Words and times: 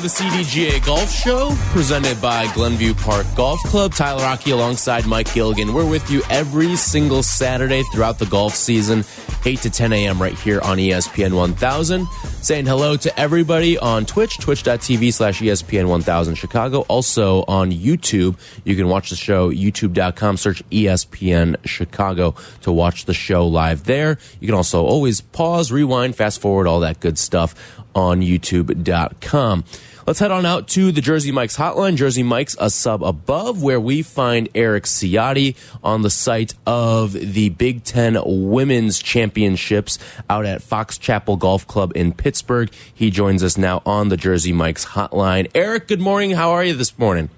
The 0.00 0.08
CDGA 0.08 0.82
Golf 0.86 1.10
Show, 1.10 1.54
presented 1.72 2.22
by 2.22 2.50
Glenview 2.54 2.94
Park 2.94 3.26
Golf 3.36 3.60
Club. 3.64 3.92
Tyler 3.92 4.22
Rocky 4.22 4.52
alongside 4.52 5.06
Mike 5.06 5.32
Gilligan. 5.34 5.74
We're 5.74 5.88
with 5.88 6.10
you 6.10 6.22
every 6.30 6.74
single 6.76 7.22
Saturday 7.22 7.82
throughout 7.92 8.18
the 8.18 8.24
golf 8.24 8.54
season, 8.54 9.04
8 9.44 9.60
to 9.60 9.68
10 9.68 9.92
a.m. 9.92 10.20
right 10.20 10.32
here 10.38 10.58
on 10.62 10.78
ESPN 10.78 11.34
1000. 11.34 12.06
Saying 12.40 12.64
hello 12.64 12.96
to 12.96 13.20
everybody 13.20 13.78
on 13.78 14.06
Twitch, 14.06 14.38
twitch.tv 14.38 15.12
slash 15.12 15.40
ESPN 15.40 15.86
1000 15.88 16.34
Chicago. 16.34 16.80
Also 16.88 17.44
on 17.46 17.70
YouTube, 17.70 18.38
you 18.64 18.76
can 18.76 18.88
watch 18.88 19.10
the 19.10 19.16
show, 19.16 19.50
youtube.com, 19.50 20.38
search 20.38 20.62
ESPN 20.70 21.56
Chicago 21.66 22.34
to 22.62 22.72
watch 22.72 23.04
the 23.04 23.12
show 23.12 23.46
live 23.46 23.84
there. 23.84 24.16
You 24.40 24.48
can 24.48 24.54
also 24.54 24.82
always 24.82 25.20
pause, 25.20 25.70
rewind, 25.70 26.16
fast 26.16 26.40
forward, 26.40 26.66
all 26.66 26.80
that 26.80 27.00
good 27.00 27.18
stuff 27.18 27.54
on 27.94 28.20
youtube.com. 28.20 29.64
Let's 30.06 30.18
head 30.18 30.30
on 30.30 30.46
out 30.46 30.68
to 30.68 30.92
the 30.92 31.00
Jersey 31.00 31.30
Mike's 31.30 31.56
hotline. 31.56 31.96
Jersey 31.96 32.22
Mike's 32.22 32.56
a 32.58 32.70
sub 32.70 33.02
above 33.02 33.62
where 33.62 33.80
we 33.80 34.02
find 34.02 34.48
Erik 34.54 34.84
Ciotti 34.84 35.56
on 35.84 36.02
the 36.02 36.10
site 36.10 36.54
of 36.66 37.12
the 37.12 37.50
Big 37.50 37.84
Ten 37.84 38.16
Women's 38.24 38.98
Championships 38.98 39.98
out 40.28 40.46
at 40.46 40.62
Fox 40.62 40.96
Chapel 40.96 41.36
Golf 41.36 41.66
Club 41.66 41.92
in 41.94 42.12
Pittsburgh. 42.12 42.70
He 42.94 43.10
joins 43.10 43.42
us 43.42 43.58
now 43.58 43.82
on 43.84 44.08
the 44.08 44.16
Jersey 44.16 44.52
Mike's 44.52 44.86
hotline. 44.86 45.50
Erik, 45.54 45.86
good 45.88 46.00
morning. 46.00 46.30
How 46.30 46.50
are 46.52 46.64
you 46.64 46.74
this 46.74 46.98
morning? 46.98 47.28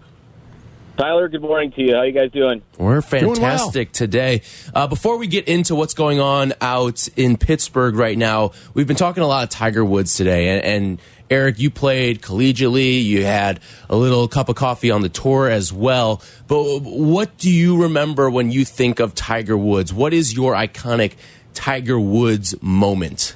Tyler, 0.99 1.29
good 1.29 1.41
morning 1.41 1.73
to 1.73 1.83
you. 1.83 1.95
How 1.95 2.03
you 2.03 2.13
guys 2.13 2.31
doing? 2.33 2.63
We're 2.77 3.01
fantastic 3.01 3.89
well. 3.89 3.93
today. 3.93 4.43
Uh, 4.75 4.87
before 4.87 5.17
we 5.17 5.27
get 5.27 5.49
into 5.49 5.75
what's 5.75 5.95
going 5.95 6.21
on 6.21 6.53
out 6.61 7.09
in 7.17 7.39
Pittsburgh 7.39 7.95
right 7.95 8.17
now, 8.17 8.53
we've 8.75 8.87
been 8.87 8.97
talking 8.97 9.23
a 9.23 9.27
lot 9.27 9.43
of 9.43 9.49
Tiger 9.49 9.85
Woods 9.85 10.15
today, 10.15 10.49
and, 10.51 10.65
and 10.65 11.01
Erik, 11.31 11.59
you 11.59 11.71
played 11.71 12.21
collegiately. 12.21 13.03
You 13.03 13.25
had 13.25 13.61
a 13.89 13.97
little 13.97 14.29
cup 14.29 14.51
of 14.51 14.57
coffee 14.57 14.91
on 14.91 15.01
the 15.01 15.09
tour 15.09 15.49
as 15.49 15.73
well. 15.73 16.23
But 16.47 16.83
what 16.83 17.39
do 17.39 17.51
you 17.51 17.83
remember 17.83 18.29
when 18.29 18.51
you 18.51 18.67
think 18.67 19.01
of 19.01 19.15
Tiger 19.15 19.57
Woods? 19.57 19.95
What 19.95 20.13
is 20.13 20.35
your 20.35 20.53
iconic 20.53 21.15
Tiger 21.55 21.99
Woods 21.99 22.55
moment? 22.61 23.35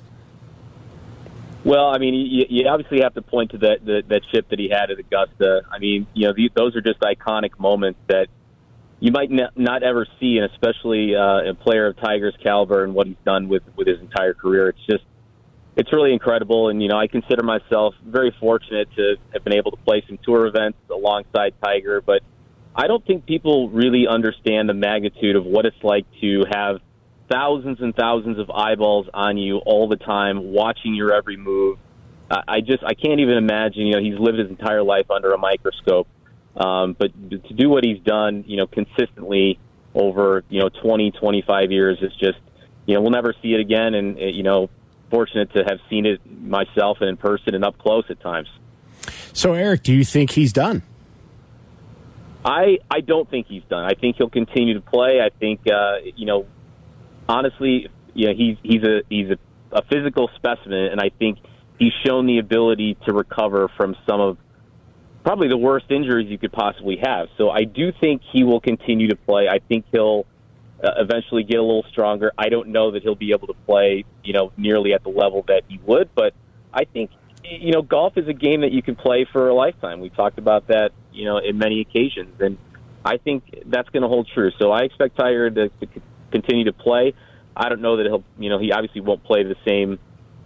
Well, 1.67 1.87
I 1.87 1.99
mean, 1.99 2.15
you, 2.15 2.45
you 2.49 2.69
obviously 2.69 3.01
have 3.03 3.15
to 3.15 3.23
point 3.23 3.51
to 3.51 3.59
that, 3.59 3.85
that 3.87 4.03
that 4.09 4.21
chip 4.33 4.49
that 4.51 4.59
he 4.61 4.69
had 4.69 4.93
at 4.93 5.01
Augusta. 5.01 5.63
I 5.69 5.81
mean, 5.81 6.07
you 6.15 6.29
know, 6.29 6.33
the, 6.33 6.49
those 6.55 6.77
are 6.77 6.81
just 6.81 7.01
iconic 7.01 7.59
moments 7.59 7.99
that 8.07 8.29
you 9.01 9.11
might 9.11 9.33
n- 9.33 9.51
not 9.57 9.83
ever 9.83 10.07
see, 10.21 10.39
and 10.39 10.49
especially 10.53 11.17
uh, 11.17 11.51
a 11.51 11.55
player 11.55 11.89
of 11.89 11.97
Tiger's 11.97 12.37
caliber 12.41 12.85
and 12.85 12.95
what 12.95 13.09
he's 13.09 13.17
done 13.25 13.49
with 13.49 13.65
with 13.75 13.89
his 13.89 13.99
entire 13.99 14.33
career. 14.33 14.69
It's 14.69 14.87
just, 14.89 15.03
it's 15.75 15.93
really 15.93 16.13
incredible. 16.13 16.69
And 16.69 16.81
you 16.81 16.89
know, 16.89 16.99
I 16.99 17.09
consider 17.09 17.43
myself 17.43 17.97
very 18.07 18.33
fortunate 18.39 18.89
to 18.95 19.17
have 19.33 19.43
been 19.43 19.55
able 19.55 19.73
to 19.73 19.79
play 19.79 20.05
some 20.07 20.21
tour 20.25 20.47
events 20.47 20.79
alongside 20.89 21.55
Tiger, 21.61 22.01
but 22.01 22.23
I 22.77 22.87
don't 22.87 23.05
think 23.05 23.27
people 23.27 23.71
really 23.71 24.07
understand 24.07 24.69
the 24.69 24.75
magnitude 24.75 25.35
of 25.35 25.45
what 25.45 25.67
it's 25.67 25.83
like 25.83 26.07
to 26.21 26.45
have 26.49 26.79
thousands 27.29 27.81
and 27.81 27.95
thousands 27.95 28.39
of 28.39 28.51
eyeballs 28.51 29.07
on 29.13 29.37
you 29.37 29.59
all 29.59 29.89
the 29.89 29.97
time, 29.97 30.53
watching 30.53 30.95
your 30.95 31.13
every 31.13 31.37
move. 31.37 31.79
I 32.31 32.61
just 32.61 32.83
I 32.83 32.95
can't 32.95 33.21
even 33.21 33.37
imagine. 33.37 33.87
You 33.87 33.95
know, 33.95 34.03
he's 34.03 34.19
lived 34.19 34.39
his 34.39 34.49
entire 34.49 34.83
life 34.83 35.11
under 35.11 35.33
a 35.33 35.39
microscope, 35.39 36.09
um, 36.57 36.97
but 36.99 37.13
to 37.31 37.55
do 37.55 37.69
what 37.69 37.85
he's 37.85 38.01
done, 38.01 38.45
you 38.49 38.57
know, 38.57 38.67
consistently 38.67 39.61
over 39.95 40.45
you 40.49 40.61
know 40.61 40.69
20, 40.69 41.13
25 41.13 41.71
years 41.71 41.99
is 42.03 42.13
just 42.15 42.39
you 42.85 42.95
know 42.95 43.01
we'll 43.01 43.13
never 43.13 43.33
see 43.43 43.55
it 43.55 43.61
again. 43.61 43.95
And 43.95 44.19
you 44.19 44.43
know, 44.43 44.71
fortunate 45.11 45.53
to 45.53 45.63
have 45.65 45.79
seen 45.89 46.05
it 46.05 46.21
myself 46.43 46.99
and 47.01 47.11
in 47.11 47.17
person 47.17 47.55
and 47.55 47.65
up 47.65 47.79
close 47.79 48.05
at 48.11 48.21
times. 48.21 48.49
So, 49.33 49.53
Erik, 49.53 49.83
do 49.83 49.95
you 49.95 50.05
think 50.05 50.33
he's 50.33 50.53
done? 50.53 50.83
I 52.45 52.79
I 52.91 53.01
don't 53.01 53.29
think 53.29 53.47
he's 53.49 53.65
done. 53.65 53.85
I 53.85 53.95
think 53.95 54.17
he'll 54.17 54.31
continue 54.31 54.75
to 54.75 54.81
play. 54.81 55.21
I 55.21 55.31
think 55.31 55.61
uh, 55.73 55.99
you 56.17 56.27
know 56.27 56.47
honestly, 57.29 57.89
you 58.15 58.29
know, 58.29 58.35
he's 58.35 58.57
he's 58.63 58.83
a 58.83 59.03
he's 59.09 59.31
a, 59.31 59.39
a 59.73 59.83
physical 59.85 60.31
specimen, 60.37 60.87
and 60.87 61.01
I 61.01 61.11
think 61.19 61.39
he's 61.79 61.93
shown 62.05 62.27
the 62.27 62.39
ability 62.39 62.97
to 63.07 63.13
recover 63.13 63.69
from 63.77 63.97
some 64.09 64.21
of 64.21 64.39
probably 65.25 65.49
the 65.49 65.57
worst 65.57 65.91
injuries 65.91 66.29
you 66.31 66.39
could 66.39 66.53
possibly 66.53 66.99
have. 67.03 67.29
So 67.37 67.51
I 67.51 67.65
do 67.65 67.93
think 68.01 68.23
he 68.33 68.45
will 68.45 68.61
continue 68.61 69.09
to 69.09 69.17
play. 69.17 69.49
I 69.49 69.59
think 69.59 69.85
he'll 69.91 70.25
uh, 70.83 70.91
eventually 70.99 71.43
get 71.43 71.59
a 71.59 71.63
little 71.63 71.85
stronger. 71.91 72.33
I 72.39 72.49
don't 72.49 72.69
know 72.69 72.93
that 72.93 73.03
he'll 73.03 73.17
be 73.17 73.33
able 73.33 73.49
to 73.49 73.57
play, 73.67 74.05
you 74.23 74.33
know, 74.33 74.53
nearly 74.57 74.93
at 74.93 75.03
the 75.03 75.11
level 75.11 75.45
that 75.49 75.63
he 75.69 75.81
would, 75.85 76.11
but 76.15 76.33
I 76.73 76.85
think 76.85 77.11
you 77.51 77.73
know, 77.73 77.83
golf 77.83 78.17
is 78.17 78.29
a 78.29 78.33
game 78.33 78.63
that 78.63 78.73
you 78.73 78.83
can 78.83 78.97
play 78.97 79.27
for 79.31 79.49
a 79.49 79.55
lifetime. 79.55 80.01
We 80.01 80.11
talked 80.11 80.39
about 80.39 80.69
that, 80.69 80.91
you 81.13 81.25
know, 81.25 81.39
in 81.39 81.59
many 81.59 81.81
occasions, 81.81 82.41
and 82.41 82.59
I 83.05 83.19
think 83.19 83.45
that's 83.67 83.89
going 83.91 84.03
to 84.03 84.09
hold 84.09 84.29
true. 84.33 84.51
So 84.59 84.73
I 84.73 84.81
expect 84.81 85.17
Tiger 85.17 85.51
to, 85.51 85.69
to 85.69 85.87
continue 86.41 86.65
to 86.65 86.73
play. 86.73 87.15
I 87.57 87.69
don't 87.69 87.81
know 87.81 87.97
that 87.97 88.07
he'll, 88.07 88.25
you 88.39 88.51
know, 88.51 88.59
he 88.59 88.73
obviously 88.73 89.01
won't 89.01 89.25
play 89.25 89.43
the 89.43 89.57
same, 89.67 89.99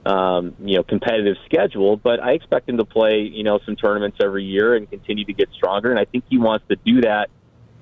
um, 0.07 0.55
you 0.61 0.77
know, 0.77 0.83
competitive 0.83 1.37
schedule, 1.45 1.97
but 1.97 2.21
I 2.21 2.33
expect 2.33 2.69
him 2.69 2.77
to 2.79 2.85
play, 2.85 3.21
you 3.21 3.43
know, 3.43 3.59
some 3.67 3.77
tournaments 3.77 4.19
every 4.23 4.45
year 4.45 4.75
and 4.75 4.89
continue 4.89 5.25
to 5.25 5.33
get 5.33 5.49
stronger. 5.53 5.91
And 5.91 5.99
I 5.99 6.05
think 6.05 6.25
he 6.29 6.39
wants 6.39 6.67
to 6.69 6.77
do 6.77 7.01
that 7.03 7.31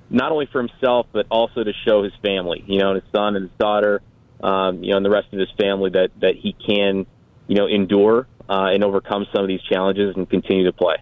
not 0.09 0.31
only 0.31 0.47
for 0.47 0.59
himself, 0.59 1.05
but 1.11 1.27
also 1.29 1.63
to 1.63 1.71
show 1.85 2.03
his 2.03 2.13
family, 2.23 2.63
you 2.65 2.79
know, 2.79 2.95
his 2.95 3.03
son 3.13 3.35
and 3.35 3.47
his 3.47 3.57
daughter, 3.59 4.01
um, 4.41 4.83
you 4.83 4.91
know, 4.91 4.97
and 4.97 5.05
the 5.05 5.09
rest 5.09 5.27
of 5.31 5.39
his 5.39 5.51
family 5.59 5.91
that, 5.91 6.09
that 6.21 6.35
he 6.35 6.53
can, 6.53 7.05
you 7.47 7.55
know, 7.55 7.67
endure 7.67 8.27
uh, 8.49 8.69
and 8.73 8.83
overcome 8.83 9.27
some 9.31 9.43
of 9.43 9.47
these 9.47 9.61
challenges 9.61 10.15
and 10.15 10.27
continue 10.27 10.65
to 10.65 10.73
play. 10.73 10.95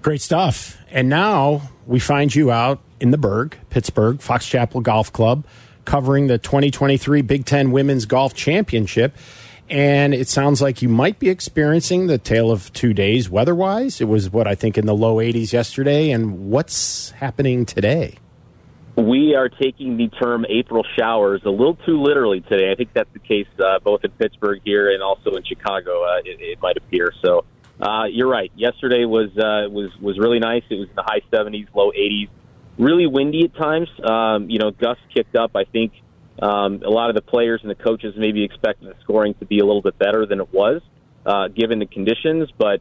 Great 0.00 0.22
stuff. 0.22 0.78
And 0.90 1.08
now 1.08 1.70
we 1.86 1.98
find 1.98 2.34
you 2.34 2.50
out 2.50 2.80
in 2.98 3.10
the 3.10 3.18
Burgh, 3.18 3.58
Pittsburgh, 3.68 4.20
Fox 4.20 4.46
Chapel 4.46 4.80
Golf 4.80 5.12
Club 5.12 5.44
covering 5.84 6.26
the 6.26 6.38
2023 6.38 7.22
Big 7.22 7.44
Ten 7.44 7.70
Women's 7.70 8.06
Golf 8.06 8.34
Championship. 8.34 9.16
And 9.70 10.12
it 10.12 10.28
sounds 10.28 10.60
like 10.60 10.82
you 10.82 10.88
might 10.88 11.18
be 11.18 11.30
experiencing 11.30 12.06
the 12.06 12.18
tale 12.18 12.50
of 12.50 12.72
two 12.72 12.92
days 12.92 13.30
weather 13.30 13.54
wise. 13.54 14.00
It 14.00 14.08
was 14.08 14.30
what 14.30 14.46
I 14.46 14.54
think 14.54 14.76
in 14.76 14.86
the 14.86 14.94
low 14.94 15.16
80s 15.16 15.52
yesterday. 15.52 16.10
And 16.10 16.50
what's 16.50 17.10
happening 17.12 17.64
today? 17.64 18.18
We 18.96 19.34
are 19.34 19.48
taking 19.48 19.96
the 19.96 20.08
term 20.08 20.44
April 20.50 20.84
showers 20.98 21.40
a 21.46 21.50
little 21.50 21.76
too 21.76 22.02
literally 22.02 22.42
today. 22.42 22.70
I 22.70 22.74
think 22.74 22.92
that's 22.92 23.12
the 23.14 23.20
case 23.20 23.46
uh, 23.58 23.78
both 23.78 24.04
in 24.04 24.10
Pittsburgh 24.10 24.60
here 24.62 24.92
and 24.92 25.02
also 25.02 25.30
in 25.30 25.44
Chicago. 25.44 26.04
Uh, 26.04 26.18
it, 26.24 26.40
it 26.40 26.60
might 26.60 26.76
appear 26.76 27.10
so. 27.24 27.46
Uh, 27.80 28.04
you're 28.04 28.28
right. 28.28 28.52
Yesterday 28.54 29.06
was 29.06 29.30
uh, 29.38 29.68
was 29.70 29.90
was 29.98 30.18
really 30.18 30.38
nice. 30.38 30.62
It 30.68 30.78
was 30.78 30.90
in 30.90 30.94
the 30.94 31.02
high 31.02 31.22
70s, 31.32 31.68
low 31.74 31.90
80s 31.90 32.28
really 32.78 33.06
windy 33.06 33.44
at 33.44 33.54
times. 33.54 33.88
Um, 34.02 34.50
you 34.50 34.58
know, 34.58 34.70
gusts 34.70 35.02
kicked 35.14 35.36
up. 35.36 35.52
I 35.54 35.64
think 35.64 35.92
um, 36.40 36.82
a 36.84 36.90
lot 36.90 37.10
of 37.10 37.14
the 37.14 37.22
players 37.22 37.60
and 37.62 37.70
the 37.70 37.74
coaches 37.74 38.14
maybe 38.16 38.44
expected 38.44 38.88
the 38.88 38.94
scoring 39.02 39.34
to 39.34 39.46
be 39.46 39.58
a 39.58 39.64
little 39.64 39.82
bit 39.82 39.98
better 39.98 40.26
than 40.26 40.40
it 40.40 40.52
was, 40.52 40.80
uh, 41.26 41.48
given 41.48 41.78
the 41.78 41.86
conditions. 41.86 42.48
But 42.56 42.80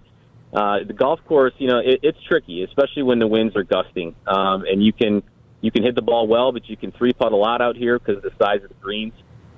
uh, 0.54 0.84
the 0.88 0.94
golf 0.94 1.20
course, 1.28 1.54
you 1.58 1.68
know, 1.68 1.80
it, 1.80 2.00
it's 2.04 2.18
tricky, 2.28 2.64
especially 2.64 3.04
when 3.04 3.20
the 3.20 3.28
winds 3.28 3.56
are 3.56 3.64
gusting, 3.64 4.16
um, 4.28 4.64
and 4.66 4.84
you 4.84 4.94
can 4.94 5.24
you 5.62 5.72
can 5.72 5.84
hit 5.84 5.96
the 5.96 6.02
ball 6.02 6.28
well, 6.28 6.52
but 6.52 6.68
you 6.68 6.76
can 6.76 6.92
three 6.92 7.14
putt 7.14 7.32
a 7.32 7.36
lot 7.36 7.62
out 7.62 7.76
here 7.76 8.00
because 8.00 8.18
of 8.18 8.24
the 8.24 8.32
size 8.42 8.64
of 8.64 8.70
the 8.70 8.76
greens. 8.82 9.14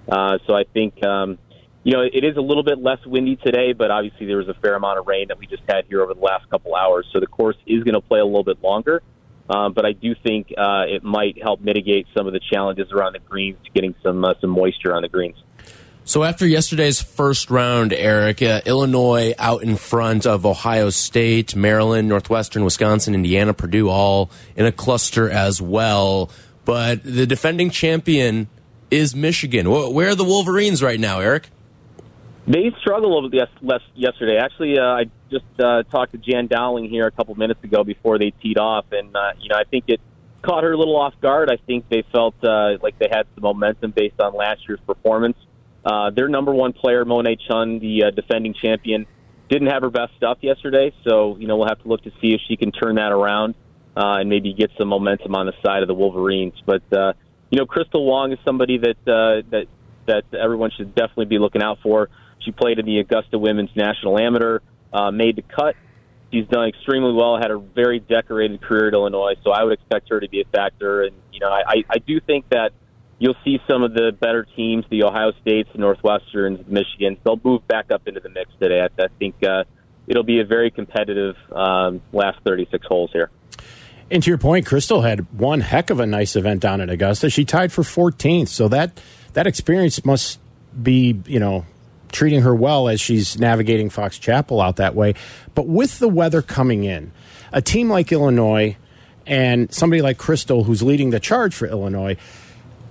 Uh, 0.07 0.37
so 0.47 0.53
I 0.55 0.63
think. 0.73 1.03
Um, 1.05 1.37
you 1.85 1.91
know, 1.91 2.01
it 2.01 2.23
is 2.23 2.37
a 2.37 2.41
little 2.41 2.63
bit 2.63 2.79
less 2.79 3.05
windy 3.05 3.35
today, 3.35 3.73
but 3.73 3.91
obviously 3.91 4.25
there 4.25 4.37
was 4.37 4.47
a 4.47 4.53
fair 4.53 4.75
amount 4.75 4.99
of 4.99 5.05
rain 5.05 5.27
that 5.27 5.37
we 5.37 5.47
just 5.47 5.63
had 5.67 5.83
here 5.89 6.01
over 6.01 6.13
the 6.13 6.21
last 6.21 6.49
couple 6.49 6.75
hours. 6.75 7.05
So 7.11 7.19
the 7.19 7.27
course 7.27 7.57
is 7.67 7.83
going 7.83 7.95
to 7.95 7.99
play 7.99 8.19
a 8.19 8.25
little 8.25 8.45
bit 8.45 8.63
longer. 8.63 9.03
Um, 9.49 9.73
but 9.73 9.85
I 9.85 9.91
do 9.91 10.15
think 10.15 10.53
uh, 10.57 10.85
it 10.87 11.03
might 11.03 11.41
help 11.41 11.61
mitigate 11.61 12.07
some 12.15 12.27
of 12.27 12.33
the 12.33 12.39
challenges 12.39 12.91
around 12.91 13.13
the 13.13 13.19
greens, 13.19 13.57
to 13.65 13.71
getting 13.71 13.93
some 14.01 14.23
uh, 14.23 14.33
some 14.39 14.51
moisture 14.51 14.95
on 14.95 15.01
the 15.01 15.09
greens. 15.09 15.35
So 16.05 16.23
after 16.23 16.45
yesterday's 16.45 17.01
first 17.01 17.49
round, 17.49 17.93
Erik, 17.93 18.41
uh, 18.41 18.61
Illinois 18.65 19.33
out 19.39 19.63
in 19.63 19.77
front 19.77 20.25
of 20.25 20.45
Ohio 20.45 20.89
State, 20.89 21.55
Maryland, 21.55 22.09
Northwestern, 22.09 22.65
Wisconsin, 22.65 23.15
Indiana, 23.15 23.53
Purdue, 23.53 23.87
all 23.89 24.29
in 24.57 24.65
a 24.65 24.71
cluster 24.71 25.29
as 25.29 25.61
well. 25.61 26.29
But 26.65 27.03
the 27.03 27.25
defending 27.25 27.69
champion 27.69 28.49
is 28.91 29.15
Michigan. 29.15 29.69
Where 29.69 30.09
are 30.09 30.15
the 30.15 30.25
Wolverines 30.25 30.83
right 30.83 30.99
now, 30.99 31.19
Erik? 31.19 31.49
They 32.45 32.71
struggled 32.81 33.11
a 33.11 33.15
little 33.15 33.83
yesterday. 33.95 34.37
Actually, 34.37 34.77
uh, 34.77 34.83
I 34.83 35.03
just 35.31 35.45
uh, 35.59 35.83
talked 35.83 36.11
to 36.11 36.17
Jan 36.17 36.47
Dowling 36.47 36.89
here 36.89 37.07
a 37.07 37.11
couple 37.11 37.35
minutes 37.35 37.63
ago 37.63 37.83
before 37.83 38.19
they 38.19 38.31
teed 38.31 38.57
off, 38.57 38.85
and 38.91 39.15
uh, 39.15 39.31
you 39.39 39.49
know 39.49 39.55
I 39.55 39.63
think 39.63 39.85
it 39.87 40.01
caught 40.41 40.63
her 40.63 40.73
a 40.73 40.77
little 40.77 40.97
off 40.97 41.13
guard. 41.21 41.49
I 41.49 41.57
think 41.65 41.87
they 41.89 42.03
felt 42.11 42.35
uh, 42.43 42.77
like 42.81 42.99
they 42.99 43.07
had 43.09 43.27
some 43.35 43.43
momentum 43.43 43.91
based 43.91 44.19
on 44.19 44.35
last 44.35 44.67
year's 44.67 44.81
performance. 44.85 45.37
Uh, 45.85 46.09
their 46.09 46.27
number 46.27 46.53
one 46.53 46.73
player, 46.73 47.05
Monet 47.05 47.37
Chun, 47.47 47.79
the 47.79 48.05
uh, 48.05 48.11
defending 48.11 48.53
champion, 48.53 49.05
didn't 49.49 49.69
have 49.69 49.81
her 49.81 49.89
best 49.89 50.11
stuff 50.17 50.37
yesterday, 50.41 50.93
so 51.07 51.37
you 51.37 51.47
know 51.47 51.55
we'll 51.55 51.69
have 51.69 51.81
to 51.81 51.87
look 51.87 52.03
to 52.03 52.11
see 52.21 52.33
if 52.33 52.41
she 52.47 52.57
can 52.57 52.73
turn 52.73 52.95
that 52.95 53.13
around 53.13 53.55
uh, 53.95 54.17
and 54.19 54.29
maybe 54.29 54.53
get 54.53 54.69
some 54.77 54.89
momentum 54.89 55.33
on 55.35 55.45
the 55.45 55.53
side 55.65 55.81
of 55.81 55.87
the 55.87 55.93
Wolverines. 55.93 56.55
But 56.65 56.83
uh, 56.91 57.13
you 57.49 57.59
know, 57.59 57.65
Crystal 57.65 58.05
Wang 58.05 58.33
is 58.33 58.39
somebody 58.43 58.79
that 58.79 58.97
uh, 59.07 59.47
that 59.51 59.67
that 60.07 60.23
everyone 60.37 60.71
should 60.75 60.93
definitely 60.93 61.25
be 61.25 61.39
looking 61.39 61.61
out 61.61 61.79
for. 61.81 62.09
She 62.43 62.51
played 62.51 62.79
in 62.79 62.85
the 62.85 62.99
Augusta 62.99 63.37
Women's 63.37 63.75
National 63.75 64.19
Amateur, 64.19 64.59
uh, 64.91 65.11
made 65.11 65.35
the 65.35 65.41
cut. 65.41 65.75
She's 66.31 66.47
done 66.47 66.67
extremely 66.67 67.13
well. 67.13 67.37
Had 67.37 67.51
a 67.51 67.59
very 67.59 67.99
decorated 67.99 68.61
career 68.61 68.87
at 68.87 68.93
Illinois, 68.93 69.35
so 69.43 69.51
I 69.51 69.63
would 69.63 69.73
expect 69.73 70.09
her 70.09 70.19
to 70.19 70.27
be 70.27 70.41
a 70.41 70.45
factor. 70.45 71.03
And 71.03 71.15
you 71.31 71.39
know, 71.39 71.49
I, 71.49 71.83
I 71.89 71.99
do 71.99 72.19
think 72.19 72.49
that 72.49 72.71
you'll 73.19 73.35
see 73.45 73.59
some 73.67 73.83
of 73.83 73.93
the 73.93 74.11
better 74.19 74.45
teams, 74.55 74.85
the 74.89 75.03
Ohio 75.03 75.31
States, 75.41 75.69
the 75.71 75.79
Northwesterns, 75.79 76.57
the 76.57 76.71
Michigans. 76.71 77.17
They'll 77.23 77.39
move 77.43 77.67
back 77.67 77.91
up 77.91 78.07
into 78.07 78.19
the 78.19 78.29
mix 78.29 78.49
today. 78.59 78.81
I, 78.81 79.03
I 79.03 79.07
think 79.19 79.35
uh, 79.43 79.63
it'll 80.07 80.23
be 80.23 80.39
a 80.39 80.45
very 80.45 80.71
competitive 80.71 81.35
um, 81.51 82.01
last 82.11 82.39
36 82.43 82.85
holes 82.87 83.11
here. 83.13 83.29
And 84.11 84.21
to 84.21 84.29
your 84.29 84.37
point, 84.37 84.65
Crystal 84.65 85.01
had 85.01 85.39
one 85.39 85.61
heck 85.61 85.89
of 85.89 85.99
a 85.99 86.05
nice 86.05 86.35
event 86.35 86.61
down 86.61 86.81
at 86.81 86.89
Augusta. 86.89 87.29
She 87.29 87.45
tied 87.45 87.71
for 87.71 87.83
14th, 87.83 88.49
so 88.49 88.67
that 88.67 88.99
that 89.33 89.47
experience 89.47 90.03
must 90.03 90.39
be, 90.81 91.19
you 91.25 91.39
know, 91.39 91.65
treating 92.13 92.43
her 92.43 92.55
well 92.55 92.87
as 92.87 93.01
she's 93.01 93.37
navigating 93.37 93.89
Fox 93.89 94.17
Chapel 94.17 94.61
out 94.61 94.77
that 94.77 94.95
way. 94.95 95.15
But 95.55 95.67
with 95.67 95.99
the 95.99 96.07
weather 96.07 96.41
coming 96.41 96.85
in, 96.85 97.11
a 97.51 97.61
team 97.61 97.89
like 97.89 98.11
Illinois 98.11 98.77
and 99.25 99.73
somebody 99.73 100.01
like 100.01 100.17
Crystal, 100.17 100.63
who's 100.63 100.81
leading 100.81 101.09
the 101.09 101.19
charge 101.19 101.53
for 101.53 101.67
Illinois, 101.67 102.15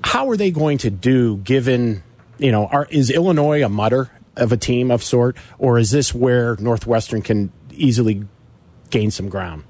how 0.05 0.29
are 0.29 0.37
they 0.37 0.51
going 0.51 0.79
to 0.79 0.91
do 0.91 1.39
given, 1.39 2.03
you 2.39 2.53
know, 2.53 2.67
are, 2.67 2.87
is 2.91 3.11
Illinois 3.11 3.65
a 3.65 3.69
mutter 3.69 4.11
of 4.37 4.53
a 4.53 4.57
team 4.57 4.91
of 4.91 5.03
sort, 5.03 5.37
or 5.59 5.79
is 5.79 5.91
this 5.91 6.15
where 6.15 6.57
Northwestern 6.57 7.23
can 7.23 7.53
easily 7.71 8.27
gain 8.91 9.11
some 9.11 9.29
ground? 9.29 9.65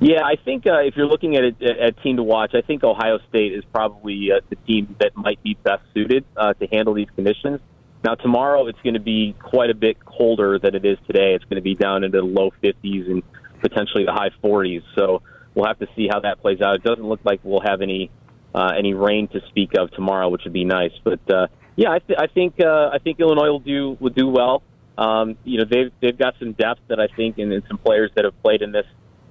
Yeah, 0.00 0.22
I 0.22 0.36
think 0.36 0.66
uh, 0.66 0.80
if 0.80 0.96
you're 0.96 1.06
looking 1.06 1.36
at 1.36 1.44
a 1.44 1.82
at 1.84 2.02
team 2.02 2.16
to 2.16 2.22
watch, 2.22 2.54
I 2.54 2.60
think 2.60 2.84
Ohio 2.84 3.20
State 3.28 3.54
is 3.54 3.64
probably 3.72 4.30
uh, 4.32 4.40
the 4.50 4.56
team 4.56 4.96
that 4.98 5.16
might 5.16 5.42
be 5.42 5.56
best 5.62 5.82
suited 5.94 6.24
uh, 6.36 6.52
to 6.54 6.66
handle 6.66 6.94
these 6.94 7.08
conditions. 7.14 7.60
Now, 8.04 8.14
tomorrow 8.14 8.66
it's 8.66 8.78
going 8.82 8.94
to 8.94 9.00
be 9.00 9.34
quite 9.40 9.70
a 9.70 9.74
bit 9.74 9.96
colder 10.04 10.58
than 10.58 10.74
it 10.74 10.84
is 10.84 10.98
today. 11.06 11.34
It's 11.34 11.44
going 11.44 11.56
to 11.56 11.62
be 11.62 11.74
down 11.74 12.04
into 12.04 12.18
the 12.18 12.24
low 12.24 12.50
50s 12.62 13.10
and 13.10 13.22
potentially 13.60 14.04
the 14.04 14.12
high 14.12 14.28
40s. 14.42 14.82
So 14.94 15.22
we'll 15.54 15.66
have 15.66 15.78
to 15.78 15.86
see 15.96 16.08
how 16.10 16.20
that 16.20 16.42
plays 16.42 16.60
out. 16.60 16.74
It 16.74 16.82
doesn't 16.82 17.04
look 17.04 17.20
like 17.24 17.40
we'll 17.42 17.62
have 17.64 17.80
any 17.80 18.10
uh, 18.54 18.72
any 18.78 18.94
rain 18.94 19.26
to 19.28 19.40
speak 19.48 19.72
of 19.76 19.90
tomorrow, 19.92 20.28
which 20.28 20.42
would 20.44 20.52
be 20.52 20.64
nice. 20.64 20.92
But 21.02 21.18
uh, 21.28 21.48
yeah, 21.74 21.90
I, 21.90 21.98
th- 21.98 22.18
I 22.18 22.26
think 22.28 22.60
uh, 22.60 22.90
I 22.92 22.98
think 23.02 23.18
Illinois 23.18 23.48
will 23.48 23.58
do 23.58 23.96
will 23.98 24.12
do 24.12 24.28
well. 24.28 24.62
Um, 24.96 25.36
you 25.42 25.58
know, 25.58 25.64
they've 25.68 25.90
they've 26.00 26.16
got 26.16 26.34
some 26.38 26.52
depth 26.52 26.82
that 26.88 27.00
I 27.00 27.08
think, 27.16 27.38
and, 27.38 27.62
some 27.66 27.78
players 27.78 28.12
that 28.14 28.24
have 28.24 28.40
played 28.42 28.62
in 28.62 28.70
this 28.70 28.86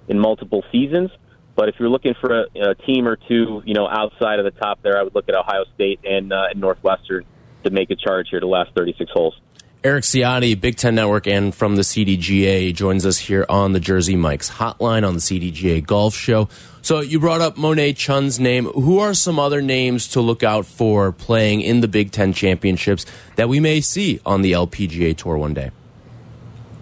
in 0.10 0.20
multiple 0.20 0.66
seasons. 0.72 1.12
But 1.56 1.70
if 1.70 1.76
you're 1.80 1.90
looking 1.90 2.16
for 2.20 2.42
a, 2.42 2.72
a 2.72 2.76
team 2.76 3.08
or 3.08 3.16
two, 3.16 3.62
you 3.66 3.76
know, 3.76 3.88
outside 3.88 4.40
of 4.40 4.46
the 4.46 4.60
top 4.60 4.82
there, 4.82 5.00
I 5.00 5.04
would 5.04 5.16
look 5.16 5.30
at 5.30 5.36
Ohio 5.36 5.64
State 5.76 6.00
and, 6.04 6.34
uh, 6.34 6.48
and 6.50 6.60
Northwestern 6.60 7.26
to 7.64 7.70
make 7.70 7.90
a 7.92 7.96
charge 7.96 8.28
here 8.30 8.40
to 8.40 8.48
last 8.48 8.74
36 8.76 9.12
holes. 9.12 9.40
Erik 9.84 10.06
Ciotti, 10.06 10.60
Big 10.60 10.78
Ten 10.78 10.96
Network, 10.96 11.28
and 11.28 11.54
from 11.54 11.76
the 11.76 11.82
CDGA 11.82 12.74
joins 12.74 13.06
us 13.06 13.18
here 13.18 13.46
on 13.50 13.74
the 13.74 13.82
Jersey 13.82 14.16
Mike's 14.16 14.50
hotline 14.50 15.06
on 15.06 15.14
the 15.14 15.20
CDGA 15.20 15.86
Golf 15.86 16.16
Show. 16.16 16.48
So 16.82 17.02
you 17.02 17.20
brought 17.20 17.42
up 17.42 17.58
Monet 17.58 17.94
Chun's 17.94 18.40
name. 18.40 18.66
Who 18.66 19.00
are 19.00 19.14
some 19.14 19.40
other 19.40 19.62
names 19.62 20.08
to 20.10 20.22
look 20.22 20.42
out 20.42 20.66
for 20.66 21.12
playing 21.12 21.62
in 21.62 21.82
the 21.82 21.90
Big 21.90 22.12
Ten 22.12 22.32
championships 22.32 23.06
that 23.36 23.50
we 23.50 23.60
may 23.60 23.82
see 23.82 24.22
on 24.26 24.42
the 24.42 24.54
LPGA 24.54 25.18
Tour 25.18 25.38
one 25.38 25.54
day? 25.54 25.72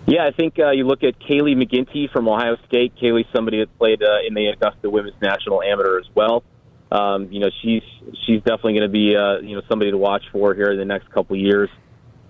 Yeah, 0.06 0.28
I 0.28 0.32
think 0.32 0.60
uh, 0.60 0.70
you 0.70 0.86
look 0.86 1.04
at 1.04 1.20
Caley 1.20 1.56
McGinty 1.56 2.12
from 2.12 2.28
Ohio 2.28 2.58
State. 2.68 2.94
Caley's 3.00 3.26
somebody 3.34 3.60
that 3.62 3.78
played 3.80 4.04
uh, 4.04 4.28
in 4.28 4.36
the 4.36 4.48
Augusta 4.48 4.90
Women's 4.92 5.20
National 5.22 5.64
Amateur 5.64 6.00
as 6.00 6.08
well. 6.14 6.44
Um, 6.92 7.32
you 7.32 7.40
know, 7.40 7.50
she's 7.62 7.84
she's 8.26 8.40
definitely 8.40 8.74
going 8.74 8.84
to 8.84 8.90
be 8.90 9.16
uh, 9.16 9.40
you 9.40 9.56
know 9.56 9.62
somebody 9.70 9.92
to 9.92 9.98
watch 9.98 10.24
for 10.32 10.54
here 10.54 10.72
in 10.72 10.78
the 10.78 10.86
next 10.86 11.10
couple 11.12 11.36
years. 11.38 11.70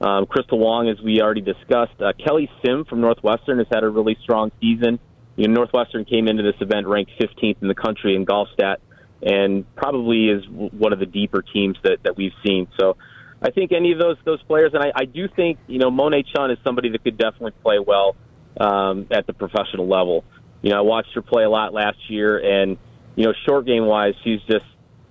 Um, 0.01 0.25
Crystal 0.25 0.59
Wang, 0.59 0.89
as 0.89 0.99
we 1.03 1.21
already 1.21 1.41
discussed, 1.41 1.99
uh, 1.99 2.13
Kelly 2.25 2.49
Sim 2.63 2.85
from 2.85 3.01
Northwestern 3.01 3.59
has 3.59 3.67
had 3.71 3.83
a 3.83 3.89
really 3.89 4.17
strong 4.23 4.51
season. 4.59 4.99
You 5.35 5.47
know, 5.47 5.53
Northwestern 5.53 6.05
came 6.05 6.27
into 6.27 6.43
this 6.43 6.55
event 6.59 6.87
ranked 6.87 7.11
15th 7.19 7.61
in 7.61 7.67
the 7.67 7.75
country 7.75 8.15
in 8.15 8.25
golf 8.25 8.49
stat, 8.53 8.81
and 9.21 9.65
probably 9.75 10.29
is 10.29 10.43
one 10.47 10.93
of 10.93 10.99
the 10.99 11.05
deeper 11.05 11.41
teams 11.41 11.77
that 11.83 11.99
that 12.03 12.15
we've 12.17 12.33
seen. 12.45 12.67
So 12.79 12.97
I 13.41 13.49
think 13.49 13.71
any 13.71 13.91
of 13.91 13.99
those 13.99 14.17
those 14.25 14.41
players, 14.43 14.71
and 14.73 14.83
I, 14.83 14.91
I 14.95 15.05
do 15.05 15.27
think 15.27 15.57
you 15.67 15.79
know 15.79 15.89
Monet 15.89 16.25
Chun 16.35 16.51
is 16.51 16.59
somebody 16.63 16.89
that 16.89 17.03
could 17.03 17.17
definitely 17.17 17.53
play 17.63 17.79
well 17.79 18.15
um, 18.59 19.07
at 19.11 19.25
the 19.25 19.33
professional 19.33 19.87
level. 19.87 20.23
You 20.61 20.69
know, 20.69 20.77
I 20.77 20.81
watched 20.81 21.13
her 21.15 21.23
play 21.23 21.43
a 21.43 21.49
lot 21.49 21.73
last 21.73 21.97
year, 22.09 22.37
and 22.37 22.77
you 23.15 23.25
know, 23.25 23.33
short 23.45 23.65
game 23.65 23.85
wise, 23.85 24.13
she's 24.23 24.41
just 24.41 24.65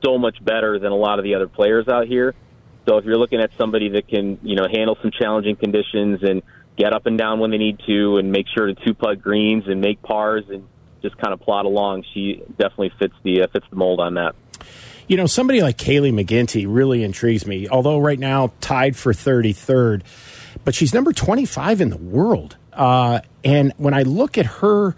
so 0.05 0.19
much 0.19 0.43
better 0.45 0.79
than 0.79 0.93
a 0.93 0.97
lot 0.97 1.19
of 1.19 1.25
the 1.25 1.35
other 1.35 1.49
players 1.49 1.89
out 1.89 2.07
here. 2.07 2.35
So 2.89 2.97
if 2.97 3.05
you're 3.05 3.19
looking 3.19 3.41
at 3.41 3.51
somebody 3.59 3.91
that 3.91 4.09
can 4.09 4.39
you 4.43 4.57
know 4.57 4.67
handle 4.71 4.97
some 5.03 5.11
challenging 5.11 5.57
conditions 5.57 6.21
and 6.23 6.43
get 6.77 6.93
up 6.93 7.07
and 7.07 7.19
down 7.19 7.39
when 7.41 7.51
they 7.51 7.59
need 7.59 7.79
to, 7.87 8.17
and 8.17 8.33
make 8.33 8.47
sure 8.55 8.67
to 8.67 8.75
two 8.75 8.95
putt 8.95 9.21
greens 9.21 9.65
and 9.67 9.81
make 9.81 10.01
pars 10.03 10.45
and 10.49 10.67
just 11.03 11.17
kind 11.19 11.33
of 11.33 11.41
plod 11.41 11.67
along, 11.67 12.05
she 12.15 12.43
definitely 12.59 12.93
fits 12.99 13.15
the 13.23 13.43
uh, 13.43 13.47
fits 13.53 13.67
the 13.71 13.77
mold 13.77 14.01
on 14.01 14.15
that. 14.15 14.35
You 15.09 15.17
know, 15.17 15.27
somebody 15.27 15.61
like 15.61 15.77
Caley 15.77 16.13
McGinty 16.13 16.67
really 16.69 17.03
intrigues 17.03 17.47
me, 17.47 17.69
although 17.69 17.99
right 17.99 18.19
now 18.19 18.53
tied 18.61 18.97
for 18.97 19.13
33rd, 19.13 20.03
but 20.65 20.75
she's 20.75 20.95
number 20.95 21.13
25 21.13 21.81
in 21.81 21.91
the 21.91 21.97
world. 21.97 22.57
Uh, 22.73 23.21
and 23.43 23.73
when 23.77 23.93
I 23.93 24.03
look 24.03 24.39
at 24.39 24.47
her 24.47 24.95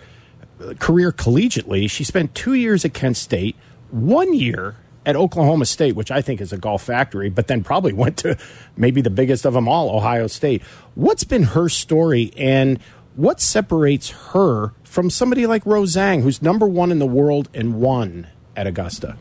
career 0.78 1.12
collegiately, 1.12 1.90
she 1.90 2.04
spent 2.04 2.34
two 2.34 2.54
years 2.54 2.84
at 2.84 2.94
Kent 2.94 3.16
State, 3.16 3.56
one 3.90 4.34
year 4.34 4.76
at 5.04 5.16
Oklahoma 5.16 5.66
State, 5.66 5.96
which 5.96 6.10
I 6.10 6.22
think 6.22 6.40
is 6.40 6.52
a 6.52 6.58
golf 6.58 6.82
factory, 6.84 7.28
but 7.28 7.48
then 7.48 7.64
probably 7.64 7.92
went 8.04 8.18
to 8.18 8.36
maybe 8.76 9.00
the 9.00 9.10
biggest 9.10 9.44
of 9.44 9.54
them 9.54 9.68
all, 9.68 9.96
Ohio 9.96 10.26
State. 10.26 10.62
What's 10.94 11.24
been 11.24 11.42
her 11.42 11.68
story 11.68 12.32
and 12.36 12.78
what 13.16 13.40
separates 13.40 14.10
her 14.10 14.72
from 14.84 15.10
somebody 15.10 15.46
like 15.46 15.64
Rose 15.66 15.94
Zhang, 15.94 16.22
who's 16.22 16.40
number 16.40 16.66
one 16.66 16.90
in 16.90 16.98
the 16.98 17.06
world 17.06 17.48
and 17.54 17.80
won 17.80 18.28
at 18.56 18.66
Augusta? 18.66 19.16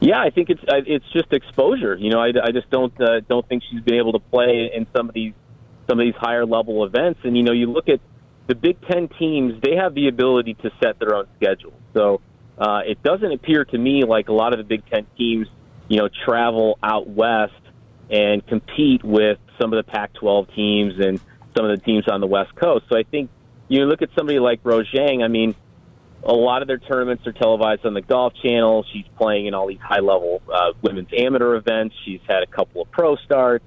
Yeah, 0.00 0.20
I 0.20 0.30
think 0.30 0.50
it's 0.50 0.60
it's 0.68 1.10
just 1.12 1.32
exposure. 1.32 1.96
You 1.96 2.10
know, 2.10 2.20
I, 2.20 2.32
I 2.42 2.50
just 2.50 2.68
don't 2.68 2.92
uh, 3.00 3.20
don't 3.20 3.48
think 3.48 3.62
she's 3.70 3.80
been 3.80 3.94
able 3.94 4.12
to 4.12 4.18
play 4.18 4.70
in 4.74 4.86
some 4.94 5.08
of 5.08 5.14
these 5.14 5.32
some 5.88 5.98
of 5.98 6.04
these 6.04 6.14
higher 6.14 6.44
level 6.44 6.84
events. 6.84 7.20
And 7.24 7.36
you 7.36 7.42
know, 7.42 7.52
you 7.52 7.70
look 7.70 7.88
at 7.88 8.00
the 8.46 8.54
Big 8.54 8.80
Ten 8.88 9.08
teams; 9.18 9.60
they 9.62 9.76
have 9.76 9.94
the 9.94 10.08
ability 10.08 10.54
to 10.54 10.70
set 10.82 10.98
their 10.98 11.14
own 11.14 11.26
schedule. 11.36 11.72
So 11.92 12.20
uh, 12.58 12.80
it 12.86 13.02
doesn't 13.02 13.32
appear 13.32 13.64
to 13.64 13.78
me 13.78 14.04
like 14.04 14.28
a 14.28 14.32
lot 14.32 14.52
of 14.52 14.58
the 14.58 14.64
Big 14.64 14.84
Ten 14.90 15.06
teams, 15.16 15.48
you 15.88 15.98
know, 15.98 16.08
travel 16.24 16.78
out 16.82 17.08
west 17.08 17.52
and 18.10 18.46
compete 18.46 19.02
with 19.02 19.38
some 19.60 19.72
of 19.72 19.84
the 19.84 19.90
Pac-12 19.90 20.54
teams 20.54 20.94
and 20.98 21.20
some 21.56 21.64
of 21.64 21.78
the 21.78 21.84
teams 21.84 22.04
on 22.08 22.20
the 22.20 22.26
West 22.26 22.54
Coast. 22.54 22.84
So 22.90 22.98
I 22.98 23.02
think 23.04 23.30
you 23.68 23.84
look 23.84 24.02
at 24.02 24.10
somebody 24.16 24.38
like 24.38 24.60
Rose 24.62 24.90
Zhang. 24.92 25.22
I 25.22 25.28
mean 25.28 25.54
a 26.24 26.32
lot 26.32 26.62
of 26.62 26.68
their 26.68 26.78
tournaments 26.78 27.26
are 27.26 27.32
televised 27.32 27.84
on 27.84 27.94
the 27.94 28.00
Golf 28.00 28.32
Channel. 28.42 28.84
She's 28.92 29.04
playing 29.18 29.46
in 29.46 29.54
all 29.54 29.68
these 29.68 29.80
high 29.80 30.00
level 30.00 30.42
uh, 30.52 30.72
women's 30.82 31.08
amateur 31.16 31.54
events. 31.56 31.94
She's 32.04 32.20
had 32.26 32.42
a 32.42 32.46
couple 32.46 32.82
of 32.82 32.90
pro 32.90 33.16
starts. 33.16 33.64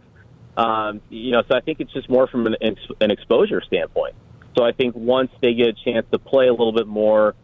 Um, 0.55 1.01
you 1.10 1.31
know, 1.31 1.43
so 1.48 1.55
I 1.55 1.62
think 1.62 1.79
it's 1.79 1.93
just 1.93 2.10
more 2.10 2.27
from 2.27 2.48
an, 2.48 2.55
an 3.00 3.12
exposure 3.12 3.62
standpoint. 3.62 4.15
So 4.58 4.64
I 4.64 4.72
think 4.72 4.96
once 4.96 5.30
they 5.42 5.54
get 5.54 5.68
a 5.68 5.74
chance 5.74 6.08
to 6.12 6.18
play 6.18 6.48
a 6.48 6.52
little 6.52 6.74
bit 6.74 6.88
more, 6.88 7.36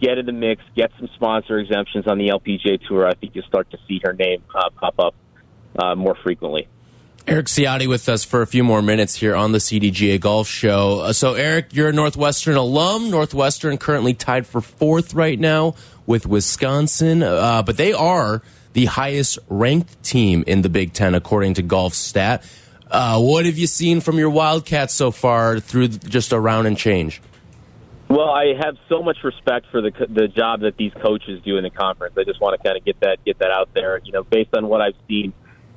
get 0.00 0.16
in 0.16 0.24
the 0.24 0.32
mix, 0.32 0.62
get 0.74 0.90
some 0.98 1.08
sponsor 1.14 1.58
exemptions 1.58 2.06
on 2.06 2.16
the 2.16 2.28
LPGA 2.28 2.80
Tour, 2.88 3.06
I 3.06 3.14
think 3.14 3.34
you'll 3.34 3.44
start 3.44 3.70
to 3.72 3.78
see 3.86 4.00
her 4.02 4.14
name 4.14 4.42
uh, 4.54 4.70
pop 4.70 4.98
up 4.98 5.14
uh, 5.78 5.94
more 5.94 6.16
frequently. 6.22 6.68
Erik 7.26 7.46
Ciotti 7.46 7.86
with 7.86 8.08
us 8.08 8.24
for 8.24 8.42
a 8.42 8.46
few 8.46 8.64
more 8.64 8.82
minutes 8.82 9.14
here 9.16 9.36
on 9.36 9.52
the 9.52 9.58
CDGA 9.58 10.18
Golf 10.18 10.48
Show. 10.48 11.00
Uh, 11.00 11.12
so, 11.12 11.34
Erik, 11.34 11.74
you're 11.74 11.90
a 11.90 11.92
Northwestern 11.92 12.56
alum. 12.56 13.10
Northwestern 13.10 13.78
currently 13.78 14.14
tied 14.14 14.46
for 14.46 14.60
fourth 14.60 15.14
right 15.14 15.38
now 15.38 15.74
with 16.06 16.26
Wisconsin, 16.26 17.22
uh, 17.22 17.62
but 17.62 17.76
they 17.76 17.92
are 17.92 18.42
the 18.72 18.86
highest 18.86 19.38
ranked 19.48 20.02
team 20.02 20.42
in 20.46 20.62
the 20.62 20.68
Big 20.68 20.94
Ten 20.94 21.14
according 21.14 21.54
to 21.54 21.62
Golf 21.62 21.94
Stat. 21.94 22.42
Uh, 22.92 23.18
what 23.18 23.46
have 23.46 23.58
you 23.58 23.66
seen 23.66 24.00
from 24.00 24.18
your 24.18 24.30
Wildcats 24.30 24.94
so 24.94 25.10
far 25.10 25.58
through 25.58 25.88
just 25.88 26.32
a 26.32 26.38
round 26.38 26.66
and 26.66 26.76
change? 26.76 27.20
Well, 28.08 28.30
I 28.30 28.54
have 28.62 28.76
so 28.88 29.02
much 29.02 29.16
respect 29.24 29.66
for 29.70 29.80
the 29.80 29.90
the 30.10 30.28
job 30.28 30.60
that 30.60 30.76
these 30.76 30.92
coaches 31.02 31.40
do 31.42 31.56
in 31.56 31.64
the 31.64 31.70
conference. 31.70 32.14
I 32.18 32.24
just 32.24 32.40
want 32.40 32.60
to 32.60 32.62
kind 32.62 32.76
of 32.76 32.84
get 32.84 33.00
that 33.00 33.24
get 33.24 33.38
that 33.38 33.50
out 33.50 33.70
there. 33.74 34.00
You 34.04 34.12
know, 34.12 34.22
based 34.22 34.54
on 34.54 34.68
what 34.68 34.80
I've 34.82 34.96
seen 35.08 35.32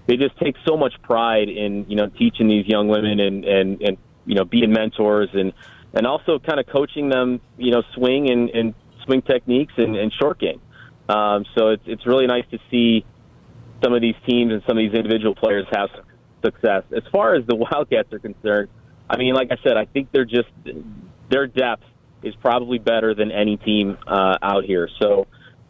they 0.08 0.18
just 0.18 0.38
take 0.38 0.56
so 0.68 0.78
much 0.78 0.94
pride 1.02 1.50
in 1.50 1.86
you 1.90 1.96
know 1.96 2.08
teaching 2.08 2.48
these 2.48 2.68
young 2.68 2.90
women 2.90 3.20
and 3.20 3.46
and 3.46 3.82
and 3.82 3.98
you 4.26 4.36
know, 4.36 4.46
being 4.46 4.72
mentors 4.72 5.30
and 5.34 5.54
and 5.94 6.06
also 6.06 6.40
kind 6.40 6.60
of 6.60 6.68
coaching 6.68 7.10
them, 7.10 7.40
you 7.58 7.72
know, 7.72 7.82
swing 7.94 8.30
and, 8.30 8.50
and 8.50 8.74
swing 9.06 9.22
techniques 9.22 9.74
and, 9.78 9.96
and 9.96 10.12
short 10.12 10.40
game. 10.40 10.60
Um, 11.08 11.46
so 11.58 11.70
it's 11.70 11.84
it's 11.86 12.06
really 12.06 12.28
nice 12.28 12.46
to 12.52 12.60
see 12.70 13.06
some 13.84 13.94
of 13.94 14.02
these 14.02 14.16
teams 14.28 14.52
and 14.52 14.64
some 14.68 14.78
of 14.78 14.84
these 14.84 14.94
individual 14.94 15.36
players 15.36 15.66
have 15.72 15.90
success. 16.46 16.84
As 16.96 17.04
far 17.12 17.36
as 17.36 17.46
the 17.48 17.56
Wildcats 17.72 18.14
are 18.14 18.20
concerned, 18.20 18.70
I 19.10 19.18
mean, 19.18 19.34
like 19.34 19.50
I 19.52 19.58
said, 19.64 19.78
I 19.78 19.86
think 19.86 20.10
they're 20.12 20.26
just 20.26 20.50
their 21.30 21.48
depth 21.48 21.84
is 22.24 22.36
probably 22.36 22.80
better 22.80 23.14
than 23.14 23.32
any 23.32 23.58
team 23.58 23.98
uh, 24.08 24.38
out 24.42 24.64
here. 24.64 24.90
So 25.02 25.28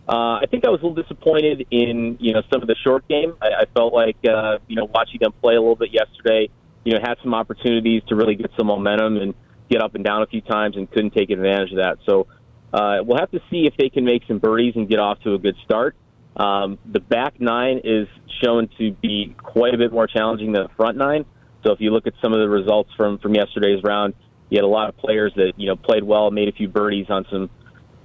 uh, 0.07 0.39
I 0.41 0.45
think 0.49 0.65
I 0.65 0.69
was 0.69 0.81
a 0.81 0.85
little 0.85 1.01
disappointed 1.01 1.67
in 1.71 2.17
you 2.19 2.33
know 2.33 2.41
some 2.51 2.61
of 2.61 2.67
the 2.67 2.75
short 2.83 3.07
game. 3.07 3.35
I, 3.41 3.61
I 3.61 3.65
felt 3.73 3.93
like 3.93 4.17
uh, 4.27 4.59
you 4.67 4.75
know 4.75 4.85
watching 4.85 5.19
them 5.21 5.33
play 5.41 5.55
a 5.55 5.59
little 5.59 5.75
bit 5.75 5.91
yesterday. 5.91 6.49
You 6.83 6.93
know, 6.93 6.99
had 7.01 7.15
some 7.23 7.33
opportunities 7.33 8.03
to 8.09 8.15
really 8.15 8.35
get 8.35 8.51
some 8.57 8.67
momentum 8.67 9.17
and 9.17 9.33
get 9.69 9.81
up 9.81 9.95
and 9.95 10.05
down 10.05 10.21
a 10.21 10.27
few 10.27 10.41
times, 10.41 10.77
and 10.77 10.89
couldn't 10.89 11.11
take 11.11 11.31
advantage 11.31 11.71
of 11.71 11.77
that. 11.77 11.97
So 12.05 12.27
uh, 12.71 12.97
we'll 13.03 13.17
have 13.17 13.31
to 13.31 13.39
see 13.49 13.65
if 13.65 13.73
they 13.77 13.89
can 13.89 14.05
make 14.05 14.21
some 14.27 14.37
birdies 14.37 14.73
and 14.75 14.87
get 14.87 14.99
off 14.99 15.19
to 15.21 15.33
a 15.33 15.39
good 15.39 15.55
start. 15.63 15.95
Um, 16.35 16.77
the 16.85 16.99
back 16.99 17.39
nine 17.39 17.81
is 17.83 18.07
shown 18.43 18.69
to 18.77 18.91
be 18.91 19.35
quite 19.37 19.73
a 19.73 19.77
bit 19.77 19.91
more 19.91 20.07
challenging 20.07 20.51
than 20.51 20.63
the 20.63 20.73
front 20.75 20.97
nine. 20.97 21.25
So 21.63 21.71
if 21.71 21.79
you 21.79 21.91
look 21.91 22.07
at 22.07 22.13
some 22.21 22.33
of 22.33 22.39
the 22.39 22.49
results 22.49 22.91
from 22.95 23.17
from 23.19 23.33
yesterday's 23.33 23.81
round, 23.83 24.13
you 24.49 24.57
had 24.57 24.65
a 24.65 24.67
lot 24.67 24.89
of 24.89 24.97
players 24.97 25.33
that 25.35 25.53
you 25.57 25.67
know 25.67 25.75
played 25.75 26.03
well, 26.03 26.29
made 26.31 26.49
a 26.49 26.51
few 26.51 26.67
birdies 26.67 27.07
on 27.09 27.25
some 27.31 27.49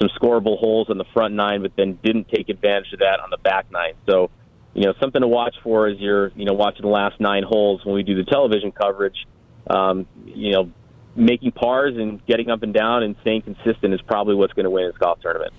some 0.01 0.09
scoreable 0.21 0.59
holes 0.59 0.89
on 0.89 0.99
the 0.99 1.05
front 1.13 1.35
nine, 1.35 1.63
but 1.63 1.73
then 1.77 1.99
didn't 2.03 2.29
take 2.29 2.49
advantage 2.49 2.93
of 2.93 3.01
that 3.01 3.21
on 3.21 3.31
the 3.31 3.37
back 3.37 3.71
nine. 3.71 3.95
So, 4.09 4.31
you 4.73 4.87
know, 4.87 4.95
something 5.01 5.21
to 5.21 5.29
watch 5.29 5.55
for 5.63 5.89
as 5.89 5.99
you're, 5.99 6.33
you 6.37 6.47
know, 6.47 6.55
watching 6.55 6.83
the 6.83 6.89
last 6.89 7.21
nine 7.21 7.43
holes 7.43 7.85
when 7.85 7.95
we 7.95 8.03
do 8.03 8.17
the 8.17 8.25
television 8.25 8.73
coverage. 8.73 9.27
Um, 9.69 10.07
you 10.25 10.53
know, 10.53 10.73
making 11.15 11.53
pars 11.53 11.97
and 11.97 12.25
getting 12.27 12.51
up 12.51 12.63
and 12.63 12.73
down 12.73 13.03
and 13.03 13.15
staying 13.21 13.43
consistent 13.43 13.93
is 13.93 14.01
probably 14.01 14.35
what's 14.35 14.55
going 14.55 14.65
to 14.65 14.71
win 14.71 14.87
this 14.87 14.97
golf 14.97 15.21
tournament. 15.21 15.53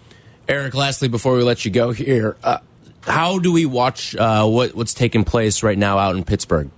Erik, 0.52 0.76
lastly, 0.76 1.08
before 1.08 1.38
we 1.38 1.44
let 1.44 1.64
you 1.64 1.72
go 1.72 1.92
here, 1.92 2.36
uh, 2.44 2.58
how 3.04 3.40
do 3.40 3.54
we 3.54 3.66
watch 3.66 4.14
uh, 4.18 4.46
what, 4.46 4.76
what's 4.76 4.94
taking 4.94 5.24
place 5.24 5.64
right 5.64 5.78
now 5.78 5.98
out 5.98 6.18
in 6.18 6.26
Pittsburgh? 6.26 6.70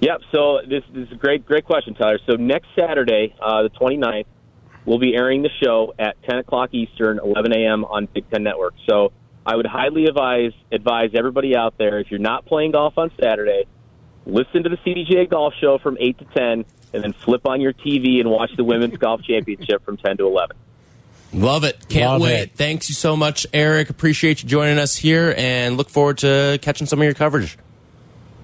Yep. 0.00 0.22
So 0.32 0.58
this, 0.68 0.82
this 0.92 1.06
is 1.06 1.12
a 1.12 1.14
great, 1.14 1.46
great 1.46 1.64
question, 1.64 1.94
Tyler. 1.94 2.18
So 2.28 2.34
next 2.34 2.66
Saturday, 2.74 3.36
uh, 3.40 3.62
the 3.62 3.70
29th, 3.70 4.26
we'll 4.84 4.98
be 4.98 5.14
airing 5.14 5.42
the 5.42 5.50
show 5.62 5.94
at 5.96 6.20
10 6.24 6.38
o'clock 6.40 6.70
Eastern, 6.72 7.20
11 7.22 7.52
a.m. 7.52 7.84
on 7.84 8.08
Big 8.12 8.28
Ten 8.30 8.42
Network. 8.42 8.74
So 8.90 9.12
I 9.46 9.54
would 9.54 9.66
highly 9.66 10.06
advise 10.06 10.50
advise 10.72 11.10
everybody 11.14 11.56
out 11.56 11.78
there 11.78 12.00
if 12.00 12.10
you're 12.10 12.18
not 12.18 12.46
playing 12.46 12.72
golf 12.72 12.98
on 12.98 13.12
Saturday, 13.20 13.66
listen 14.26 14.64
to 14.64 14.68
the 14.68 14.78
CDGA 14.78 15.30
Golf 15.30 15.54
Show 15.60 15.78
from 15.78 15.96
8 16.00 16.18
to 16.18 16.24
10, 16.24 16.64
and 16.94 17.04
then 17.04 17.12
flip 17.12 17.46
on 17.46 17.60
your 17.60 17.72
TV 17.72 18.18
and 18.18 18.28
watch 18.28 18.50
the 18.56 18.64
Women's 18.64 18.98
Golf 18.98 19.22
Championship 19.22 19.84
from 19.84 19.98
10 19.98 20.16
to 20.16 20.26
11. 20.26 20.56
Love 21.32 21.64
it. 21.64 21.88
Can't 21.88 22.12
Love 22.12 22.22
wait. 22.22 22.40
it. 22.40 22.50
Thanks 22.52 22.88
you 22.88 22.94
so 22.94 23.16
much, 23.16 23.46
Erik. 23.52 23.90
Appreciate 23.90 24.42
you 24.42 24.48
joining 24.48 24.78
us 24.78 24.96
here 24.96 25.34
and 25.36 25.76
look 25.76 25.90
forward 25.90 26.18
to 26.18 26.58
catching 26.62 26.86
some 26.86 26.98
of 27.00 27.04
your 27.04 27.14
coverage. 27.14 27.58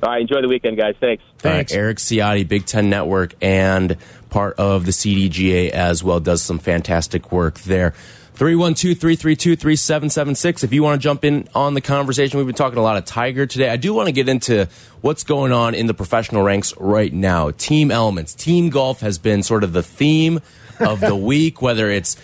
All 0.03 0.11
right, 0.11 0.21
enjoy 0.21 0.43
the 0.43 0.49
weekend, 0.49 0.77
guys. 0.77 0.97
Thanks. 0.99 1.23
Thanks. 1.39 1.73
All 1.73 1.79
right, 1.79 1.85
Erik 1.85 1.99
Ciotti, 1.99 2.47
Big 2.47 2.67
Ten 2.67 2.91
Network, 2.91 3.35
and 3.41 3.97
part 4.31 4.57
of 4.59 4.85
the 4.85 4.91
CDGA 4.91 5.71
as 5.71 6.03
well, 6.03 6.19
does 6.19 6.43
some 6.43 6.59
fantastic 6.59 7.31
work 7.31 7.61
there. 7.61 7.95
312 8.35 8.99
332 8.99 9.57
3776. 9.57 10.65
If 10.65 10.73
you 10.73 10.83
want 10.83 11.01
to 11.01 11.03
jump 11.03 11.25
in 11.25 11.49
on 11.55 11.75
the 11.75 11.81
conversation, 11.81 12.39
we've 12.39 12.47
been 12.47 12.57
talking 12.57 12.79
a 12.79 12.83
lot 12.83 12.97
of 12.97 13.05
Tiger 13.05 13.47
today. 13.47 13.69
I 13.69 13.77
do 13.77 13.95
want 13.95 14.09
to 14.09 14.13
get 14.13 14.29
into 14.29 14.69
what's 15.03 15.23
going 15.23 15.53
on 15.53 15.75
in 15.75 15.87
the 15.87 15.95
professional 15.95 16.43
ranks 16.43 16.75
right 16.79 17.13
now. 17.13 17.51
Team 17.53 17.93
elements. 17.93 18.35
Team 18.35 18.71
golf 18.71 19.01
has 19.01 19.19
been 19.19 19.45
sort 19.45 19.63
of 19.63 19.73
the 19.73 19.83
theme 19.83 20.41
of 20.81 20.99
the 21.01 21.15
week, 21.17 21.63
whether 21.63 21.89
it's 21.91 22.17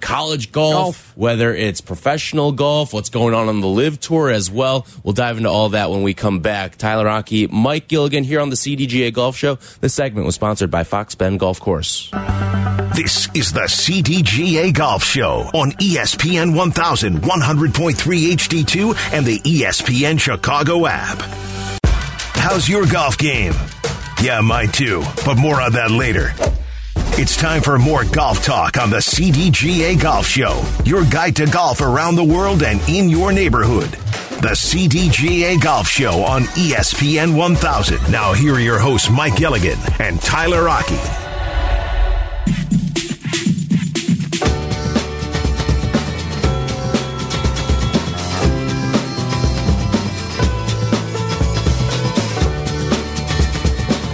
college 0.00 0.52
golf, 0.52 0.74
Golf. 0.74 1.16
whether 1.16 1.54
it's 1.54 1.80
professional 1.80 2.52
golf, 2.52 2.92
what's 2.92 3.10
going 3.10 3.34
on 3.34 3.48
on 3.48 3.60
the 3.60 3.66
LIV 3.68 4.00
Tour 4.00 4.30
as 4.30 4.50
well. 4.50 4.86
We'll 5.02 5.12
dive 5.12 5.36
into 5.36 5.50
all 5.50 5.70
that 5.70 5.90
when 5.90 6.02
we 6.02 6.14
come 6.14 6.40
back. 6.40 6.76
Tyler 6.76 7.04
Rocky, 7.04 7.46
Mike 7.46 7.88
Gilligan 7.88 8.24
here 8.24 8.40
on 8.40 8.50
the 8.50 8.56
CDGA 8.56 9.12
Golf 9.12 9.36
Show. 9.36 9.56
This 9.80 9.94
segment 9.94 10.26
was 10.26 10.34
sponsored 10.34 10.70
by 10.70 10.84
Fox 10.84 11.14
Bend 11.14 11.40
Golf 11.40 11.60
Course. 11.60 12.10
This 12.94 13.28
is 13.34 13.52
the 13.52 13.62
CDGA 13.62 14.72
Golf 14.74 15.02
Show 15.02 15.50
on 15.54 15.72
E 15.80 15.96
ESPN 15.96 16.52
1100.3 16.54 17.94
HD2, 18.32 19.12
and 19.14 19.24
the 19.24 19.40
E 19.44 19.62
ESPN 19.62 20.20
Chicago 20.20 20.86
app. 20.86 21.18
How's 22.34 22.68
your 22.68 22.86
golf 22.86 23.16
game? 23.18 23.54
Yeah, 24.22 24.40
mine 24.40 24.68
too, 24.68 25.02
but 25.24 25.36
more 25.36 25.60
on 25.60 25.72
that 25.72 25.90
later. 25.90 26.32
It's 27.18 27.36
time 27.36 27.60
for 27.60 27.78
more 27.78 28.04
golf 28.04 28.42
talk 28.42 28.78
on 28.78 28.88
the 28.88 28.96
CDGA 28.96 30.00
Golf 30.00 30.26
Show, 30.26 30.64
your 30.86 31.04
guide 31.04 31.36
to 31.36 31.46
golf 31.46 31.82
around 31.82 32.16
the 32.16 32.24
world 32.24 32.62
and 32.62 32.80
in 32.88 33.10
your 33.10 33.32
neighborhood. 33.32 33.90
The 34.40 34.56
CDGA 34.56 35.60
Golf 35.60 35.86
Show 35.86 36.24
on 36.24 36.44
ESPN 36.44 37.36
1000. 37.36 38.10
Now, 38.10 38.32
here 38.32 38.54
are 38.54 38.60
your 38.60 38.78
hosts, 38.78 39.10
Mike 39.10 39.36
Gilligan 39.36 39.78
and 40.00 40.22
Tyler 40.22 40.64
Rocky. 40.64 40.96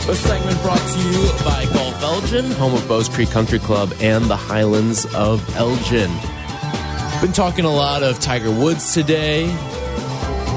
This 0.09 0.21
segment 0.21 0.61
brought 0.63 0.79
to 0.79 0.99
you 0.99 1.45
by 1.45 1.65
Golf 1.73 1.88
Elgin, 2.09 2.51
home 2.53 2.73
of 2.73 2.89
Bowes 2.89 3.07
Creek 3.07 3.29
Country 3.29 3.59
Club 3.59 3.93
and 4.01 4.25
the 4.25 4.35
Highlands 4.35 5.05
of 5.15 5.47
Elgin. 5.57 6.11
Been 7.21 7.35
talking 7.35 7.67
a 7.67 7.71
lot 7.71 8.03
of 8.03 8.19
Tiger 8.19 8.51
Woods 8.51 8.95
today. 8.95 9.55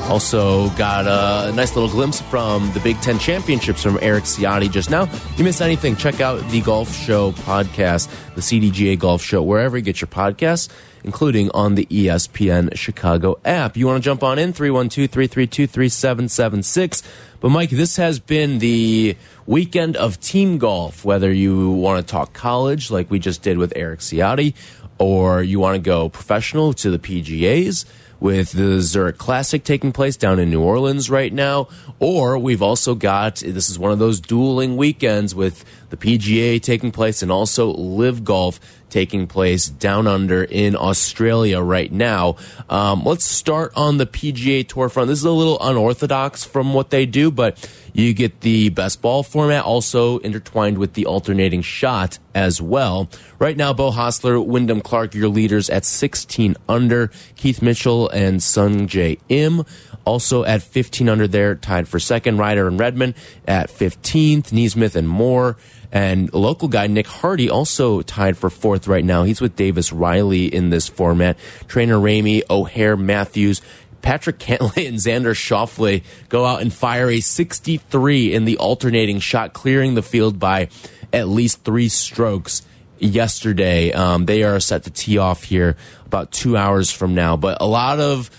Also 0.10 0.70
got 0.72 1.06
a 1.08 1.54
nice 1.56 1.76
little 1.76 1.90
glimpse 1.90 2.22
from 2.22 2.72
the 2.74 2.82
Big 2.82 3.00
Ten 3.02 3.18
Championships 3.18 3.82
from 3.82 3.98
Erik 4.02 4.26
Ciotti 4.26 4.70
just 4.70 4.90
now. 4.90 5.04
If 5.04 5.40
you 5.40 5.46
missed 5.46 5.62
anything, 5.62 5.96
check 5.96 6.20
out 6.20 6.46
the 6.50 6.60
Golf 6.62 6.94
Show 6.94 7.32
podcast, 7.32 8.10
the 8.36 8.42
CDGA 8.42 9.00
Golf 9.00 9.24
Show, 9.24 9.42
wherever 9.42 9.78
you 9.78 9.84
get 9.84 10.02
your 10.02 10.10
podcasts, 10.10 10.68
including 11.06 11.50
on 11.52 11.76
the 11.76 11.86
ESPN 11.86 12.76
Chicago 12.76 13.40
app. 13.46 13.78
You 13.78 13.88
want 13.88 14.04
to 14.04 14.06
jump 14.06 14.22
on 14.22 14.38
in, 14.38 14.52
312-332-3776. 14.52 17.04
But 17.40 17.50
Mike, 17.50 17.70
this 17.70 17.96
has 17.96 18.20
been 18.20 18.60
the 18.60 19.16
weekend 19.46 19.96
of 19.96 20.20
team 20.20 20.58
golf, 20.58 21.06
whether 21.06 21.32
you 21.32 21.72
want 21.72 22.06
to 22.06 22.12
talk 22.12 22.34
college 22.34 22.92
like 22.92 23.10
we 23.10 23.18
just 23.18 23.44
did 23.44 23.58
with 23.58 23.72
Erik 23.78 24.02
Ciotti, 24.02 24.56
or 25.00 25.42
you 25.42 25.58
want 25.60 25.76
to 25.76 25.82
go 25.82 26.10
professional 26.10 26.74
to 26.74 26.92
the 26.92 27.00
PGAs 27.00 27.86
with 28.22 28.52
the 28.52 28.80
Zurich 28.82 29.18
Classic 29.18 29.64
taking 29.64 29.92
place 29.92 30.16
down 30.16 30.40
in 30.40 30.50
New 30.50 30.62
Orleans 30.62 31.10
right 31.10 31.34
now. 31.34 31.68
Or 32.00 32.38
we've 32.38 32.62
also 32.62 32.96
got 32.96 33.38
this 33.38 33.70
is 33.70 33.78
one 33.78 33.92
of 33.92 34.00
those 34.00 34.22
dueling 34.22 34.78
weekends 34.78 35.36
with 35.36 35.66
the 35.90 35.98
PGA 35.98 36.62
taking 36.62 36.92
place 36.92 37.22
and 37.22 37.32
also 37.32 37.72
LIV 37.72 38.24
Golf 38.24 38.60
taking 38.92 39.26
place 39.26 39.68
down 39.68 40.06
under 40.06 40.44
in 40.44 40.76
Australia 40.76 41.60
right 41.62 41.92
now. 41.92 42.36
Um, 42.70 43.04
let's 43.04 43.26
start 43.26 43.74
on 43.76 43.98
the 43.98 44.06
PGA 44.06 44.68
Tour 44.68 44.90
front. 44.90 45.08
This 45.08 45.20
is 45.20 45.26
a 45.26 45.32
little 45.32 45.58
unorthodox 45.60 46.44
from 46.44 46.74
what 46.74 46.92
they 46.92 47.06
do, 47.06 47.32
but 47.32 47.58
you 47.94 48.14
get 48.14 48.42
the 48.42 48.70
best 48.70 49.02
ball 49.02 49.24
format 49.24 49.64
also 49.64 50.20
intertwined 50.20 50.78
with 50.78 50.94
the 50.94 51.06
alternating 51.06 51.62
shot 51.62 52.20
as 52.36 52.62
well. 52.62 53.10
Right 53.40 53.58
now, 53.58 53.74
Beau 53.74 53.92
Hossler, 53.92 54.46
Wyndham 54.46 54.82
Clark, 54.82 55.16
your 55.16 55.28
leaders 55.28 55.70
at 55.70 55.84
16 55.86 56.56
under. 56.70 57.12
Keith 57.36 57.62
Mitchell 57.62 58.10
and 58.10 58.40
Sungjae 58.40 59.20
Im 59.30 59.66
also 60.06 60.44
at 60.44 60.62
15 60.62 61.10
under 61.10 61.28
there, 61.28 61.56
tied 61.56 61.88
for 61.88 62.00
second. 62.00 62.38
Ryder 62.38 62.68
and 62.68 62.80
Redman 62.80 63.16
at 63.48 63.70
15th. 63.70 64.52
NeSmith 64.52 64.96
and 64.96 65.08
Moore. 65.08 65.58
And 65.92 66.34
local 66.34 66.68
guy 66.68 66.88
Nick 66.88 67.08
Hardy 67.08 67.50
also 67.50 68.02
tied 68.02 68.38
for 68.38 68.50
fourth 68.50 68.88
right 68.88 69.04
now. 69.04 69.24
He's 69.24 69.42
with 69.42 69.56
Davis 69.56 69.92
Riley 69.92 70.46
in 70.46 70.70
this 70.70 70.88
format. 70.88 71.38
Trainer 71.68 71.98
Ramey, 71.98 72.44
O'Hare, 72.50 72.96
Matthews, 72.96 73.62
Patrick 74.02 74.40
Cantlay 74.40 74.88
and 74.88 74.98
Xander 74.98 75.34
Schauffele 75.34 76.04
go 76.30 76.46
out 76.46 76.62
and 76.62 76.74
fire 76.74 77.10
a 77.10 77.20
63 77.20 78.34
in 78.34 78.46
the 78.46 78.58
alternating 78.58 79.20
shot, 79.20 79.54
clearing 79.54 79.96
the 79.96 80.02
field 80.02 80.40
by 80.40 80.70
at 81.14 81.28
least 81.28 81.64
three 81.64 81.90
strokes 81.90 82.64
yesterday. 83.00 83.92
Um, 83.92 84.26
they 84.26 84.44
are 84.44 84.60
set 84.60 84.84
to 84.84 84.92
tee 84.92 85.18
off 85.18 85.44
here 85.44 85.76
about 86.06 86.32
two 86.32 86.56
hours 86.56 86.92
from 86.92 87.16
now. 87.16 87.36
But 87.36 87.58
a 87.62 87.68
lot 87.68 88.00
of 88.00 88.30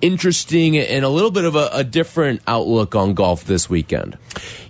interesting 0.00 0.76
and 0.76 1.04
a 1.04 1.08
little 1.08 1.30
bit 1.30 1.44
of 1.44 1.56
a, 1.56 1.70
a 1.72 1.84
different 1.84 2.42
outlook 2.46 2.94
on 2.94 3.14
golf 3.14 3.44
this 3.44 3.68
weekend. 3.70 4.18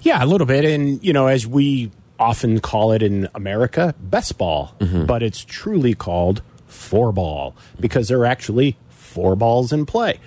Yeah, 0.02 0.22
a 0.22 0.26
little 0.26 0.46
bit. 0.46 0.64
And, 0.64 1.02
you 1.04 1.12
know, 1.12 1.26
as 1.26 1.46
we 1.46 1.90
often 2.24 2.58
call 2.58 2.92
it 2.92 3.02
in 3.02 3.28
America, 3.34 3.94
best 4.00 4.38
ball, 4.38 4.74
mm-hmm. 4.78 5.04
but 5.04 5.22
it's 5.22 5.44
truly 5.44 5.94
called 5.94 6.40
four 6.66 7.12
ball 7.12 7.54
because 7.78 8.08
there 8.08 8.18
are 8.20 8.26
actually 8.26 8.76
four 8.88 9.36
balls 9.36 9.72
in 9.72 9.84
play. 9.84 10.18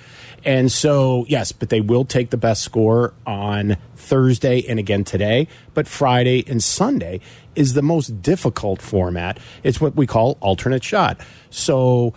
And 0.46 0.72
so, 0.72 1.26
yes, 1.28 1.52
but 1.52 1.70
they 1.70 1.82
will 1.82 2.06
take 2.06 2.30
the 2.30 2.38
best 2.38 2.62
score 2.62 3.14
on 3.26 3.78
Thursday 3.96 4.64
and 4.70 4.78
again 4.78 5.04
today. 5.04 5.48
But 5.74 5.88
Friday 5.88 6.44
and 6.48 6.64
Sunday 6.64 7.20
is 7.56 7.74
the 7.74 7.82
most 7.82 8.22
difficult 8.22 8.80
format. 8.80 9.40
It's 9.64 9.82
what 9.82 9.96
we 9.96 10.06
call 10.06 10.38
alternate 10.40 10.84
shot. 10.84 11.20
So 11.50 12.14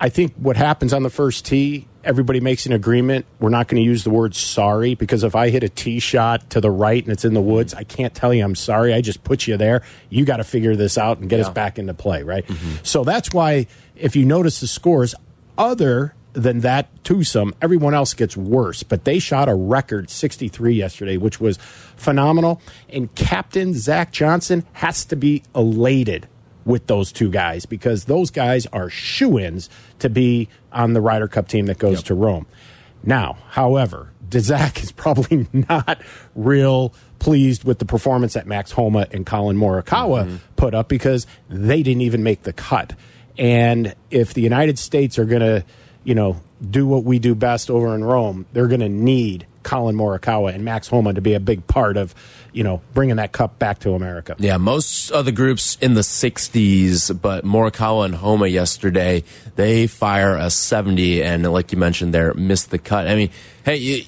I 0.00 0.08
think 0.08 0.34
what 0.36 0.56
happens 0.56 0.92
on 0.92 1.02
the 1.02 1.10
first 1.10 1.44
tee, 1.44 1.88
everybody 2.06 2.40
makes 2.40 2.66
an 2.66 2.72
agreement. 2.72 3.26
We're 3.40 3.50
not 3.50 3.68
going 3.68 3.82
to 3.82 3.84
use 3.84 4.04
the 4.04 4.10
word 4.10 4.34
sorry 4.34 4.94
because 4.94 5.24
if 5.24 5.34
I 5.34 5.50
hit 5.50 5.62
a 5.62 5.68
tee 5.68 5.98
shot 5.98 6.48
to 6.50 6.60
the 6.60 6.70
right 6.70 7.02
and 7.02 7.12
it's 7.12 7.24
in 7.24 7.34
the 7.34 7.42
woods, 7.42 7.74
I 7.74 7.82
can't 7.82 8.14
tell 8.14 8.32
you 8.32 8.44
I'm 8.44 8.54
sorry. 8.54 8.94
I 8.94 9.00
just 9.00 9.24
put 9.24 9.46
you 9.46 9.56
there. 9.56 9.82
You 10.08 10.24
got 10.24 10.38
to 10.38 10.44
figure 10.44 10.76
this 10.76 10.96
out 10.96 11.18
and 11.18 11.28
get 11.28 11.40
yeah. 11.40 11.46
us 11.46 11.50
back 11.52 11.78
into 11.78 11.94
play, 11.94 12.22
right? 12.22 12.46
Mm-hmm. 12.46 12.84
So 12.84 13.04
that's 13.04 13.32
why 13.32 13.66
if 13.96 14.16
you 14.16 14.24
notice 14.24 14.60
the 14.60 14.66
scores, 14.66 15.14
other 15.58 16.14
than 16.32 16.60
that 16.60 16.88
twosome, 17.02 17.54
everyone 17.62 17.94
else 17.94 18.14
gets 18.14 18.36
worse. 18.36 18.82
But 18.82 19.04
they 19.04 19.18
shot 19.18 19.48
a 19.48 19.54
record 19.54 20.10
63 20.10 20.74
yesterday, 20.74 21.16
which 21.16 21.40
was 21.40 21.56
phenomenal. 21.96 22.60
And 22.88 23.12
Captain 23.14 23.74
Zach 23.74 24.12
Johnson 24.12 24.64
has 24.74 25.04
to 25.06 25.16
be 25.16 25.42
elated 25.54 26.28
with 26.66 26.86
those 26.88 27.12
two 27.12 27.30
guys 27.30 27.64
because 27.64 28.04
those 28.04 28.30
guys 28.30 28.66
are 28.66 28.90
shoe 28.90 29.38
ins 29.38 29.70
to 30.00 30.10
be 30.10 30.50
on 30.72 30.92
the 30.92 31.00
Ryder 31.00 31.28
Cup 31.28 31.48
team 31.48 31.66
that 31.66 31.78
goes 31.78 31.98
yep. 31.98 32.04
to 32.06 32.14
Rome. 32.14 32.46
Now, 33.02 33.38
however, 33.48 34.10
Zach 34.36 34.82
is 34.82 34.92
probably 34.92 35.46
not 35.52 36.02
real 36.34 36.92
pleased 37.18 37.64
with 37.64 37.78
the 37.78 37.86
performance 37.86 38.34
that 38.34 38.46
Max 38.46 38.72
Homa 38.72 39.06
and 39.12 39.24
Collin 39.24 39.56
Morikawa 39.56 40.26
mm-hmm. 40.26 40.36
put 40.56 40.74
up 40.74 40.88
because 40.88 41.26
they 41.48 41.82
didn't 41.82 42.02
even 42.02 42.22
make 42.22 42.42
the 42.42 42.52
cut. 42.52 42.92
And 43.38 43.94
if 44.10 44.34
the 44.34 44.42
United 44.42 44.78
States 44.78 45.18
are 45.18 45.24
going 45.24 45.40
to, 45.40 45.64
you 46.04 46.14
know, 46.14 46.40
do 46.68 46.86
what 46.86 47.04
we 47.04 47.18
do 47.18 47.34
best 47.34 47.70
over 47.70 47.94
in 47.94 48.02
Rome, 48.02 48.46
they're 48.52 48.66
going 48.66 48.80
to 48.80 48.88
need 48.88 49.46
Collin 49.62 49.96
Morikawa 49.96 50.54
and 50.54 50.64
Max 50.64 50.88
Homa 50.88 51.12
to 51.12 51.20
be 51.20 51.34
a 51.34 51.40
big 51.40 51.66
part 51.66 51.96
of, 51.96 52.14
you 52.56 52.64
know, 52.64 52.80
bringing 52.94 53.16
that 53.16 53.32
cup 53.32 53.58
back 53.58 53.80
to 53.80 53.92
America. 53.92 54.34
Yeah, 54.38 54.56
most 54.56 55.10
of 55.10 55.26
the 55.26 55.32
groups 55.32 55.76
in 55.82 55.92
the 55.92 56.00
60s, 56.00 57.20
but 57.20 57.44
Morikawa 57.44 58.06
and 58.06 58.14
Homa 58.14 58.46
yesterday, 58.46 59.24
they 59.56 59.86
fire 59.86 60.34
a 60.34 60.48
70, 60.48 61.22
and 61.22 61.52
like 61.52 61.70
you 61.70 61.76
mentioned 61.76 62.14
there, 62.14 62.32
missed 62.32 62.70
the 62.70 62.78
cut. 62.78 63.08
I 63.08 63.14
mean, 63.14 63.30
hey, 63.62 64.06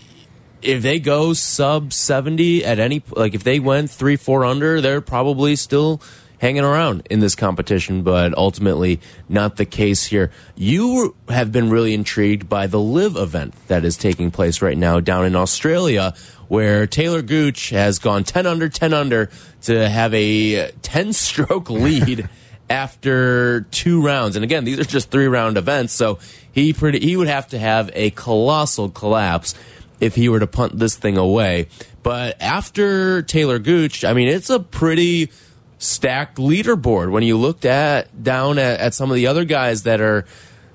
if 0.63 0.81
they 0.83 0.99
go 0.99 1.35
sub 1.35 1.93
70 1.93 2.65
at 2.65 2.79
any, 2.79 3.03
like 3.15 3.35
if 3.35 3.45
they 3.45 3.61
went 3.61 3.91
three, 3.91 4.17
four 4.17 4.47
under, 4.47 4.81
they're 4.81 5.03
probably 5.03 5.55
still 5.55 6.01
hanging 6.39 6.65
around 6.65 7.07
in 7.11 7.21
this 7.21 7.35
competition, 7.35 8.03
but 8.03 8.37
ultimately 8.37 9.01
not 9.29 9.57
the 9.57 9.67
case 9.67 10.07
here. 10.07 10.31
You 10.57 11.15
have 11.29 11.53
been 11.53 11.69
really 11.69 11.93
intrigued 11.95 12.49
by 12.49 12.67
the 12.67 12.81
LIV 12.81 13.17
event 13.17 13.55
that 13.67 13.85
is 13.85 13.97
taking 13.97 14.31
place 14.31 14.63
right 14.63 14.79
now 14.79 15.01
down 15.01 15.27
in 15.27 15.37
Australia, 15.37 16.15
where 16.49 16.87
Talor 16.87 17.25
Gooch 17.25 17.71
has 17.71 17.99
gone 17.99 18.25
10 18.25 18.47
under, 18.47 18.69
10 18.69 18.93
under 18.93 19.31
to 19.63 19.89
have 19.89 20.13
a 20.15 20.71
10 20.83 21.13
stroke 21.13 21.71
lead. 21.71 22.29
after 22.71 23.63
two 23.71 24.03
rounds. 24.03 24.37
And 24.37 24.45
again, 24.45 24.65
these 24.65 24.79
are 24.79 24.85
just 24.85 25.11
three 25.11 25.27
round 25.27 25.57
events, 25.57 25.95
so 25.95 26.19
he 26.53 26.75
pretty 26.75 27.01
he 27.01 27.17
would 27.17 27.27
have 27.27 27.49
to 27.49 27.59
have 27.59 27.91
a 27.95 28.11
colossal 28.11 28.91
collapse 28.91 29.55
if 30.01 30.15
he 30.15 30.29
were 30.29 30.41
to 30.41 30.47
punt 30.47 30.79
this 30.79 30.95
thing 30.95 31.17
away. 31.17 31.69
But 32.03 32.41
after 32.41 33.23
Talor 33.23 33.63
Gooch, 33.63 34.05
I 34.05 34.13
mean, 34.13 34.29
it's 34.29 34.51
a 34.51 34.61
pretty 34.61 35.31
stacked 35.79 36.39
leaderboard 36.39 37.11
when 37.11 37.23
you 37.23 37.37
looked 37.37 37.65
at 37.65 38.23
down 38.23 38.59
at, 38.59 38.81
at, 38.81 38.95
some 38.95 39.11
of 39.11 39.15
the 39.15 39.29
other 39.29 39.45
guys 39.45 39.85
that 39.85 40.01
are 40.01 40.25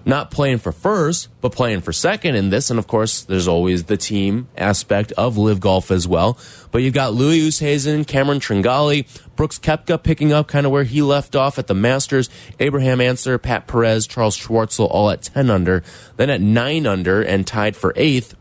not 0.05 0.31
playing 0.31 0.57
for 0.57 0.71
first 0.71 1.29
but 1.41 1.51
playing 1.51 1.81
for 1.81 1.93
second 1.93 2.35
in 2.35 2.49
this. 2.49 2.69
And 2.69 2.79
of 2.79 2.87
course 2.87 3.23
there's 3.23 3.47
always 3.47 3.85
the 3.85 3.97
team 3.97 4.47
aspect 4.57 5.11
of 5.13 5.37
LIV 5.37 5.59
golf 5.59 5.91
as 5.91 6.07
well. 6.07 6.37
But 6.71 6.81
you've 6.81 6.93
got 6.93 7.13
louis 7.13 7.41
oosthuizen 7.41 8.07
cameron 8.07 8.39
Tringale, 8.39 9.05
brooks 9.35 9.59
koepka 9.59 10.01
picking 10.01 10.33
up 10.33 10.47
kind 10.47 10.65
of 10.65 10.71
where 10.71 10.83
he 10.83 11.01
left 11.01 11.35
off 11.35 11.59
at 11.59 11.67
the 11.67 11.73
masters 11.73 12.29
abraham 12.59 13.01
ancer 13.01 13.37
pat 13.37 13.67
perez 13.67 14.07
charles 14.07 14.37
schwartzel 14.37 14.87
all 14.89 15.09
at 15.09 15.23
10 15.23 15.49
under 15.49 15.83
then 16.17 16.29
at 16.29 16.41
9 16.41 16.85
under 16.85 17.21
and 17.21 17.47
tied 17.47 17.75
for 17.75 17.93
eighth. 17.95 18.35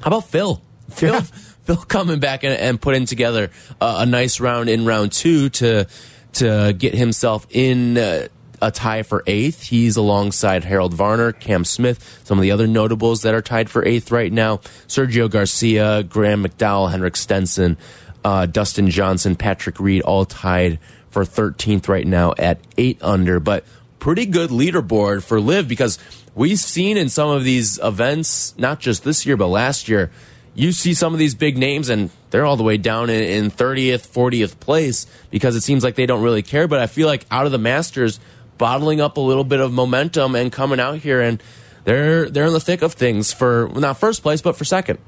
How 0.00 0.08
about 0.08 0.28
phil? 0.28 0.62
Phil. 0.90 1.22
Phil 1.64 1.76
coming 1.76 2.20
back 2.20 2.44
and, 2.44 2.52
and 2.52 2.80
putting 2.80 3.06
together 3.06 3.50
uh, 3.80 3.96
a 4.00 4.06
nice 4.06 4.38
round 4.38 4.68
in 4.68 4.84
round 4.84 5.12
two 5.12 5.48
to 5.48 5.86
to 6.34 6.74
get 6.76 6.94
himself 6.94 7.46
in 7.50 7.96
uh, 7.96 8.28
a 8.64 8.70
tie 8.70 9.02
for 9.02 9.22
eighth. 9.26 9.64
He's 9.64 9.96
alongside 9.96 10.64
Harold 10.64 10.94
Varner, 10.94 11.32
Cam 11.32 11.66
Smith, 11.66 12.22
some 12.24 12.38
of 12.38 12.42
the 12.42 12.50
other 12.50 12.66
notables 12.66 13.20
that 13.22 13.34
are 13.34 13.42
tied 13.42 13.68
for 13.68 13.84
eighth 13.84 14.10
right 14.10 14.32
now. 14.32 14.56
Sergio 14.88 15.30
Garcia, 15.30 16.02
Graham 16.02 16.42
McDowell, 16.42 16.90
Henrik 16.90 17.16
Stenson, 17.16 17.76
uh, 18.24 18.46
Dustin 18.46 18.88
Johnson, 18.88 19.36
Patrick 19.36 19.78
Reed, 19.78 20.00
all 20.00 20.24
tied 20.24 20.78
for 21.10 21.24
13th 21.24 21.88
right 21.88 22.06
now 22.06 22.32
at 22.38 22.58
eight 22.78 22.98
under. 23.02 23.38
But 23.38 23.64
pretty 23.98 24.24
good 24.24 24.48
leaderboard 24.48 25.22
for 25.22 25.38
LIV 25.40 25.68
because 25.68 25.98
we've 26.34 26.58
seen 26.58 26.96
in 26.96 27.10
some 27.10 27.28
of 27.28 27.44
these 27.44 27.78
events, 27.82 28.56
not 28.56 28.80
just 28.80 29.04
this 29.04 29.26
year, 29.26 29.36
but 29.36 29.48
last 29.48 29.90
year, 29.90 30.10
you 30.54 30.72
see 30.72 30.94
some 30.94 31.12
of 31.12 31.18
these 31.18 31.34
big 31.34 31.58
names 31.58 31.90
and 31.90 32.10
they're 32.30 32.46
all 32.46 32.56
the 32.56 32.62
way 32.62 32.76
down 32.76 33.10
in, 33.10 33.22
in 33.22 33.50
30th, 33.50 34.08
40th 34.08 34.58
place 34.58 35.06
because 35.30 35.54
it 35.54 35.62
seems 35.62 35.84
like 35.84 35.96
they 35.96 36.06
don't 36.06 36.22
really 36.22 36.42
care. 36.42 36.66
But 36.66 36.80
I 36.80 36.86
feel 36.86 37.08
like 37.08 37.26
out 37.30 37.46
of 37.46 37.52
the 37.52 37.58
Masters, 37.58 38.20
bottling 38.58 39.00
up 39.00 39.16
a 39.16 39.20
little 39.20 39.44
bit 39.44 39.60
of 39.60 39.72
momentum 39.72 40.34
and 40.34 40.52
coming 40.52 40.80
out 40.80 40.98
here 40.98 41.20
and 41.20 41.42
they're 41.84 42.30
they're 42.30 42.46
in 42.46 42.52
the 42.52 42.60
thick 42.60 42.82
of 42.82 42.94
things 42.94 43.32
for 43.32 43.68
not 43.74 43.98
first 43.98 44.22
place 44.22 44.40
but 44.40 44.56
for 44.56 44.64
second. 44.64 44.98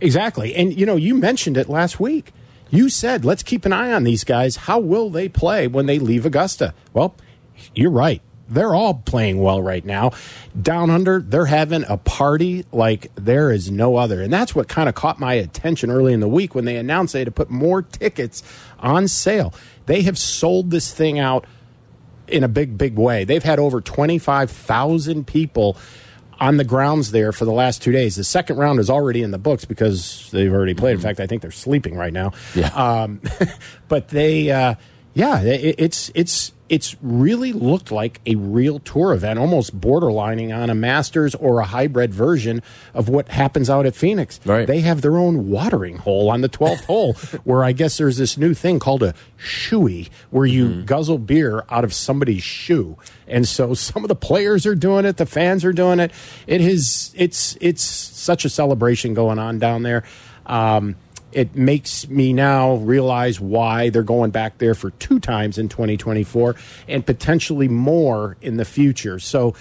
Exactly. 0.00 0.54
And 0.54 0.78
you 0.78 0.86
know, 0.86 0.96
you 0.96 1.14
mentioned 1.14 1.56
it 1.56 1.68
last 1.68 1.98
week. 1.98 2.32
You 2.68 2.88
said, 2.88 3.24
let's 3.24 3.42
keep 3.42 3.64
an 3.64 3.72
eye 3.72 3.92
on 3.92 4.02
these 4.04 4.24
guys. 4.24 4.56
How 4.56 4.78
will 4.78 5.08
they 5.08 5.28
play 5.28 5.68
when 5.68 5.86
they 5.86 5.98
leave 5.98 6.26
Augusta? 6.26 6.74
Well, 6.92 7.14
you're 7.74 7.90
right 7.90 8.20
they're 8.48 8.74
all 8.74 8.94
playing 8.94 9.40
well 9.40 9.60
right 9.60 9.84
now. 9.84 10.12
Down 10.60 10.90
under, 10.90 11.20
they're 11.20 11.46
having 11.46 11.84
a 11.88 11.96
party 11.96 12.64
like 12.72 13.10
there 13.14 13.50
is 13.50 13.70
no 13.70 13.96
other. 13.96 14.22
And 14.22 14.32
that's 14.32 14.54
what 14.54 14.68
kind 14.68 14.88
of 14.88 14.94
caught 14.94 15.18
my 15.18 15.34
attention 15.34 15.90
early 15.90 16.12
in 16.12 16.20
the 16.20 16.28
week 16.28 16.54
when 16.54 16.64
they 16.64 16.76
announced 16.76 17.12
they 17.12 17.20
had 17.20 17.26
to 17.26 17.32
put 17.32 17.50
more 17.50 17.82
tickets 17.82 18.42
on 18.78 19.08
sale. 19.08 19.52
They 19.86 20.02
have 20.02 20.18
sold 20.18 20.70
this 20.70 20.92
thing 20.92 21.18
out 21.18 21.46
in 22.28 22.44
a 22.44 22.48
big, 22.48 22.76
big 22.76 22.96
way. 22.96 23.24
They've 23.24 23.42
had 23.42 23.58
over 23.58 23.80
25,000 23.80 25.26
people 25.26 25.76
on 26.38 26.58
the 26.58 26.64
grounds 26.64 27.12
there 27.12 27.32
for 27.32 27.44
the 27.44 27.52
last 27.52 27.82
two 27.82 27.92
days. 27.92 28.16
The 28.16 28.24
second 28.24 28.56
round 28.56 28.78
is 28.78 28.90
already 28.90 29.22
in 29.22 29.30
the 29.30 29.38
books 29.38 29.64
because 29.64 30.28
they've 30.32 30.52
already 30.52 30.74
played. 30.74 30.92
In 30.92 30.98
mm-hmm. 30.98 31.06
fact, 31.06 31.20
I 31.20 31.26
think 31.26 31.42
they're 31.42 31.50
sleeping 31.50 31.96
right 31.96 32.12
now. 32.12 32.32
Yeah. 32.54 32.68
Um, 32.68 33.20
but 33.88 34.08
they, 34.08 34.50
uh, 34.50 34.74
yeah, 35.14 35.40
it, 35.40 35.76
it's 35.78 36.10
it's 36.14 36.52
it's 36.68 36.96
really 37.00 37.52
looked 37.52 37.92
like 37.92 38.20
a 38.26 38.34
real 38.34 38.78
tour 38.80 39.12
event, 39.12 39.38
almost 39.38 39.78
borderlining 39.80 40.56
on 40.56 40.68
a 40.68 40.74
Masters 40.74 41.34
or 41.34 41.60
a 41.60 41.64
hybrid 41.64 42.12
version 42.12 42.62
of 42.92 43.08
what 43.08 43.28
happens 43.28 43.70
out 43.70 43.86
at 43.86 43.94
Phoenix. 43.94 44.40
Right. 44.44 44.66
They 44.66 44.80
have 44.80 45.00
their 45.00 45.16
own 45.16 45.48
watering 45.48 45.98
hole 45.98 46.30
on 46.30 46.40
the 46.40 46.48
12th 46.48 46.84
hole, 46.86 47.14
where 47.44 47.64
I 47.64 47.72
guess 47.72 47.98
there's 47.98 48.16
this 48.16 48.36
new 48.36 48.54
thing 48.54 48.78
called 48.78 49.02
a 49.02 49.14
shoey, 49.38 50.08
where 50.30 50.46
you 50.46 50.66
mm-hmm. 50.66 50.84
guzzle 50.84 51.18
beer 51.18 51.64
out 51.70 51.84
of 51.84 51.94
somebody's 51.94 52.42
shoe. 52.42 52.96
And 53.28 53.46
so 53.46 53.74
some 53.74 54.04
of 54.04 54.08
the 54.08 54.16
players 54.16 54.66
are 54.66 54.74
doing 54.74 55.04
it, 55.04 55.16
the 55.16 55.26
fans 55.26 55.64
are 55.64 55.72
doing 55.72 56.00
it. 56.00 56.12
It 56.46 56.60
is 56.60 57.12
it's 57.16 57.56
it's 57.60 57.82
such 57.82 58.44
a 58.44 58.48
celebration 58.48 59.14
going 59.14 59.38
on 59.38 59.58
down 59.58 59.82
there. 59.82 60.04
Um, 60.46 60.96
it 61.36 61.54
makes 61.54 62.08
me 62.08 62.32
now 62.32 62.76
realize 62.76 63.38
why 63.38 63.90
they're 63.90 64.02
going 64.02 64.30
back 64.30 64.56
there 64.56 64.74
for 64.74 64.90
two 64.92 65.20
times 65.20 65.58
in 65.58 65.68
2024 65.68 66.56
and 66.88 67.04
potentially 67.04 67.68
more 67.68 68.38
in 68.40 68.56
the 68.56 68.64
future. 68.64 69.18
So 69.18 69.54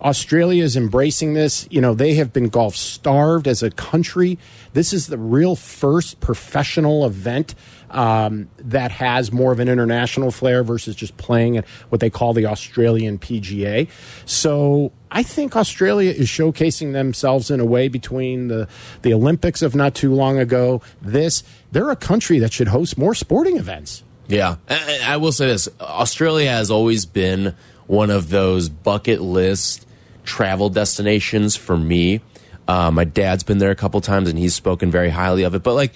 Australia 0.00 0.64
is 0.64 0.74
embracing 0.74 1.34
this. 1.34 1.68
You 1.70 1.82
know, 1.82 1.92
they 1.92 2.14
have 2.14 2.32
been 2.32 2.48
golf 2.48 2.74
starved 2.74 3.46
as 3.46 3.62
a 3.62 3.70
country. 3.70 4.38
This 4.72 4.94
is 4.94 5.08
the 5.08 5.18
real 5.18 5.54
first 5.54 6.18
professional 6.20 7.04
event 7.04 7.54
um, 7.90 8.48
that 8.58 8.90
has 8.90 9.30
more 9.30 9.52
of 9.52 9.60
an 9.60 9.68
international 9.68 10.30
flair 10.30 10.62
versus 10.62 10.96
just 10.96 11.18
playing 11.18 11.58
at 11.58 11.66
what 11.90 12.00
they 12.00 12.08
call 12.08 12.32
the 12.32 12.46
Australian 12.46 13.18
PGA. 13.18 13.86
So 14.24 14.92
I 15.10 15.22
think 15.22 15.56
Australia 15.56 16.10
is 16.10 16.28
showcasing 16.28 16.92
themselves 16.92 17.50
in 17.50 17.60
a 17.60 17.64
way 17.64 17.88
between 17.88 18.48
the, 18.48 18.68
the 19.02 19.14
Olympics 19.14 19.62
of 19.62 19.74
not 19.74 19.94
too 19.94 20.12
long 20.14 20.38
ago. 20.38 20.82
This, 21.00 21.42
they're 21.72 21.90
a 21.90 21.96
country 21.96 22.38
that 22.40 22.52
should 22.52 22.68
host 22.68 22.98
more 22.98 23.14
sporting 23.14 23.56
events. 23.56 24.02
Yeah. 24.26 24.56
I, 24.68 25.00
I 25.04 25.16
will 25.16 25.32
say 25.32 25.46
this 25.46 25.68
Australia 25.80 26.50
has 26.50 26.70
always 26.70 27.06
been 27.06 27.54
one 27.86 28.10
of 28.10 28.28
those 28.28 28.68
bucket 28.68 29.20
list 29.20 29.86
travel 30.24 30.68
destinations 30.68 31.56
for 31.56 31.76
me. 31.76 32.20
Uh, 32.68 32.90
my 32.90 33.04
dad's 33.04 33.42
been 33.42 33.58
there 33.58 33.70
a 33.70 33.74
couple 33.74 34.00
times 34.02 34.28
and 34.28 34.38
he's 34.38 34.54
spoken 34.54 34.90
very 34.90 35.08
highly 35.08 35.42
of 35.42 35.54
it. 35.54 35.62
But 35.62 35.74
like, 35.74 35.94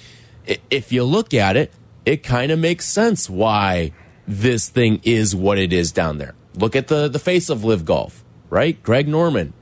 if 0.71 0.91
you 0.91 1.05
look 1.05 1.35
at 1.35 1.57
it, 1.57 1.71
it 2.07 2.23
kind 2.23 2.51
of 2.51 2.59
makes 2.59 2.89
sense 2.89 3.29
why 3.29 3.93
this 4.27 4.69
thing 4.69 5.01
is 5.05 5.37
what 5.37 5.59
it 5.59 5.73
is 5.73 5.93
down 5.93 6.19
there. 6.19 6.35
Look 6.55 6.75
at 6.75 6.89
the 6.89 7.09
the 7.09 7.19
face 7.19 7.49
of 7.49 7.65
Live 7.65 7.85
Golf, 7.85 8.25
right? 8.53 8.81
Greg 8.83 9.09
Norman, 9.09 9.55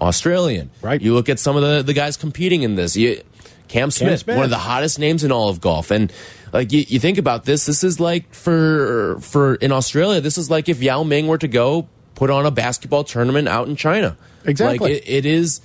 Australian. 0.00 0.70
Right. 0.80 1.02
You 1.02 1.12
look 1.12 1.28
at 1.28 1.40
some 1.40 1.56
of 1.56 1.62
the, 1.62 1.82
the 1.82 1.92
guys 1.92 2.16
competing 2.16 2.62
in 2.62 2.76
this. 2.76 2.96
You, 2.96 3.20
Cam 3.66 3.90
Smith, 3.90 4.20
Smith. 4.20 4.36
one 4.36 4.44
of 4.44 4.50
the 4.50 4.58
hottest 4.58 4.98
names 5.00 5.24
in 5.24 5.32
all 5.32 5.48
of 5.48 5.60
golf. 5.60 5.90
And 5.90 6.12
like 6.52 6.72
you, 6.72 6.84
you 6.86 7.00
think 7.00 7.18
about 7.18 7.46
this, 7.46 7.66
this 7.66 7.82
is 7.82 7.98
like 7.98 8.32
for 8.32 9.18
for 9.20 9.56
in 9.56 9.72
Australia, 9.72 10.20
this 10.20 10.38
is 10.38 10.50
like 10.50 10.68
if 10.68 10.80
Yao 10.80 11.02
Ming 11.02 11.26
were 11.26 11.38
to 11.38 11.48
go 11.48 11.88
put 12.14 12.30
on 12.30 12.46
a 12.46 12.50
basketball 12.52 13.02
tournament 13.02 13.48
out 13.48 13.66
in 13.66 13.74
China. 13.74 14.16
Exactly. 14.44 14.94
Like 14.94 15.02
it, 15.02 15.08
it 15.08 15.26
is 15.26 15.60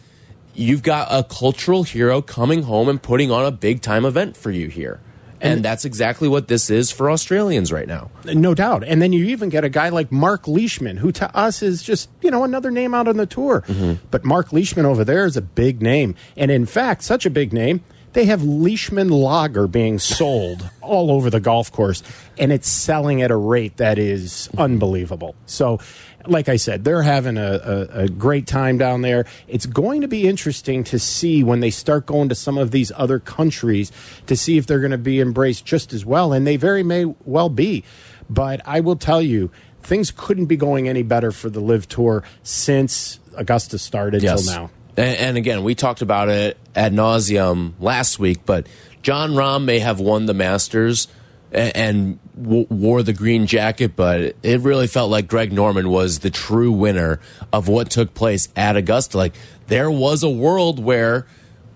you've 0.56 0.82
got 0.82 1.10
a 1.12 1.24
cultural 1.24 1.84
hero 1.84 2.22
coming 2.22 2.64
home 2.64 2.90
and 2.90 3.02
putting 3.02 3.30
on 3.30 3.46
a 3.46 3.52
big 3.52 3.82
time 3.82 4.04
event 4.04 4.36
for 4.36 4.50
you 4.50 4.68
here. 4.68 5.00
And, 5.42 5.64
that's 5.64 5.86
exactly 5.86 6.28
what 6.28 6.48
this 6.48 6.70
is 6.70 6.92
for 6.92 7.12
Australians 7.12 7.72
right 7.72 7.88
now. 7.88 8.10
No 8.26 8.54
doubt. 8.54 8.84
And 8.84 9.02
then 9.02 9.14
you 9.14 9.26
even 9.26 9.50
get 9.50 9.64
a 9.64 9.70
guy 9.70 9.90
like 9.90 10.12
Mark 10.12 10.48
Leishman, 10.48 10.98
who 10.98 11.12
to 11.14 11.36
us 11.36 11.62
is 11.62 11.84
just, 11.84 12.10
you 12.22 12.32
know, 12.32 12.44
another 12.44 12.72
name 12.72 12.94
out 12.94 13.08
on 13.08 13.18
the 13.18 13.26
tour. 13.26 13.64
Mm-hmm. 13.68 14.06
But 14.10 14.26
Mark 14.26 14.52
Leishman 14.52 14.86
over 14.86 15.04
there 15.04 15.26
is 15.26 15.38
a 15.38 15.42
big 15.42 15.82
name. 15.82 16.16
And 16.36 16.50
in 16.50 16.66
fact, 16.66 17.04
such 17.04 17.26
a 17.26 17.30
big 17.30 17.54
name, 17.54 17.84
they 18.18 18.26
have 18.26 18.44
Leishman 18.44 19.10
Lager 19.10 19.68
being 19.68 20.00
sold 20.00 20.68
all 20.82 21.12
over 21.12 21.30
the 21.30 21.40
golf 21.40 21.72
course. 21.72 22.02
And 22.40 22.52
it's 22.52 22.68
selling 22.68 23.22
at 23.22 23.30
a 23.30 23.36
rate 23.36 23.78
that 23.78 24.00
is 24.00 24.50
unbelievable. 24.58 25.36
So, 25.46 25.80
like 26.26 26.50
I 26.50 26.56
said, 26.56 26.84
they're 26.84 27.04
having 27.04 27.38
a, 27.38 27.52
a, 27.94 28.04
a 28.06 28.08
great 28.08 28.48
time 28.48 28.80
down 28.80 29.04
there. 29.04 29.28
It's 29.48 29.68
going 29.68 30.02
to 30.02 30.08
be 30.08 30.28
interesting 30.28 30.84
to 30.86 30.98
see 30.98 31.44
when 31.44 31.60
they 31.60 31.70
start 31.70 32.08
going 32.08 32.30
to 32.30 32.34
some 32.34 32.58
of 32.58 32.72
these 32.72 32.92
other 32.96 33.20
countries 33.20 33.92
to 34.26 34.36
see 34.36 34.58
if 34.58 34.66
they're 34.66 34.80
going 34.80 34.90
to 34.90 34.98
be 34.98 35.22
embraced 35.22 35.64
just 35.64 35.94
as 35.94 36.04
well. 36.04 36.34
And 36.34 36.48
they 36.48 36.58
very 36.58 36.82
may 36.82 37.06
well 37.24 37.50
be. 37.50 37.84
But 38.32 38.62
I 38.66 38.80
will 38.80 38.96
tell 38.96 39.22
you, 39.22 39.52
things 39.84 40.10
couldn't 40.10 40.48
be 40.48 40.58
going 40.58 40.90
any 40.90 41.04
better 41.04 41.32
for 41.32 41.52
the 41.52 41.60
LIV 41.60 41.88
Tour 41.88 42.24
since 42.42 43.20
Augusta 43.36 43.78
started 43.78 44.22
till 44.22 44.44
now. 44.44 44.72
And, 44.98 45.18
and 45.18 45.38
again, 45.38 45.64
we 45.64 45.76
talked 45.76 46.02
about 46.02 46.30
it 46.30 46.58
ad 46.76 46.94
nauseum 46.94 47.74
last 47.80 48.20
week, 48.20 48.40
but 48.46 48.68
Jon 49.04 49.32
Rahm 49.32 49.64
may 49.64 49.80
have 49.80 50.00
won 50.00 50.26
the 50.26 50.34
Masters 50.34 51.08
and, 51.52 52.20
wore 52.36 53.02
the 53.02 53.14
green 53.14 53.48
jacket, 53.48 53.96
but 53.96 54.36
it 54.44 54.60
really 54.62 54.86
felt 54.86 55.10
like 55.10 55.28
Greg 55.28 55.52
Norman 55.52 55.90
was 55.90 56.20
the 56.20 56.30
true 56.30 56.72
winner 56.72 57.20
of 57.52 57.68
what 57.68 57.90
took 57.90 58.14
place 58.14 58.48
at 58.56 58.76
Augusta. 58.76 59.18
Like 59.18 59.34
there 59.68 59.90
was 59.90 60.22
a 60.22 60.30
world 60.30 60.84
where 60.84 61.26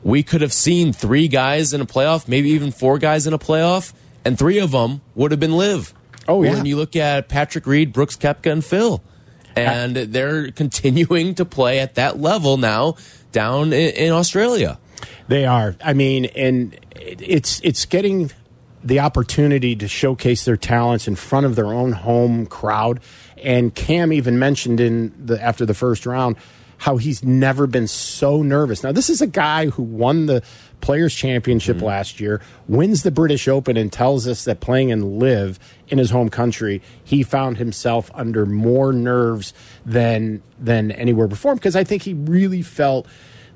we 0.03 0.21
could 0.23 0.41
have 0.41 0.53
seen 0.53 0.93
three 0.93 1.27
guys 1.27 1.73
in 1.73 1.81
a 1.81 1.85
playoff, 1.85 2.27
maybe 2.27 2.49
even 2.49 2.71
four 2.71 2.99
guys 2.99 3.25
in 3.25 3.33
a 3.33 3.39
playoff, 3.39 3.93
and 4.25 4.37
three 4.37 4.59
of 4.59 4.71
them 4.71 5.01
would 5.15 5.31
have 5.31 5.39
been 5.39 5.53
LIV. 5.53 5.93
Oh, 6.27 6.43
yeah. 6.43 6.53
When 6.53 6.65
you 6.65 6.75
look 6.75 6.95
at 6.95 7.27
Patrick 7.27 7.65
Reed, 7.65 7.91
Brooks 7.91 8.15
Koepka, 8.15 8.51
and 8.51 8.63
Phil. 8.63 9.01
And 9.55 9.95
they're 9.95 10.51
continuing 10.51 11.35
to 11.35 11.45
play 11.45 11.79
at 11.79 11.95
that 11.95 12.19
level 12.19 12.57
now 12.57 12.95
down 13.31 13.73
in, 13.73 13.93
in 13.95 14.11
Australia. 14.11 14.79
They 15.27 15.45
are. 15.45 15.75
I 15.83 15.93
mean, 15.93 16.25
and 16.25 16.77
it's 16.95 17.61
it's 17.63 17.85
getting 17.85 18.31
the 18.83 18.99
opportunity 18.99 19.75
to 19.75 19.87
showcase 19.87 20.45
their 20.45 20.57
talents 20.57 21.07
in 21.07 21.15
front 21.15 21.45
of 21.45 21.55
their 21.55 21.67
own 21.67 21.91
home 21.91 22.45
crowd. 22.45 22.99
And 23.43 23.73
Cam 23.73 24.13
even 24.13 24.39
mentioned 24.39 24.79
in 24.79 25.13
the 25.25 25.41
after 25.41 25.65
the 25.65 25.73
first 25.73 26.05
round 26.05 26.35
how 26.77 26.97
he's 26.97 27.23
never 27.23 27.67
been 27.67 27.87
so 27.87 28.41
nervous. 28.41 28.83
Now, 28.83 28.91
this 28.91 29.09
is 29.09 29.21
a 29.21 29.27
guy 29.27 29.67
who 29.67 29.83
won 29.83 30.25
the 30.25 30.41
Players 30.81 31.13
Championship 31.13 31.77
mm-hmm. 31.77 31.85
last 31.85 32.19
year, 32.19 32.41
wins 32.67 33.03
the 33.03 33.11
British 33.11 33.47
Open, 33.47 33.77
and 33.77 33.91
tells 33.91 34.27
us 34.27 34.45
that 34.45 34.59
playing 34.59 34.89
in 34.89 35.19
LIV 35.19 35.59
in 35.87 35.97
his 35.97 36.09
home 36.09 36.29
country, 36.29 36.81
he 37.03 37.23
found 37.23 37.57
himself 37.57 38.11
under 38.13 38.45
more 38.45 38.91
nerves 38.91 39.53
than 39.85 40.41
than 40.59 40.91
anywhere 40.91 41.27
before. 41.27 41.55
Because 41.55 41.75
I 41.75 41.83
think 41.83 42.03
he 42.03 42.13
really 42.13 42.61
felt 42.61 43.07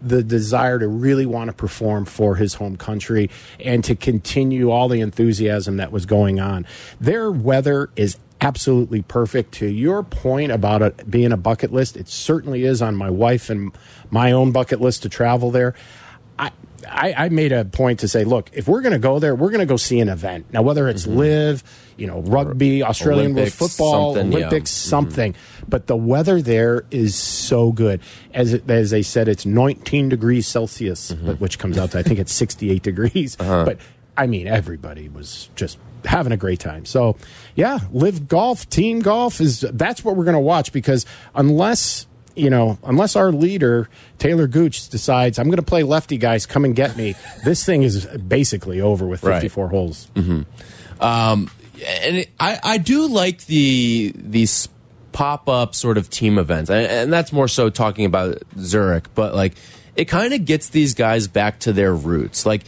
the 0.01 0.23
desire 0.23 0.77
to 0.77 0.87
really 0.87 1.25
want 1.25 1.49
to 1.49 1.53
perform 1.53 2.05
for 2.05 2.35
his 2.35 2.55
home 2.55 2.75
country 2.77 3.29
and 3.59 3.83
to 3.83 3.95
continue 3.95 4.69
all 4.69 4.87
the 4.87 5.01
enthusiasm 5.01 5.77
that 5.77 5.91
was 5.91 6.05
going 6.05 6.39
on. 6.39 6.65
Their 6.99 7.31
weather 7.31 7.89
is 7.95 8.17
absolutely 8.41 9.01
perfect. 9.01 9.53
To 9.55 9.67
your 9.67 10.03
point 10.03 10.51
about 10.51 10.81
it 10.81 11.09
being 11.09 11.31
a 11.31 11.37
bucket 11.37 11.71
list, 11.71 11.97
it 11.97 12.07
certainly 12.07 12.63
is 12.63 12.81
on 12.81 12.95
my 12.95 13.09
wife 13.09 13.49
and 13.49 13.71
my 14.11 14.31
own 14.31 14.51
bucket 14.51 14.81
list 14.81 15.03
to 15.03 15.09
travel 15.09 15.51
there. 15.51 15.73
I, 16.37 16.51
I, 16.87 17.25
I 17.25 17.29
made 17.29 17.51
a 17.51 17.65
point 17.65 17.99
to 17.99 18.07
say, 18.07 18.23
look, 18.23 18.49
if 18.53 18.67
we're 18.67 18.81
going 18.81 18.93
to 18.93 18.99
go 18.99 19.19
there, 19.19 19.35
we're 19.35 19.49
going 19.49 19.59
to 19.59 19.65
go 19.65 19.77
see 19.77 19.99
an 19.99 20.09
event. 20.09 20.51
Now, 20.51 20.61
whether 20.61 20.87
it's 20.87 21.05
mm-hmm. 21.05 21.17
live, 21.17 21.63
you 21.97 22.07
know, 22.07 22.21
rugby, 22.21 22.83
Australian 22.83 23.35
rules 23.35 23.37
Olympics, 23.37 23.55
football, 23.55 24.15
something, 24.15 24.31
yeah. 24.31 24.37
Olympics, 24.37 24.71
mm-hmm. 24.71 24.89
something. 24.89 25.35
But 25.67 25.87
the 25.87 25.95
weather 25.95 26.41
there 26.41 26.85
is 26.91 27.15
so 27.15 27.71
good. 27.71 28.01
As 28.33 28.53
as 28.53 28.89
they 28.89 29.01
said, 29.01 29.27
it's 29.27 29.45
19 29.45 30.09
degrees 30.09 30.47
Celsius, 30.47 31.11
mm-hmm. 31.11 31.27
but- 31.27 31.39
which 31.39 31.59
comes 31.59 31.77
out 31.77 31.91
to 31.91 31.99
I 31.99 32.03
think 32.03 32.19
it's 32.19 32.33
68 32.33 32.83
degrees. 32.83 33.37
Uh-huh. 33.39 33.65
But 33.65 33.79
I 34.17 34.27
mean, 34.27 34.47
everybody 34.47 35.09
was 35.09 35.49
just 35.55 35.77
having 36.05 36.31
a 36.31 36.37
great 36.37 36.59
time. 36.59 36.85
So, 36.85 37.17
yeah, 37.55 37.79
LIV 37.91 38.27
golf, 38.27 38.69
team 38.69 38.99
golf 38.99 39.41
is 39.41 39.61
that's 39.61 40.03
what 40.03 40.15
we're 40.15 40.23
going 40.23 40.35
to 40.35 40.39
watch 40.39 40.71
because 40.71 41.05
unless 41.33 42.07
you 42.35 42.49
know, 42.49 42.77
unless 42.83 43.15
our 43.15 43.31
leader 43.31 43.89
Talor 44.19 44.49
Gooch 44.49 44.89
decides 44.89 45.39
I'm 45.39 45.45
going 45.47 45.57
to 45.57 45.61
play 45.63 45.83
lefty 45.83 46.17
guys, 46.17 46.45
come 46.45 46.65
and 46.65 46.75
get 46.75 46.95
me. 46.97 47.15
this 47.43 47.65
thing 47.65 47.83
is 47.83 48.05
basically 48.05 48.81
over 48.81 49.05
with 49.07 49.23
Right. 49.23 49.35
54 49.41 49.69
holes. 49.69 50.09
Mm-hmm. 50.15 51.03
Um, 51.03 51.49
and 51.85 52.17
it, 52.17 52.29
I, 52.39 52.59
I 52.63 52.77
do 52.77 53.07
like 53.07 53.45
the 53.45 54.13
these 54.15 54.69
pop 55.11 55.47
up 55.47 55.75
sort 55.75 55.97
of 55.97 56.09
team 56.09 56.37
events, 56.37 56.69
and, 56.69 56.85
and 56.85 57.13
that's 57.13 57.31
more 57.31 57.47
so 57.47 57.69
talking 57.69 58.05
about 58.05 58.37
Zurich. 58.57 59.13
But 59.15 59.33
like, 59.35 59.53
it 59.95 60.05
kind 60.05 60.33
of 60.33 60.45
gets 60.45 60.69
these 60.69 60.93
guys 60.93 61.27
back 61.27 61.59
to 61.61 61.73
their 61.73 61.93
roots, 61.93 62.45
like 62.45 62.63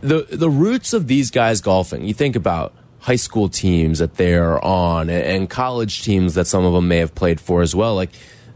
the 0.00 0.26
the 0.30 0.50
roots 0.50 0.92
of 0.92 1.06
these 1.08 1.30
guys 1.30 1.60
golfing. 1.60 2.04
You 2.04 2.14
think 2.14 2.36
about 2.36 2.74
high 3.00 3.16
school 3.16 3.48
teams 3.48 3.98
that 3.98 4.14
they're 4.14 4.62
on, 4.64 5.10
and, 5.10 5.24
and 5.24 5.50
college 5.50 6.02
teams 6.02 6.34
that 6.34 6.46
some 6.46 6.64
of 6.64 6.72
them 6.72 6.88
may 6.88 6.98
have 6.98 7.14
played 7.14 7.40
for 7.40 7.62
as 7.62 7.74
well. 7.74 7.94
Like 7.94 8.10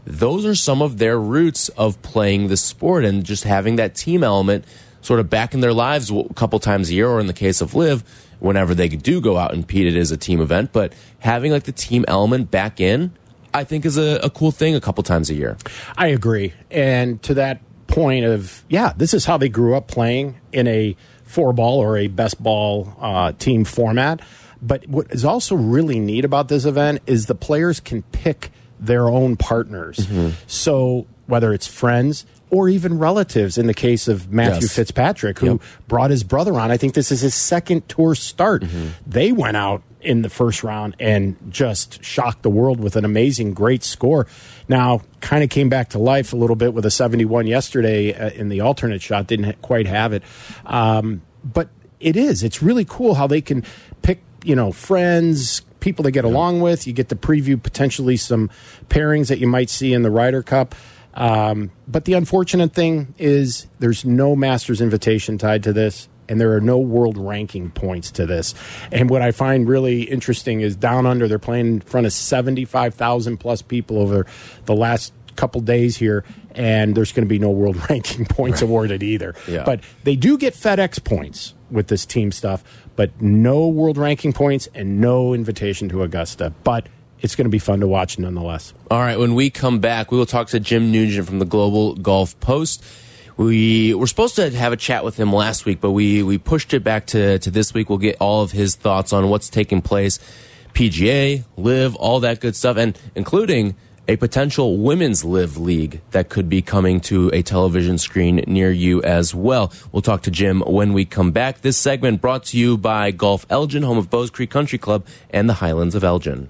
those 0.07 0.45
are 0.45 0.55
some 0.55 0.81
of 0.81 0.97
their 0.97 1.19
roots 1.19 1.67
of 1.69 2.01
playing 2.01 2.47
the 2.47 2.55
sport 2.55 3.03
and 3.03 3.25
just 3.25 3.43
having 3.43 3.75
that 3.75 3.93
team 3.93 4.23
element 4.23 4.63
sort 5.01 5.19
of 5.19 5.29
back 5.29 5.53
in 5.53 5.59
their 5.59 5.73
lives 5.73 6.09
a 6.09 6.33
couple 6.33 6.59
times 6.59 6.89
a 6.89 6.93
year, 6.93 7.09
or 7.09 7.19
in 7.19 7.27
the 7.27 7.33
case 7.33 7.59
of 7.59 7.75
LIV, 7.75 8.03
whenever 8.39 8.73
they 8.73 8.87
do 8.87 9.19
go 9.19 9.37
out 9.37 9.53
and 9.53 9.63
compete, 9.63 9.85
it 9.85 9.97
is 9.97 10.09
a 10.11 10.17
team 10.17 10.39
event. 10.39 10.71
But 10.71 10.93
having 11.19 11.51
like 11.51 11.63
the 11.63 11.73
team 11.73 12.05
element 12.07 12.49
back 12.49 12.79
in, 12.79 13.11
I 13.53 13.65
think 13.65 13.85
is 13.85 13.97
a, 13.97 14.19
a 14.23 14.29
cool 14.29 14.51
thing 14.51 14.75
a 14.75 14.81
couple 14.81 15.03
times 15.03 15.29
a 15.29 15.33
year. 15.33 15.57
I 15.97 16.07
agree. 16.07 16.53
And 16.71 17.21
to 17.23 17.33
that 17.35 17.59
point 17.87 18.25
of, 18.25 18.63
yeah, 18.69 18.93
this 18.95 19.13
is 19.13 19.25
how 19.25 19.37
they 19.37 19.49
grew 19.49 19.75
up 19.75 19.87
playing 19.87 20.39
in 20.53 20.67
a 20.67 20.95
four 21.25 21.51
ball 21.51 21.79
or 21.79 21.97
a 21.97 22.07
best 22.07 22.41
ball 22.41 22.95
uh, 22.99 23.33
team 23.33 23.65
format. 23.65 24.21
But 24.61 24.87
what 24.87 25.11
is 25.11 25.25
also 25.25 25.55
really 25.55 25.99
neat 25.99 26.23
about 26.23 26.47
this 26.47 26.63
event 26.63 27.01
is 27.07 27.25
the 27.25 27.35
players 27.35 27.81
can 27.81 28.03
pick 28.03 28.51
their 28.79 29.07
own 29.07 29.35
partners. 29.37 30.07
So 30.47 31.07
whether 31.25 31.53
it's 31.53 31.67
friends 31.67 32.25
or 32.49 32.69
even 32.69 32.97
relatives, 32.97 33.57
in 33.57 33.67
the 33.67 33.73
case 33.73 34.07
of 34.07 34.31
Matthew 34.31 34.61
Yes. 34.67 34.75
Fitzpatrick, 34.75 35.39
who 35.39 35.45
Yep. 35.53 35.61
brought 35.89 36.09
his 36.11 36.23
brother 36.23 36.53
on, 36.59 36.71
I 36.71 36.77
think 36.77 36.93
this 36.93 37.11
is 37.11 37.19
his 37.21 37.35
second 37.35 37.87
tour 37.89 38.15
start. 38.15 38.63
They 39.05 39.31
went 39.33 39.57
out 39.57 39.81
in 39.99 40.21
the 40.21 40.29
first 40.29 40.63
round 40.63 40.95
and 40.99 41.35
just 41.49 42.01
shocked 42.03 42.43
the 42.43 42.49
world 42.49 42.79
with 42.79 42.95
an 42.95 43.03
amazing, 43.03 43.53
great 43.53 43.83
score. 43.83 44.25
Now, 44.69 45.01
kind 45.19 45.43
of 45.43 45.49
came 45.49 45.67
back 45.67 45.89
to 45.89 45.99
life 45.99 46.31
a 46.31 46.37
little 46.37 46.55
bit 46.55 46.73
with 46.73 46.85
a 46.85 46.91
71 46.91 47.47
yesterday 47.47 48.13
uh, 48.13 48.29
in 48.29 48.47
the 48.47 48.61
alternate 48.61 49.01
shot. 49.01 49.27
Didn't 49.27 49.61
quite 49.61 49.87
have 49.87 50.13
it. 50.13 50.23
Um, 50.65 51.23
but 51.43 51.67
it 51.99 52.15
is. 52.15 52.43
It's 52.43 52.61
really 52.63 52.85
cool 52.87 53.15
how 53.15 53.27
they 53.27 53.41
can 53.41 53.63
pick, 54.03 54.21
you 54.45 54.55
know, 54.55 54.71
friends, 54.71 55.63
people 55.79 56.03
they 56.03 56.11
get 56.11 56.25
along 56.25 56.61
with. 56.61 56.87
You 56.87 56.93
get 56.93 57.09
to 57.09 57.15
preview 57.15 57.61
potentially 57.61 58.17
some 58.17 58.49
pairings 58.89 59.27
that 59.27 59.39
you 59.39 59.47
might 59.47 59.69
see 59.69 59.93
in 59.93 60.03
the 60.03 60.11
Ryder 60.11 60.43
Cup. 60.43 60.75
Um, 61.13 61.71
but 61.87 62.05
the 62.05 62.13
unfortunate 62.13 62.73
thing 62.73 63.13
is 63.17 63.67
there's 63.79 64.05
no 64.05 64.35
Masters 64.35 64.81
invitation 64.81 65.37
tied 65.37 65.63
to 65.63 65.73
this, 65.73 66.07
and 66.29 66.39
there 66.39 66.53
are 66.53 66.61
no 66.61 66.77
world 66.77 67.17
ranking 67.17 67.71
points 67.71 68.11
to 68.11 68.25
this. 68.27 68.53
And 68.91 69.09
what 69.09 69.21
I 69.23 69.31
find 69.31 69.67
really 69.67 70.03
interesting 70.03 70.61
is 70.61 70.75
down 70.75 71.07
under, 71.07 71.27
they're 71.27 71.39
playing 71.39 71.67
in 71.67 71.79
front 71.81 72.05
of 72.05 72.13
75,000 72.13 73.37
plus 73.37 73.63
people 73.63 73.97
over 73.97 74.27
the 74.65 74.75
last 74.75 75.11
couple 75.35 75.61
days 75.61 75.97
here, 75.97 76.23
and 76.51 76.95
there's 76.95 77.11
going 77.11 77.25
to 77.25 77.29
be 77.29 77.39
no 77.39 77.49
world 77.49 77.77
ranking 77.89 78.25
points 78.25 78.61
awarded 78.61 79.01
either. 79.01 79.33
Yeah. 79.47 79.63
But 79.63 79.81
they 80.03 80.15
do 80.15 80.37
get 80.37 80.53
FedEx 80.53 81.03
points 81.03 81.55
with 81.71 81.87
this 81.87 82.05
team 82.05 82.31
stuff, 82.31 82.63
but 82.95 83.21
no 83.21 83.67
world 83.67 83.97
ranking 83.97 84.33
points 84.33 84.67
and 84.73 84.99
no 84.99 85.33
invitation 85.33 85.89
to 85.89 86.03
Augusta. 86.03 86.53
But 86.63 86.87
it's 87.19 87.35
going 87.35 87.45
to 87.45 87.49
be 87.49 87.59
fun 87.59 87.79
to 87.79 87.87
watch 87.87 88.19
nonetheless. 88.19 88.73
All 88.91 88.99
right, 88.99 89.17
when 89.17 89.35
we 89.35 89.49
come 89.49 89.79
back, 89.79 90.11
we 90.11 90.17
will 90.17 90.25
talk 90.25 90.47
to 90.49 90.59
Jim 90.59 90.91
Nugent 90.91 91.27
from 91.27 91.39
the 91.39 91.45
Global 91.45 91.95
Golf 91.95 92.39
Post. 92.39 92.83
We 93.37 93.93
were 93.93 94.07
supposed 94.07 94.35
to 94.37 94.49
have 94.49 94.73
a 94.73 94.77
chat 94.77 95.03
with 95.03 95.17
him 95.19 95.31
last 95.31 95.65
week, 95.65 95.79
but 95.79 95.91
we, 95.91 96.23
we 96.23 96.37
pushed 96.37 96.73
it 96.73 96.83
back 96.83 97.05
to, 97.07 97.37
to 97.39 97.51
this 97.51 97.73
week. 97.73 97.89
We'll 97.89 97.99
get 97.99 98.17
all 98.19 98.41
of 98.41 98.51
his 98.51 98.75
thoughts 98.75 99.13
on 99.13 99.29
what's 99.29 99.49
taking 99.49 99.81
place, 99.81 100.19
PGA, 100.73 101.45
LIV, 101.55 101.95
all 101.95 102.19
that 102.21 102.39
good 102.39 102.55
stuff, 102.55 102.77
and 102.77 102.97
including 103.15 103.75
a 104.07 104.15
potential 104.15 104.77
women's 104.77 105.23
LIV 105.23 105.57
league 105.57 106.01
that 106.11 106.29
could 106.29 106.49
be 106.49 106.61
coming 106.61 106.99
to 107.01 107.29
a 107.33 107.41
television 107.41 107.97
screen 107.97 108.37
near 108.47 108.71
you 108.71 109.01
as 109.03 109.35
well. 109.35 109.71
We'll 109.91 110.01
talk 110.01 110.23
to 110.23 110.31
Jim 110.31 110.61
when 110.61 110.93
we 110.93 111.05
come 111.05 111.31
back. 111.31 111.61
This 111.61 111.77
segment 111.77 112.21
brought 112.21 112.45
to 112.45 112.57
you 112.57 112.77
by 112.77 113.11
Golf 113.11 113.45
Elgin, 113.49 113.83
home 113.83 113.97
of 113.97 114.09
Bowes 114.09 114.29
Creek 114.29 114.49
Country 114.49 114.77
Club 114.77 115.05
and 115.29 115.49
the 115.49 115.55
Highlands 115.55 115.95
of 115.95 116.03
Elgin. 116.03 116.47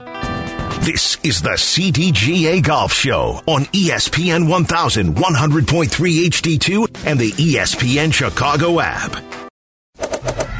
This 0.81 1.17
is 1.23 1.41
the 1.41 1.57
CDGA 1.57 2.63
Golf 2.63 2.93
Show 2.93 3.41
on 3.47 3.65
ESPN 3.65 4.47
1100.3 4.47 5.89
HD2 5.89 7.05
and 7.05 7.19
the 7.19 7.31
ESPN 7.31 8.13
Chicago 8.13 8.79
app. 8.79 9.11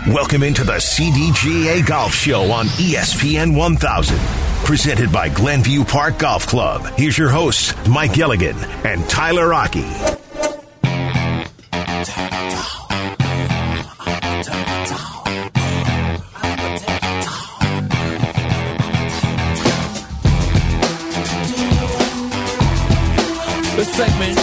Welcome 0.08 0.44
into 0.44 0.64
the 0.64 0.74
CDGA 0.74 1.86
Golf 1.86 2.14
Show 2.14 2.52
on 2.52 2.66
ESPN 2.66 3.56
1000. 3.56 4.47
Presented 4.65 5.12
by 5.12 5.30
Glenview 5.30 5.86
Park 5.86 6.20
Golf 6.20 6.46
Club. 6.46 6.86
Here's 6.98 7.17
your 7.17 7.30
hosts, 7.30 7.74
Mike 7.88 8.13
Gilligan 8.13 8.58
and 8.84 9.08
Tyler 9.10 9.48
Rocky. 9.48 10.17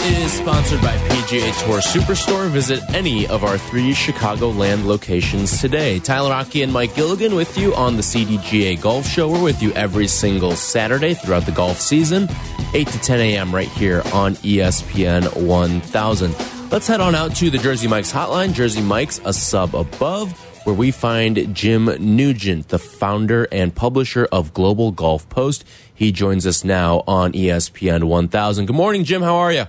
Is 0.06 0.32
sponsored 0.32 0.80
by 0.82 0.96
PGA 1.08 1.64
Tour 1.64 1.78
Superstore. 1.78 2.48
Visit 2.48 2.82
any 2.94 3.26
of 3.26 3.42
our 3.44 3.56
three 3.56 3.92
Chicagoland 3.92 4.84
locations 4.84 5.60
today. 5.60 5.98
Tyler 5.98 6.30
Rocky 6.30 6.62
and 6.62 6.72
Mike 6.72 6.94
Gilligan 6.94 7.34
with 7.34 7.56
you 7.56 7.74
on 7.74 7.96
the 7.96 8.02
CDGA 8.02 8.80
Golf 8.80 9.06
Show. 9.06 9.30
We're 9.30 9.42
with 9.42 9.62
you 9.62 9.72
every 9.72 10.06
single 10.06 10.52
Saturday 10.56 11.14
throughout 11.14 11.46
the 11.46 11.52
golf 11.52 11.80
season, 11.80 12.28
8 12.74 12.86
to 12.88 12.98
10 12.98 13.20
a.m. 13.20 13.54
right 13.54 13.68
here 13.68 14.02
on 14.12 14.34
ESPN 14.36 15.46
1000. 15.46 16.36
Let's 16.70 16.86
head 16.86 17.00
on 17.00 17.14
out 17.14 17.34
to 17.36 17.50
the 17.50 17.58
Jersey 17.58 17.88
Mike's 17.88 18.12
hotline. 18.12 18.52
Jersey 18.52 18.82
Mike's 18.82 19.20
a 19.24 19.32
sub 19.32 19.74
above 19.74 20.32
where 20.64 20.74
we 20.74 20.90
find 20.90 21.54
Jim 21.54 21.86
Nugent, 21.98 22.68
the 22.68 22.78
founder 22.78 23.46
and 23.52 23.74
publisher 23.74 24.26
of 24.32 24.52
Global 24.54 24.92
Golf 24.92 25.28
Post. 25.28 25.64
He 25.94 26.10
joins 26.12 26.46
us 26.46 26.64
now 26.64 27.04
on 27.06 27.32
ESPN 27.32 28.04
1000. 28.04 28.66
Good 28.66 28.76
morning, 28.76 29.04
Jim. 29.04 29.22
How 29.22 29.36
are 29.36 29.52
you? 29.52 29.66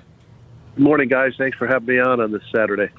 Good 0.75 0.83
morning, 0.83 1.07
guys. 1.07 1.33
Thanks 1.37 1.57
for 1.57 1.67
having 1.67 1.87
me 1.87 1.99
on 1.99 2.19
on 2.19 2.31
this 2.33 2.41
Saturday. 2.53 2.89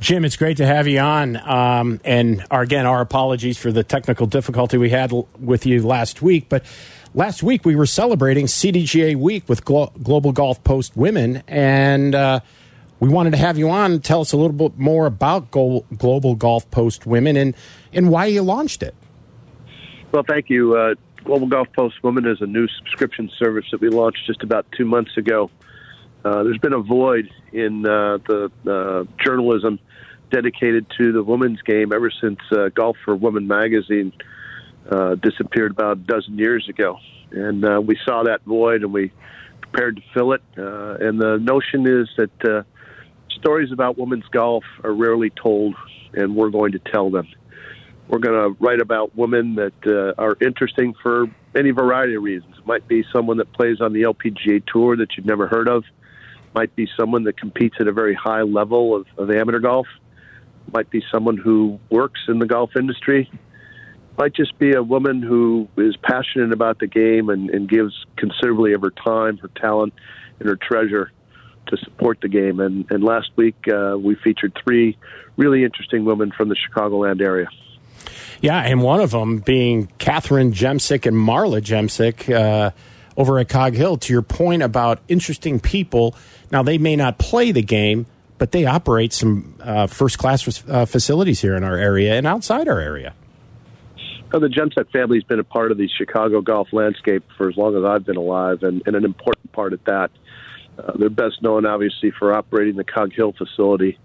Jim, 0.00 0.26
it's 0.26 0.36
great 0.36 0.58
to 0.58 0.66
have 0.66 0.86
you 0.86 0.98
on. 0.98 1.36
Um, 1.36 1.98
and 2.04 2.44
our, 2.50 2.60
again, 2.60 2.84
our 2.84 3.00
apologies 3.00 3.56
for 3.56 3.72
the 3.72 3.82
technical 3.82 4.26
difficulty 4.26 4.76
we 4.76 4.90
had 4.90 5.12
with 5.40 5.64
you 5.64 5.82
last 5.82 6.20
week. 6.20 6.50
But 6.50 6.66
last 7.14 7.42
week 7.42 7.64
we 7.64 7.74
were 7.74 7.86
celebrating 7.86 8.44
CDGA 8.44 9.16
Week 9.16 9.48
with 9.48 9.64
Glo 9.64 9.90
Global 10.02 10.32
Golf 10.32 10.62
Post 10.62 10.94
Women. 10.94 11.42
And 11.48 12.14
uh, 12.14 12.40
we 13.00 13.08
wanted 13.08 13.30
to 13.30 13.38
have 13.38 13.56
you 13.56 13.70
on 13.70 14.00
tell 14.00 14.20
us 14.20 14.32
a 14.32 14.36
little 14.36 14.52
bit 14.52 14.78
more 14.78 15.06
about 15.06 15.50
Global 15.50 16.34
Golf 16.34 16.70
Post 16.70 17.06
Women 17.06 17.38
and, 17.38 17.54
and 17.94 18.10
why 18.10 18.26
you 18.26 18.42
launched 18.42 18.82
it. 18.82 18.94
Well, 20.12 20.24
thank 20.28 20.50
you. 20.50 20.76
Uh, 20.76 20.94
Global 21.24 21.46
Golf 21.46 21.68
Post 21.72 22.02
Women 22.02 22.26
is 22.26 22.42
a 22.42 22.46
new 22.46 22.68
subscription 22.68 23.30
service 23.38 23.64
that 23.72 23.80
we 23.80 23.88
launched 23.88 24.26
just 24.26 24.42
about 24.42 24.66
two 24.76 24.84
months 24.84 25.16
ago. 25.16 25.50
Uh, 26.26 26.42
there's 26.42 26.58
been 26.58 26.72
a 26.72 26.80
void 26.80 27.30
in 27.52 27.86
uh, 27.86 28.18
the 28.26 28.50
uh, 28.68 29.04
journalism 29.24 29.78
dedicated 30.32 30.84
to 30.98 31.12
the 31.12 31.22
women's 31.22 31.62
game 31.62 31.92
ever 31.92 32.10
since 32.10 32.40
uh, 32.50 32.68
Golf 32.74 32.96
for 33.04 33.14
Women 33.14 33.46
magazine 33.46 34.12
uh, 34.90 35.14
disappeared 35.14 35.70
about 35.70 35.98
a 35.98 36.00
dozen 36.00 36.36
years 36.36 36.68
ago. 36.68 36.98
And 37.30 37.64
uh, 37.64 37.80
we 37.80 37.96
saw 38.04 38.24
that 38.24 38.42
void 38.44 38.82
and 38.82 38.92
we 38.92 39.12
prepared 39.60 39.96
to 39.96 40.02
fill 40.12 40.32
it. 40.32 40.42
and 40.56 41.20
the 41.20 41.38
notion 41.40 41.86
is 41.86 42.08
that 42.16 42.64
stories 43.30 43.70
about 43.70 43.96
women's 43.96 44.26
golf 44.32 44.64
are 44.82 44.92
rarely 44.92 45.30
told, 45.30 45.76
and 46.12 46.34
we're 46.34 46.50
going 46.50 46.72
to 46.72 46.80
tell 46.80 47.08
them. 47.08 47.28
We're 48.08 48.18
going 48.18 48.52
to 48.52 48.64
write 48.64 48.80
about 48.80 49.14
women 49.14 49.54
that 49.56 49.74
uh, 49.86 50.20
are 50.20 50.36
interesting 50.40 50.92
for 51.00 51.26
any 51.54 51.70
variety 51.70 52.16
of 52.16 52.24
reasons. 52.24 52.56
It 52.58 52.66
might 52.66 52.88
be 52.88 53.04
someone 53.12 53.36
that 53.36 53.52
plays 53.52 53.80
on 53.80 53.92
the 53.92 54.02
LPGA 54.02 54.64
tour 54.66 54.96
that 54.96 55.16
you've 55.16 55.26
never 55.26 55.46
heard 55.46 55.68
of. 55.68 55.84
It 55.84 55.90
might 56.56 56.74
be 56.74 56.88
someone 56.98 57.24
that 57.24 57.38
competes 57.38 57.76
at 57.78 57.86
a 57.86 57.92
very 57.92 58.14
high 58.14 58.42
level 58.42 58.96
of, 58.96 59.06
of 59.18 59.30
amateur 59.30 59.60
golf. 59.60 59.86
Might 60.72 60.90
be 60.90 61.02
someone 61.12 61.36
who 61.36 61.78
works 61.90 62.20
in 62.28 62.38
the 62.38 62.46
golf 62.46 62.70
industry. 62.76 63.30
Might 64.16 64.34
just 64.34 64.58
be 64.58 64.72
a 64.72 64.82
woman 64.82 65.20
who 65.20 65.68
is 65.76 65.94
passionate 65.98 66.52
about 66.52 66.78
the 66.78 66.86
game 66.86 67.28
and, 67.28 67.50
and 67.50 67.68
gives 67.68 67.94
considerably 68.16 68.72
of 68.72 68.80
her 68.80 68.90
time, 68.90 69.36
her 69.38 69.50
talent, 69.54 69.92
and 70.40 70.48
her 70.48 70.56
treasure 70.56 71.12
to 71.66 71.76
support 71.76 72.20
the 72.22 72.28
game. 72.28 72.58
And, 72.58 72.90
and 72.90 73.04
last 73.04 73.30
week 73.36 73.56
uh, 73.68 73.96
we 73.98 74.14
featured 74.14 74.58
three 74.64 74.96
really 75.36 75.62
interesting 75.62 76.06
women 76.06 76.32
from 76.34 76.48
the 76.48 76.56
Chicagoland 76.56 77.20
area. 77.20 77.48
Yeah, 78.40 78.60
and 78.60 78.82
one 78.82 79.00
of 79.00 79.10
them 79.10 79.38
being 79.38 79.88
Catherine 79.98 80.52
Jemsek 80.52 81.06
and 81.06 81.16
Marla 81.16 81.60
Jemsek 81.60 82.34
uh, 82.34 82.70
over 83.16 83.38
at 83.38 83.48
Cog 83.48 83.74
Hill. 83.74 83.96
To 83.96 84.12
your 84.12 84.22
point 84.22 84.62
about 84.62 85.00
interesting 85.08 85.60
people, 85.60 86.14
now 86.50 86.62
they 86.62 86.78
may 86.78 86.96
not 86.96 87.18
play 87.18 87.52
the 87.52 87.62
game, 87.62 88.06
but 88.38 88.52
they 88.52 88.64
operate 88.66 89.12
some 89.12 89.54
uh, 89.60 89.86
first 89.86 90.18
class 90.18 90.64
uh, 90.68 90.84
facilities 90.86 91.40
here 91.40 91.54
in 91.54 91.64
our 91.64 91.76
area 91.76 92.14
and 92.14 92.26
outside 92.26 92.68
our 92.68 92.80
area. 92.80 93.14
Well, 94.32 94.40
the 94.40 94.48
Jemsek 94.48 94.90
family 94.90 95.18
has 95.18 95.24
been 95.24 95.38
a 95.38 95.44
part 95.44 95.70
of 95.70 95.78
the 95.78 95.88
Chicago 95.88 96.40
golf 96.40 96.68
landscape 96.72 97.24
for 97.38 97.48
as 97.48 97.56
long 97.56 97.76
as 97.76 97.84
I've 97.84 98.04
been 98.04 98.16
alive, 98.16 98.62
and, 98.62 98.82
and 98.86 98.96
an 98.96 99.04
important 99.04 99.52
part 99.52 99.72
at 99.72 99.84
that. 99.84 100.10
Uh, 100.78 100.92
they're 100.98 101.08
best 101.08 101.40
known, 101.42 101.64
obviously, 101.64 102.10
for 102.10 102.34
operating 102.34 102.76
the 102.76 102.84
Cog 102.84 103.12
Hill 103.12 103.32
facility. 103.32 103.98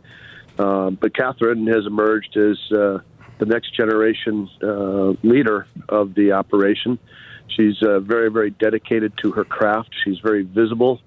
Uh, 0.58 0.92
but 0.92 1.16
Catherine 1.16 1.68
has 1.68 1.86
emerged 1.86 2.38
as 2.38 2.58
uh, 2.72 3.00
the 3.40 3.46
next 3.46 3.76
generation 3.76 4.48
uh, 4.62 5.14
leader 5.28 5.68
of 5.90 6.14
the 6.14 6.34
operation. 6.34 7.00
She's 7.48 7.82
uh, 7.82 8.00
very, 8.00 8.32
very 8.32 8.52
dedicated 8.52 9.18
to 9.24 9.32
her 9.32 9.44
craft. 9.44 9.90
She's 10.04 10.20
very 10.20 10.44
visible 10.44 11.02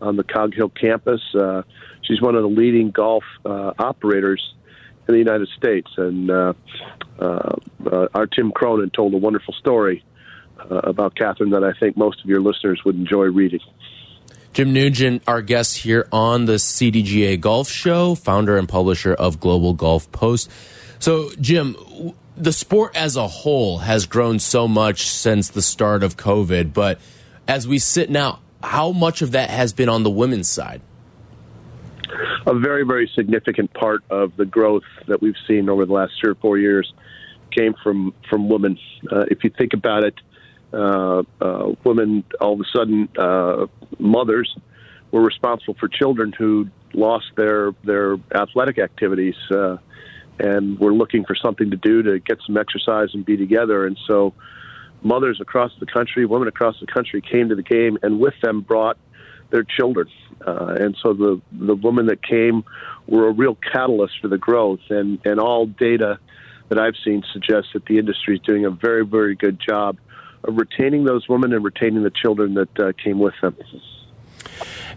on 0.00 0.16
the 0.16 0.24
Cog 0.24 0.54
Hill 0.54 0.68
campus. 0.70 1.20
Uh, 1.34 1.62
she's 2.02 2.20
one 2.20 2.34
of 2.34 2.42
the 2.42 2.48
leading 2.48 2.90
golf 2.90 3.24
uh, 3.44 3.72
operators 3.78 4.54
in 5.08 5.14
the 5.14 5.18
United 5.18 5.48
States. 5.56 5.90
And 5.96 6.30
uh, 6.30 6.52
uh, 7.18 7.56
uh, 7.90 8.08
our 8.14 8.26
Tim 8.26 8.52
Cronin 8.52 8.90
told 8.90 9.14
a 9.14 9.18
wonderful 9.18 9.54
story 9.54 10.04
uh, 10.58 10.76
about 10.76 11.14
Catherine 11.14 11.50
that 11.50 11.64
I 11.64 11.72
think 11.78 11.96
most 11.96 12.22
of 12.22 12.26
your 12.26 12.40
listeners 12.40 12.80
would 12.84 12.96
enjoy 12.96 13.24
reading. 13.24 13.60
Jim 14.52 14.72
Nugent, 14.72 15.22
our 15.28 15.42
guest 15.42 15.78
here 15.78 16.08
on 16.10 16.46
the 16.46 16.54
CDGA 16.54 17.40
Golf 17.40 17.68
Show, 17.68 18.16
founder 18.16 18.58
and 18.58 18.68
publisher 18.68 19.14
of 19.14 19.38
Global 19.38 19.74
Golf 19.74 20.10
Post. 20.10 20.50
So, 20.98 21.30
Jim, 21.40 21.76
the 22.36 22.52
sport 22.52 22.96
as 22.96 23.16
a 23.16 23.28
whole 23.28 23.78
has 23.78 24.06
grown 24.06 24.40
so 24.40 24.66
much 24.66 25.06
since 25.06 25.50
the 25.50 25.62
start 25.62 26.02
of 26.02 26.16
COVID, 26.16 26.72
but 26.72 27.00
as 27.46 27.68
we 27.68 27.78
sit 27.78 28.10
now, 28.10 28.40
how 28.62 28.92
much 28.92 29.22
of 29.22 29.32
that 29.32 29.50
has 29.50 29.72
been 29.72 29.88
on 29.88 30.02
the 30.02 30.10
women's 30.10 30.48
side? 30.48 30.80
A 32.46 32.54
very, 32.54 32.84
very 32.84 33.10
significant 33.14 33.72
part 33.72 34.02
of 34.10 34.36
the 34.36 34.44
growth 34.44 34.84
that 35.06 35.22
we've 35.22 35.36
seen 35.46 35.68
over 35.68 35.86
the 35.86 35.92
last 35.92 36.12
three 36.20 36.30
or 36.30 36.34
four 36.36 36.58
years 36.58 36.92
came 37.50 37.74
from 37.82 38.14
from 38.28 38.48
women. 38.48 38.78
Uh, 39.10 39.24
if 39.30 39.44
you 39.44 39.50
think 39.50 39.72
about 39.72 40.04
it, 40.04 40.14
uh, 40.72 41.22
uh, 41.40 41.72
women 41.84 42.24
all 42.40 42.54
of 42.54 42.60
a 42.60 42.64
sudden 42.76 43.08
uh, 43.18 43.66
mothers 43.98 44.56
were 45.10 45.22
responsible 45.22 45.74
for 45.78 45.88
children 45.88 46.32
who 46.32 46.68
lost 46.94 47.26
their 47.36 47.72
their 47.84 48.16
athletic 48.34 48.78
activities. 48.78 49.36
Uh, 49.50 49.76
and 50.38 50.78
we're 50.78 50.92
looking 50.92 51.24
for 51.24 51.34
something 51.34 51.70
to 51.70 51.76
do 51.76 52.02
to 52.02 52.18
get 52.18 52.38
some 52.46 52.56
exercise 52.56 53.10
and 53.12 53.24
be 53.26 53.36
together. 53.36 53.86
And 53.86 53.98
so, 54.06 54.32
mothers 55.02 55.40
across 55.40 55.72
the 55.80 55.86
country, 55.86 56.26
women 56.26 56.48
across 56.48 56.78
the 56.80 56.86
country, 56.86 57.20
came 57.20 57.48
to 57.48 57.54
the 57.54 57.62
game, 57.62 57.98
and 58.02 58.20
with 58.20 58.34
them 58.42 58.60
brought 58.60 58.96
their 59.50 59.64
children. 59.64 60.08
Uh, 60.46 60.76
and 60.78 60.96
so 61.02 61.12
the 61.12 61.40
the 61.52 61.74
women 61.74 62.06
that 62.06 62.22
came 62.22 62.64
were 63.06 63.28
a 63.28 63.32
real 63.32 63.56
catalyst 63.72 64.14
for 64.20 64.28
the 64.28 64.38
growth. 64.38 64.80
And 64.88 65.18
and 65.24 65.38
all 65.38 65.66
data 65.66 66.18
that 66.68 66.78
I've 66.78 66.94
seen 67.04 67.22
suggests 67.32 67.70
that 67.74 67.84
the 67.86 67.98
industry 67.98 68.36
is 68.36 68.42
doing 68.42 68.64
a 68.64 68.70
very 68.70 69.04
very 69.04 69.34
good 69.34 69.60
job 69.60 69.98
of 70.44 70.56
retaining 70.56 71.04
those 71.04 71.28
women 71.28 71.52
and 71.52 71.64
retaining 71.64 72.02
the 72.02 72.10
children 72.10 72.54
that 72.54 72.80
uh, 72.80 72.92
came 73.02 73.18
with 73.18 73.34
them. 73.42 73.56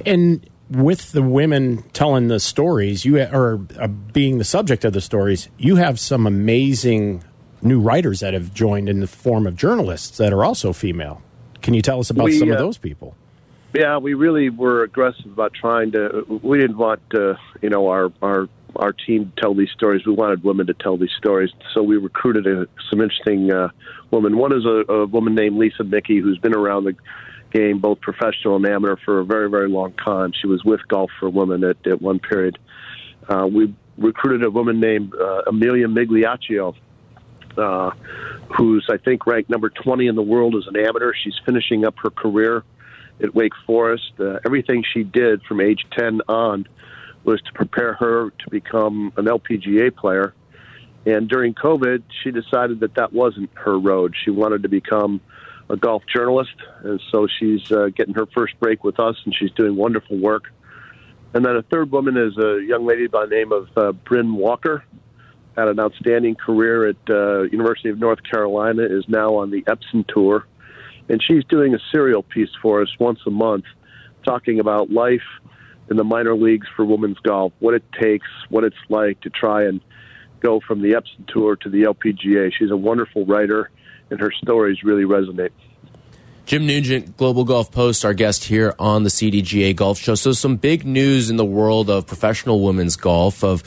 And 0.05 0.49
with 0.69 1.11
the 1.11 1.21
women 1.21 1.83
telling 1.91 2.29
the 2.29 2.39
stories, 2.39 3.05
you 3.05 3.21
or 3.21 3.65
uh, 3.79 3.87
being 3.87 4.37
the 4.37 4.45
subject 4.45 4.85
of 4.85 4.93
the 4.93 5.01
stories, 5.01 5.49
you 5.57 5.75
have 5.75 5.99
some 5.99 6.25
amazing 6.25 7.23
new 7.63 7.79
writers 7.79 8.19
that 8.19 8.33
have 8.33 8.53
joined 8.53 8.89
in 8.89 8.99
the 8.99 9.07
form 9.07 9.47
of 9.47 9.55
journalists 9.55 10.17
that 10.17 10.33
are 10.33 10.43
also 10.43 10.73
female. 10.73 11.21
Can 11.61 11.73
you 11.73 11.81
tell 11.81 11.99
us 11.99 12.09
about 12.09 12.25
we, 12.25 12.37
some 12.37 12.49
uh, 12.49 12.53
of 12.53 12.59
those 12.59 12.77
people? 12.77 13.15
Yeah, 13.73 13.97
we 13.97 14.13
really 14.13 14.49
were 14.49 14.83
aggressive 14.83 15.25
about 15.25 15.53
trying 15.53 15.91
to. 15.93 16.25
We 16.43 16.59
didn't 16.59 16.77
want 16.77 17.01
uh, 17.15 17.35
you 17.61 17.69
know 17.69 17.87
our 17.87 18.11
our 18.21 18.47
our 18.75 18.93
team 18.93 19.31
to 19.35 19.41
tell 19.41 19.55
these 19.55 19.71
stories. 19.71 20.05
We 20.05 20.13
wanted 20.13 20.43
women 20.43 20.67
to 20.67 20.73
tell 20.73 20.97
these 20.97 21.13
stories, 21.17 21.51
so 21.73 21.81
we 21.81 21.97
recruited 21.97 22.47
a, 22.47 22.67
some 22.89 23.01
interesting 23.01 23.51
uh, 23.51 23.69
women. 24.11 24.37
One 24.37 24.53
is 24.53 24.65
a, 24.65 24.91
a 24.91 25.05
woman 25.05 25.35
named 25.35 25.57
Lisa 25.57 25.83
Mickey, 25.83 26.19
who's 26.19 26.37
been 26.37 26.55
around 26.55 26.83
the 26.85 26.95
game, 27.51 27.79
both 27.79 28.01
professional 28.01 28.55
and 28.55 28.65
amateur, 28.65 28.95
for 29.05 29.19
a 29.19 29.25
very, 29.25 29.49
very 29.49 29.69
long 29.69 29.93
time. 29.93 30.33
She 30.39 30.47
was 30.47 30.63
with 30.63 30.81
Golf 30.87 31.11
for 31.19 31.29
Women 31.29 31.63
at, 31.63 31.77
at 31.85 32.01
one 32.01 32.19
period. 32.19 32.57
Uh, 33.29 33.47
we 33.47 33.73
recruited 33.97 34.43
a 34.43 34.51
woman 34.51 34.79
named 34.79 35.13
uh, 35.15 35.43
Emilia 35.47 35.87
Migliaccio, 35.87 36.75
uh, 37.57 37.91
who's, 38.55 38.87
I 38.89 38.97
think, 38.97 39.25
ranked 39.25 39.49
number 39.49 39.69
20 39.69 40.07
in 40.07 40.15
the 40.15 40.21
world 40.21 40.55
as 40.55 40.67
an 40.67 40.75
amateur. 40.75 41.13
She's 41.13 41.39
finishing 41.45 41.85
up 41.85 41.95
her 42.03 42.09
career 42.09 42.63
at 43.21 43.33
Wake 43.33 43.53
Forest. 43.65 44.13
Uh, 44.19 44.39
everything 44.45 44.83
she 44.93 45.03
did 45.03 45.43
from 45.43 45.61
age 45.61 45.85
10 45.97 46.21
on 46.27 46.67
was 47.23 47.41
to 47.41 47.53
prepare 47.53 47.93
her 47.93 48.31
to 48.31 48.49
become 48.49 49.13
an 49.17 49.25
LPGA 49.25 49.95
player. 49.95 50.33
And 51.05 51.27
during 51.27 51.53
COVID, 51.53 52.03
she 52.23 52.31
decided 52.31 52.79
that 52.81 52.95
that 52.95 53.11
wasn't 53.13 53.49
her 53.55 53.77
road. 53.77 54.15
She 54.23 54.29
wanted 54.31 54.63
to 54.63 54.69
become 54.69 55.21
a 55.69 55.77
golf 55.77 56.03
journalist, 56.13 56.55
and 56.83 57.01
so 57.11 57.27
she's 57.27 57.71
uh, 57.71 57.89
getting 57.95 58.13
her 58.13 58.25
first 58.27 58.59
break 58.59 58.83
with 58.83 58.99
us, 58.99 59.15
and 59.25 59.33
she's 59.33 59.51
doing 59.51 59.75
wonderful 59.75 60.17
work. 60.17 60.51
And 61.33 61.43
then 61.43 61.55
a 61.55 61.63
third 61.63 61.91
woman 61.91 62.15
is 62.15 62.37
a 62.37 62.61
young 62.61 62.85
lady 62.85 63.07
by 63.07 63.25
the 63.25 63.35
name 63.35 63.51
of 63.51 63.69
uh, 63.75 63.91
Bryn 63.91 64.35
Walker. 64.35 64.83
Had 65.55 65.67
an 65.67 65.79
outstanding 65.79 66.35
career 66.35 66.87
at 66.87 66.95
uh, 67.09 67.43
University 67.43 67.89
of 67.89 67.99
North 67.99 68.19
Carolina. 68.23 68.83
Is 68.83 69.05
now 69.07 69.35
on 69.35 69.51
the 69.51 69.61
Epson 69.63 70.07
tour, 70.07 70.47
and 71.09 71.21
she's 71.21 71.43
doing 71.45 71.75
a 71.75 71.79
serial 71.91 72.23
piece 72.23 72.49
for 72.61 72.81
us 72.81 72.89
once 72.99 73.19
a 73.27 73.31
month, 73.31 73.65
talking 74.25 74.59
about 74.59 74.89
life 74.89 75.21
in 75.89 75.97
the 75.97 76.03
minor 76.03 76.35
leagues 76.35 76.67
for 76.75 76.85
women's 76.85 77.19
golf, 77.19 77.53
what 77.59 77.73
it 77.73 77.83
takes, 77.91 78.27
what 78.49 78.63
it's 78.63 78.75
like 78.89 79.19
to 79.21 79.29
try 79.29 79.65
and 79.65 79.81
go 80.39 80.59
from 80.59 80.81
the 80.81 80.91
Epson 80.91 81.27
tour 81.27 81.55
to 81.57 81.69
the 81.69 81.83
LPGA. 81.83 82.51
She's 82.57 82.71
a 82.71 82.77
wonderful 82.77 83.25
writer 83.25 83.69
and 84.09 84.19
her 84.19 84.31
stories 84.31 84.83
really 84.83 85.03
resonate. 85.03 85.49
Jim 86.45 86.65
Nugent, 86.65 87.15
Global 87.15 87.45
Golf 87.45 87.71
Post, 87.71 88.03
our 88.03 88.13
guest 88.13 88.43
here 88.43 88.75
on 88.77 89.03
the 89.03 89.09
CDGA 89.09 89.75
Golf 89.75 89.97
Show. 89.97 90.15
So, 90.15 90.33
some 90.33 90.57
big 90.57 90.85
news 90.85 91.29
in 91.29 91.37
the 91.37 91.45
world 91.45 91.89
of 91.89 92.05
professional 92.05 92.61
women's 92.61 92.97
golf. 92.97 93.43
Of 93.43 93.63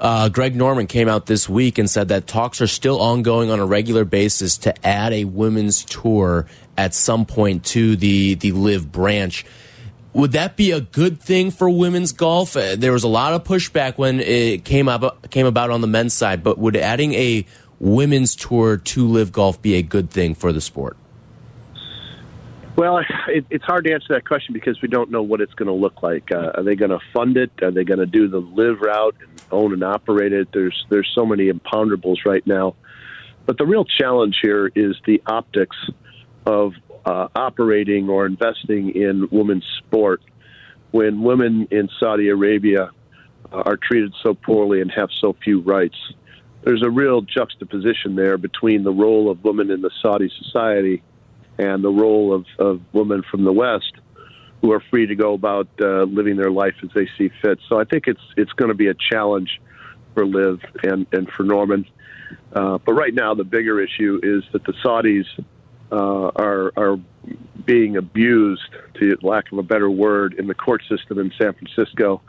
uh, 0.00 0.28
Greg 0.28 0.54
Norman 0.54 0.86
came 0.86 1.08
out 1.08 1.26
this 1.26 1.48
week 1.48 1.78
and 1.78 1.88
said 1.88 2.08
that 2.08 2.26
talks 2.26 2.60
are 2.60 2.66
still 2.66 3.00
ongoing 3.00 3.50
on 3.50 3.60
a 3.60 3.66
regular 3.66 4.04
basis 4.04 4.58
to 4.58 4.86
add 4.86 5.12
a 5.12 5.24
women's 5.24 5.84
tour 5.84 6.46
at 6.76 6.94
some 6.94 7.24
point 7.24 7.64
to 7.64 7.96
the 7.96 8.34
the 8.34 8.52
LIV 8.52 8.92
branch. 8.92 9.46
Would 10.12 10.32
that 10.32 10.56
be 10.56 10.70
a 10.70 10.80
good 10.80 11.20
thing 11.20 11.50
for 11.50 11.68
women's 11.68 12.12
golf? 12.12 12.56
Uh, 12.56 12.76
there 12.76 12.92
was 12.92 13.04
a 13.04 13.08
lot 13.08 13.34
of 13.34 13.44
pushback 13.44 13.98
when 13.98 14.20
it 14.20 14.64
came 14.64 14.88
up 14.88 15.30
came 15.30 15.46
about 15.46 15.70
on 15.70 15.80
the 15.80 15.86
men's 15.86 16.12
side, 16.12 16.42
but 16.42 16.58
would 16.58 16.76
adding 16.76 17.14
a 17.14 17.46
women's 17.78 18.34
tour 18.34 18.76
to 18.76 19.06
LIV 19.06 19.32
golf 19.32 19.62
be 19.62 19.74
a 19.74 19.82
good 19.82 20.10
thing 20.10 20.34
for 20.34 20.52
the 20.52 20.60
sport? 20.60 20.96
Well, 22.76 22.98
it, 23.28 23.46
it's 23.48 23.64
hard 23.64 23.86
to 23.86 23.92
answer 23.92 24.08
that 24.10 24.26
question 24.26 24.52
because 24.52 24.82
we 24.82 24.88
don't 24.88 25.10
know 25.10 25.22
what 25.22 25.40
it's 25.40 25.54
going 25.54 25.68
to 25.68 25.72
look 25.72 26.02
like. 26.02 26.30
Uh, 26.30 26.52
are 26.54 26.62
they 26.62 26.76
going 26.76 26.90
to 26.90 27.00
fund 27.14 27.38
it? 27.38 27.50
Are 27.62 27.70
they 27.70 27.84
going 27.84 28.00
to 28.00 28.06
do 28.06 28.28
the 28.28 28.38
LIV 28.40 28.80
route 28.82 29.16
and 29.20 29.42
own 29.50 29.72
and 29.72 29.82
operate 29.82 30.34
it? 30.34 30.48
There's 30.52 30.84
there's 30.90 31.10
so 31.14 31.24
many 31.24 31.50
imponderables 31.50 32.26
right 32.26 32.46
now. 32.46 32.76
But 33.46 33.56
the 33.56 33.64
real 33.64 33.86
challenge 33.86 34.38
here 34.42 34.70
is 34.74 34.96
the 35.06 35.22
optics 35.26 35.76
of 36.44 36.74
uh, 37.06 37.28
operating 37.34 38.10
or 38.10 38.26
investing 38.26 38.90
in 38.94 39.28
women's 39.30 39.64
sport 39.78 40.20
when 40.90 41.22
women 41.22 41.68
in 41.70 41.88
Saudi 41.98 42.28
Arabia 42.28 42.90
uh, 43.52 43.56
are 43.56 43.78
treated 43.78 44.12
so 44.22 44.34
poorly 44.34 44.82
and 44.82 44.90
have 44.90 45.08
so 45.18 45.34
few 45.42 45.60
rights 45.60 45.96
there's 46.66 46.82
a 46.82 46.90
real 46.90 47.20
juxtaposition 47.20 48.16
there 48.16 48.36
between 48.36 48.82
the 48.82 48.90
role 48.90 49.30
of 49.30 49.44
women 49.44 49.70
in 49.70 49.82
the 49.82 49.90
Saudi 50.02 50.28
society 50.42 51.00
and 51.58 51.82
the 51.82 51.90
role 51.90 52.32
of, 52.32 52.46
of 52.58 52.80
women 52.92 53.22
from 53.30 53.44
the 53.44 53.52
West 53.52 53.92
who 54.60 54.72
are 54.72 54.82
free 54.90 55.06
to 55.06 55.14
go 55.14 55.34
about 55.34 55.68
uh, 55.80 56.02
living 56.04 56.36
their 56.36 56.50
life 56.50 56.74
as 56.82 56.90
they 56.94 57.08
see 57.18 57.30
fit. 57.42 57.58
So 57.68 57.78
I 57.78 57.84
think 57.84 58.06
it's 58.06 58.20
it's 58.36 58.52
going 58.52 58.70
to 58.70 58.74
be 58.74 58.88
a 58.88 58.94
challenge 58.94 59.60
for 60.14 60.26
LIV 60.26 60.60
and, 60.82 61.06
and 61.12 61.30
for 61.30 61.42
Norman. 61.42 61.86
Uh, 62.52 62.78
but 62.78 62.94
right 62.94 63.14
now, 63.14 63.34
the 63.34 63.44
bigger 63.44 63.80
issue 63.80 64.18
is 64.22 64.42
that 64.52 64.64
the 64.64 64.72
Saudis 64.84 65.26
uh, 65.92 66.30
are 66.36 66.72
are 66.76 66.98
being 67.64 67.96
abused, 67.96 68.74
to 68.94 69.16
lack 69.22 69.50
of 69.52 69.58
a 69.58 69.62
better 69.62 69.90
word, 69.90 70.34
in 70.34 70.46
the 70.46 70.54
court 70.54 70.82
system 70.88 71.18
in 71.18 71.32
San 71.38 71.52
Francisco. 71.52 72.22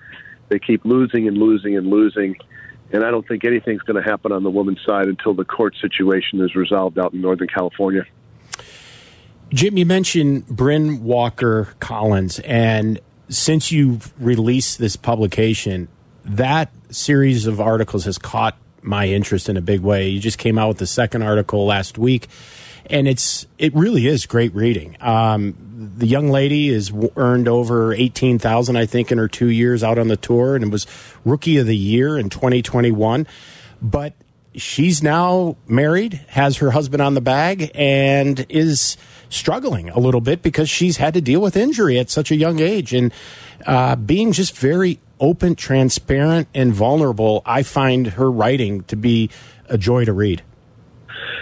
They 0.49 0.59
keep 0.59 0.85
losing 0.85 1.27
and 1.27 1.37
losing 1.37 1.77
and 1.77 1.87
losing 1.87 2.37
and 2.91 3.03
I 3.03 3.11
don't 3.11 3.27
think 3.27 3.43
anything's 3.43 3.81
going 3.81 4.01
to 4.01 4.09
happen 4.09 4.31
on 4.31 4.43
the 4.43 4.49
women's 4.49 4.83
side 4.85 5.07
until 5.07 5.33
the 5.33 5.43
court 5.43 5.75
situation 5.81 6.41
is 6.41 6.55
resolved 6.55 6.97
out 6.97 7.13
in 7.13 7.21
Northern 7.21 7.47
California. 7.47 8.05
Jim, 9.49 9.77
you 9.77 9.85
mentioned 9.85 10.45
Bryn 10.47 11.03
Walker 11.03 11.69
Collins, 11.79 12.39
and 12.39 12.99
since 13.29 13.71
you've 13.71 14.13
released 14.21 14.77
this 14.77 14.95
publication, 14.97 15.87
that 16.25 16.69
series 16.89 17.47
of 17.47 17.61
articles 17.61 18.03
has 18.05 18.17
caught 18.17 18.57
my 18.81 19.07
interest 19.07 19.47
in 19.47 19.55
a 19.55 19.61
big 19.61 19.81
way. 19.81 20.09
You 20.09 20.19
just 20.19 20.37
came 20.37 20.57
out 20.57 20.67
with 20.67 20.77
the 20.79 20.87
second 20.87 21.21
article 21.23 21.65
last 21.65 21.97
week, 21.97 22.27
and 22.89 23.07
it's 23.07 23.47
it 23.57 23.73
really 23.73 24.05
is 24.07 24.25
great 24.25 24.53
reading. 24.53 24.97
Um, 24.99 25.55
the 25.97 26.07
young 26.07 26.29
lady 26.29 26.73
has 26.73 26.91
earned 27.15 27.47
over 27.47 27.93
eighteen 27.93 28.39
thousand, 28.39 28.75
I 28.75 28.85
think, 28.85 29.11
in 29.13 29.17
her 29.17 29.29
two 29.29 29.49
years 29.49 29.81
out 29.83 29.97
on 29.97 30.09
the 30.09 30.17
tour, 30.17 30.57
and 30.57 30.71
was 30.71 30.87
rookie 31.23 31.57
of 31.57 31.67
the 31.67 31.77
year 31.77 32.17
in 32.17 32.29
twenty 32.29 32.61
twenty 32.61 32.91
one. 32.91 33.27
But 33.81 34.13
she's 34.55 35.01
now 35.01 35.55
married, 35.67 36.13
has 36.29 36.57
her 36.57 36.71
husband 36.71 37.01
on 37.01 37.13
the 37.13 37.21
bag, 37.21 37.71
and 37.75 38.45
is 38.49 38.97
struggling 39.29 39.89
a 39.89 39.99
little 39.99 40.21
bit 40.21 40.41
because 40.41 40.69
she's 40.69 40.97
had 40.97 41.13
to 41.13 41.21
deal 41.21 41.41
with 41.41 41.55
injury 41.55 41.99
at 41.99 42.09
such 42.09 42.31
a 42.31 42.35
young 42.35 42.59
age, 42.59 42.93
and 42.93 43.13
uh, 43.65 43.95
being 43.95 44.31
just 44.31 44.55
very 44.57 44.99
open, 45.19 45.55
transparent, 45.55 46.47
and 46.53 46.73
vulnerable. 46.73 47.41
I 47.45 47.63
find 47.63 48.07
her 48.07 48.29
writing 48.31 48.83
to 48.83 48.95
be 48.95 49.29
a 49.67 49.77
joy 49.77 50.05
to 50.05 50.13
read. 50.13 50.43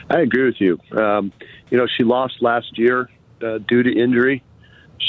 I 0.10 0.20
agree 0.22 0.46
with 0.46 0.62
you. 0.62 0.80
Um, 0.92 1.32
you 1.70 1.78
know, 1.78 1.88
she 1.98 2.04
lost 2.04 2.42
last 2.42 2.78
year 2.78 3.10
uh, 3.42 3.58
due 3.58 3.84
to 3.84 3.92
injury. 3.92 4.44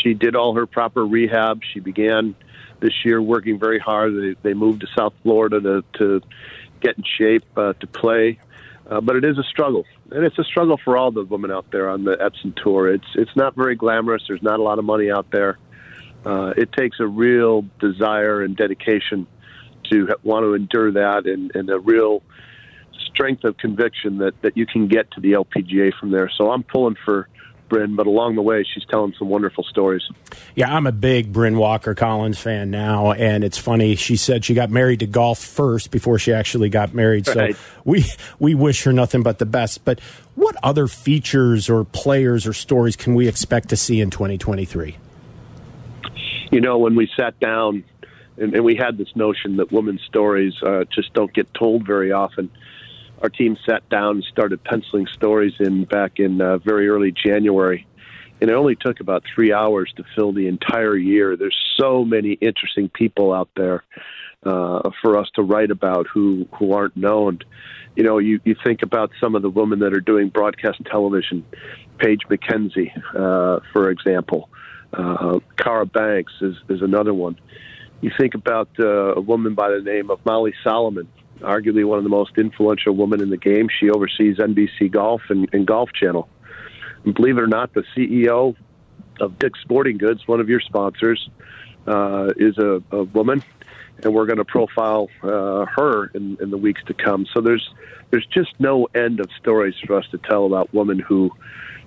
She 0.03 0.15
did 0.15 0.35
all 0.35 0.55
her 0.55 0.67
proper 0.67 1.07
rehab. 1.07 1.61
She 1.73 1.81
began 1.81 2.35
this 2.81 3.05
year 3.05 3.21
working 3.21 3.59
very 3.59 3.79
hard. 3.79 4.15
They, 4.15 4.51
they 4.51 4.55
moved 4.55 4.81
to 4.81 4.87
South 4.97 5.15
Florida 5.23 5.61
to, 5.61 5.85
to 5.99 6.21
get 6.81 6.97
in 6.99 7.05
shape 7.19 7.45
uh, 7.57 7.75
to 7.75 7.87
play. 7.87 8.39
Uh, 8.89 9.01
but 9.01 9.17
it 9.17 9.25
is 9.25 9.39
a 9.39 9.43
struggle, 9.45 9.85
and 10.11 10.25
it's 10.25 10.39
a 10.39 10.45
struggle 10.45 10.79
for 10.83 10.97
all 10.97 11.11
the 11.11 11.25
women 11.25 11.51
out 11.51 11.67
there 11.73 11.89
on 11.89 12.05
the 12.05 12.17
Epson 12.17 12.55
tour. 12.63 12.93
It's 12.93 13.07
it's 13.15 13.35
not 13.37 13.55
very 13.55 13.75
glamorous. 13.75 14.23
There's 14.29 14.43
not 14.43 14.61
a 14.61 14.63
lot 14.63 14.79
of 14.79 14.85
money 14.85 15.11
out 15.11 15.31
there. 15.31 15.59
Uh, 16.25 16.53
it 16.57 16.73
takes 16.73 16.99
a 17.01 17.07
real 17.07 17.65
desire 17.81 18.43
and 18.43 18.57
dedication 18.57 19.27
to 19.91 20.09
want 20.25 20.45
to 20.45 20.55
endure 20.55 20.91
that, 20.93 21.27
and, 21.27 21.55
and 21.55 21.71
a 21.71 21.79
real 21.79 22.23
strength 23.07 23.45
of 23.45 23.57
conviction 23.57 24.19
that 24.19 24.41
that 24.43 24.57
you 24.57 24.67
can 24.67 24.89
get 24.89 25.11
to 25.13 25.21
the 25.21 25.33
LPGA 25.33 25.93
from 25.99 26.11
there. 26.11 26.31
So 26.37 26.51
I'm 26.51 26.63
pulling 26.63 26.97
for 27.05 27.29
Bryn, 27.69 27.97
but 27.97 28.07
along 28.07 28.37
the 28.37 28.43
way, 28.43 28.65
she's 28.65 28.85
telling 28.85 29.15
some 29.19 29.29
wonderful 29.29 29.65
stories. 29.65 30.03
Yeah, 30.55 30.75
I'm 30.75 30.87
a 30.87 30.93
big 30.93 31.33
Bryn 31.33 31.57
Walker 31.57 31.95
Collins 31.95 32.39
fan 32.39 32.71
now, 32.71 33.13
and 33.13 33.45
it's 33.45 33.59
funny. 33.59 33.97
She 33.97 34.17
said 34.17 34.45
she 34.45 34.55
got 34.55 34.71
married 34.71 35.01
to 35.01 35.07
golf 35.07 35.39
first 35.39 35.91
before 35.91 36.19
she 36.19 36.33
actually 36.33 36.69
got 36.69 36.95
married. 36.95 37.27
So 37.27 37.49
we 37.85 38.05
we 38.39 38.55
wish 38.55 38.85
her 38.85 38.93
nothing 38.93 39.23
but 39.23 39.39
the 39.39 39.47
best. 39.47 39.85
But 39.85 40.01
what 40.35 40.57
other 40.63 40.87
features 40.87 41.69
or 41.69 41.85
players 41.85 42.47
or 42.47 42.53
stories 42.53 42.97
can 42.97 43.15
we 43.15 43.29
expect 43.29 43.71
to 43.71 43.77
see 43.77 44.01
in 44.01 44.11
2023? 44.11 44.97
You 46.51 46.61
know, 46.61 46.79
when 46.79 46.95
we 46.95 47.11
sat 47.17 47.39
down 47.41 47.85
and, 48.37 48.55
and 48.55 48.65
we 48.65 48.77
had 48.77 48.99
this 48.99 49.15
notion 49.17 49.57
that 49.57 49.73
women's 49.73 50.03
stories 50.03 50.55
uh, 50.63 50.85
just 50.95 51.13
don't 51.13 51.33
get 51.33 51.53
told 51.55 51.87
very 51.87 52.13
often 52.13 52.51
our 53.23 53.29
team 53.29 53.57
sat 53.69 53.89
down 53.89 54.17
and 54.17 54.25
started 54.25 54.63
penciling 54.65 55.07
stories 55.07 55.55
in 55.59 55.85
back 55.85 56.19
in 56.19 56.41
uh, 56.41 56.59
very 56.59 56.89
early 56.89 57.13
January. 57.13 57.87
And 58.41 58.51
it 58.51 58.55
only 58.55 58.77
took 58.77 59.01
about 59.01 59.25
three 59.35 59.53
hours 59.53 59.93
to 59.97 60.05
fill 60.15 60.33
the 60.33 60.47
entire 60.47 60.97
year. 60.97 61.37
There's 61.37 61.57
so 61.81 62.05
many 62.05 62.33
interesting 62.33 62.91
people 62.91 63.33
out 63.33 63.49
there 63.57 63.83
uh, 64.45 64.91
for 65.01 65.19
us 65.19 65.29
to 65.37 65.43
write 65.43 65.71
about 65.71 66.07
who, 66.13 66.47
who 66.59 66.73
aren't 66.73 66.97
known. 66.97 67.39
You 67.97 68.05
know, 68.05 68.19
you, 68.19 68.41
you 68.45 68.55
think 68.63 68.83
about 68.83 69.11
some 69.21 69.35
of 69.35 69.41
the 69.41 69.49
women 69.49 69.79
that 69.79 69.95
are 69.95 70.01
doing 70.01 70.29
broadcast 70.29 70.83
television, 70.85 71.47
Paige 71.99 72.23
Mackenzie, 72.29 72.93
uh, 73.17 73.61
for 73.73 73.91
example. 73.91 74.51
Uh, 74.93 75.41
Cara 75.57 75.87
Banks 75.87 76.33
is, 76.43 76.57
is 76.69 76.83
another 76.83 77.15
one. 77.15 77.39
You 78.03 78.11
think 78.19 78.35
about 78.35 78.69
uh, 78.79 79.15
a 79.15 79.21
woman 79.21 79.55
by 79.55 79.71
the 79.71 79.81
name 79.81 80.11
of 80.11 80.25
Molly 80.27 80.53
Solomon, 80.63 81.09
arguably 81.41 81.85
one 81.85 81.99
of 81.99 82.05
the 82.05 82.11
most 82.11 82.39
influential 82.39 82.95
women 82.95 83.21
in 83.21 83.31
the 83.31 83.37
game. 83.37 83.69
She 83.69 83.91
oversees 83.91 84.39
NBC 84.39 84.91
Golf 84.91 85.23
and, 85.29 85.49
and 85.53 85.67
Golf 85.67 85.91
Channel. 85.93 86.29
And 87.05 87.15
believe 87.15 87.39
it 87.39 87.43
or 87.43 87.47
not, 87.47 87.73
the 87.75 87.85
CEO 87.97 88.57
of 89.21 89.39
Dick's 89.39 89.61
Sporting 89.61 89.99
Goods, 89.99 90.27
one 90.27 90.41
of 90.41 90.49
your 90.49 90.61
sponsors, 90.61 91.29
uh, 91.87 92.33
is 92.37 92.59
a, 92.59 92.83
a, 92.91 93.05
woman, 93.05 93.43
and 94.03 94.13
we're 94.13 94.27
going 94.27 94.39
to 94.39 94.45
profile 94.45 95.09
uh, 95.23 95.67
her 95.67 96.07
in, 96.09 96.37
in, 96.41 96.51
the 96.51 96.59
weeks 96.59 96.83
to 96.87 96.95
come. 96.95 97.27
So 97.33 97.41
there's 97.41 97.69
there's 98.11 98.27
just 98.27 98.59
no 98.59 98.89
end 98.95 99.21
of 99.21 99.29
stories 99.39 99.75
for 99.87 99.97
us 99.97 100.07
to 100.11 100.19
tell 100.19 100.47
about 100.47 100.75
women 100.75 100.99
who 100.99 101.31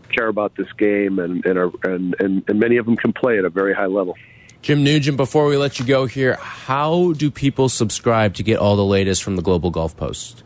care 0.10 0.28
about 0.28 0.56
this 0.56 0.72
game, 0.78 1.20
and 1.20 1.46
and, 1.46 1.60
are, 1.60 1.72
and 1.84 2.16
and 2.20 2.44
and 2.48 2.60
many 2.60 2.78
of 2.78 2.86
them 2.86 2.96
can 2.96 3.12
play 3.12 3.38
at 3.38 3.46
a 3.46 3.50
very 3.50 3.74
high 3.74 3.88
level. 3.88 4.16
Jim 4.62 4.84
Nugent, 4.84 5.16
before 5.16 5.48
we 5.48 5.56
let 5.56 5.80
you 5.80 5.86
go 5.86 6.06
here, 6.06 6.36
how 6.36 7.14
do 7.14 7.32
people 7.32 7.70
subscribe 7.70 8.34
to 8.36 8.44
get 8.44 8.60
all 8.60 8.76
the 8.76 8.86
latest 8.86 9.24
from 9.24 9.38
the 9.38 9.42
Global 9.42 9.72
Golf 9.72 9.96
Post? 9.96 10.44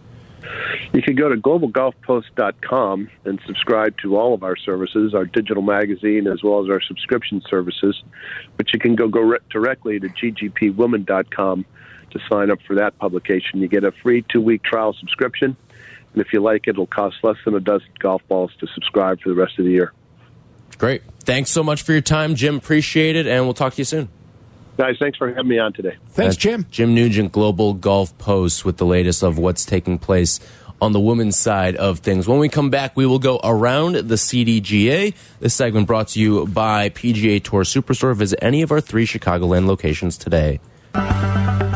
You 0.93 1.01
can 1.01 1.15
go 1.15 1.27
to 1.29 1.35
globalgolfpost.com 1.35 3.09
and 3.25 3.41
subscribe 3.47 3.97
to 4.03 4.15
all 4.15 4.35
of 4.35 4.43
our 4.43 4.55
services, 4.55 5.15
our 5.15 5.25
digital 5.25 5.63
magazine, 5.63 6.27
as 6.27 6.43
well 6.43 6.63
as 6.63 6.69
our 6.69 6.79
subscription 6.81 7.41
services. 7.49 8.03
But 8.57 8.71
you 8.73 8.79
can 8.79 8.95
go, 8.95 9.07
go 9.07 9.21
re- 9.21 9.39
directly 9.49 9.99
to 9.99 10.07
ggpwoman.com 10.07 11.65
to 12.11 12.19
sign 12.29 12.51
up 12.51 12.59
for 12.67 12.75
that 12.75 12.97
publication. 12.99 13.59
You 13.59 13.67
get 13.67 13.83
a 13.83 13.91
free 13.91 14.23
two 14.29 14.41
week 14.41 14.61
trial 14.61 14.93
subscription. 14.93 15.57
And 16.13 16.21
if 16.21 16.31
you 16.31 16.41
like 16.41 16.67
it, 16.67 16.71
it'll 16.71 16.85
cost 16.85 17.15
less 17.23 17.37
than 17.43 17.55
a 17.55 17.59
dozen 17.59 17.89
golf 17.99 18.21
balls 18.27 18.51
to 18.59 18.67
subscribe 18.67 19.19
for 19.21 19.29
the 19.29 19.35
rest 19.35 19.57
of 19.57 19.65
the 19.65 19.71
year. 19.71 19.93
Great. 20.83 21.01
Thanks 21.21 21.49
so 21.49 21.63
much 21.63 21.83
for 21.83 21.93
your 21.93 22.01
time, 22.01 22.35
Jim. 22.35 22.57
Appreciate 22.57 23.15
it, 23.15 23.25
and 23.25 23.45
we'll 23.45 23.53
talk 23.53 23.71
to 23.75 23.77
you 23.77 23.85
soon. 23.85 24.09
Guys, 24.75 24.97
thanks 24.99 25.17
for 25.17 25.29
having 25.29 25.47
me 25.47 25.57
on 25.57 25.71
today. 25.71 25.95
Thanks, 26.09 26.35
Jim. 26.35 26.65
Jim 26.71 26.93
Nugent, 26.93 27.31
Global 27.31 27.73
Golf 27.73 28.17
Post, 28.17 28.65
with 28.65 28.75
the 28.75 28.85
latest 28.85 29.23
of 29.23 29.37
what's 29.37 29.63
taking 29.63 29.97
place 29.97 30.41
on 30.81 30.91
the 30.91 30.99
women's 30.99 31.37
side 31.37 31.77
of 31.77 31.99
things. 31.99 32.27
When 32.27 32.37
we 32.37 32.49
come 32.49 32.69
back, 32.69 32.97
we 32.97 33.05
will 33.05 33.17
go 33.17 33.39
around 33.45 33.95
the 33.95 34.15
CDGA. 34.15 35.13
This 35.39 35.53
segment 35.53 35.87
brought 35.87 36.09
to 36.09 36.19
you 36.19 36.47
by 36.47 36.89
PGA 36.89 37.41
Tour 37.41 37.63
Superstore. 37.63 38.13
Visit 38.13 38.39
any 38.41 38.61
of 38.61 38.69
our 38.69 38.81
three 38.81 39.07
Chicagoland 39.07 39.67
locations 39.67 40.17
today. 40.17 40.59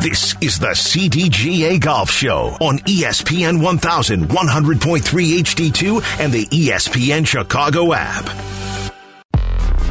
This 0.02 0.34
is 0.42 0.58
the 0.58 0.74
CDGA 0.74 1.80
Golf 1.80 2.10
Show 2.10 2.58
on 2.60 2.80
E 2.86 3.04
ESPN 3.04 3.62
1100.3 3.62 5.00
HD2 5.00 6.20
and 6.20 6.30
the 6.30 6.46
E 6.50 6.68
ESPN 6.68 7.26
Chicago 7.26 7.94
app. 7.94 8.67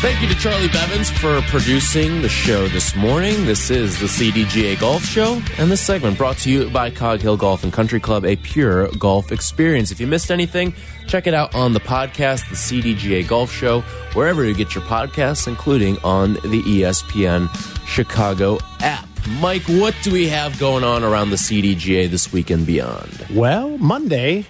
Thank 0.00 0.22
you 0.22 0.28
to 0.28 0.34
Charlie 0.36 0.68
Bevins 0.68 1.10
for 1.10 1.40
producing 1.48 2.22
the 2.22 2.28
show 2.28 2.68
this 2.68 2.94
morning. 2.94 3.46
This 3.46 3.68
is 3.68 3.98
the 3.98 4.06
CDGA 4.06 4.78
Golf 4.78 5.02
Show, 5.02 5.42
and 5.58 5.72
this 5.72 5.80
segment 5.80 6.16
brought 6.16 6.36
to 6.38 6.50
you 6.50 6.70
by 6.70 6.88
Cog 6.88 7.20
Hill 7.20 7.36
Golf 7.36 7.64
and 7.64 7.72
Country 7.72 7.98
Club, 7.98 8.24
a 8.24 8.36
pure 8.36 8.86
golf 8.92 9.32
experience. 9.32 9.90
If 9.90 9.98
you 9.98 10.06
missed 10.06 10.30
anything, 10.30 10.72
check 11.08 11.26
it 11.26 11.34
out 11.34 11.52
on 11.52 11.72
the 11.72 11.80
podcast, 11.80 12.48
the 12.48 12.54
CDGA 12.54 13.26
Golf 13.26 13.50
Show, 13.50 13.80
wherever 14.14 14.44
you 14.44 14.54
get 14.54 14.72
your 14.72 14.84
podcasts, 14.84 15.48
including 15.48 15.98
on 16.04 16.34
the 16.34 16.62
ESPN 16.62 17.48
Chicago 17.84 18.58
app. 18.78 19.08
Mike, 19.40 19.64
what 19.64 19.96
do 20.02 20.12
we 20.12 20.28
have 20.28 20.56
going 20.60 20.84
on 20.84 21.02
around 21.02 21.30
the 21.30 21.36
CDGA 21.36 22.08
this 22.08 22.32
week 22.32 22.50
and 22.50 22.64
beyond? 22.64 23.26
Well, 23.30 23.76
Monday, 23.78 24.46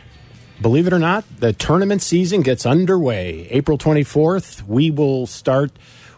believe 0.61 0.87
it 0.87 0.93
or 0.93 0.99
not, 0.99 1.25
the 1.41 1.53
tournament 1.53 2.03
season 2.03 2.43
gets 2.43 2.67
underway. 2.67 3.49
April 3.51 3.79
24th, 3.79 4.63
we 4.63 4.91
will 4.91 5.27
start 5.27 5.73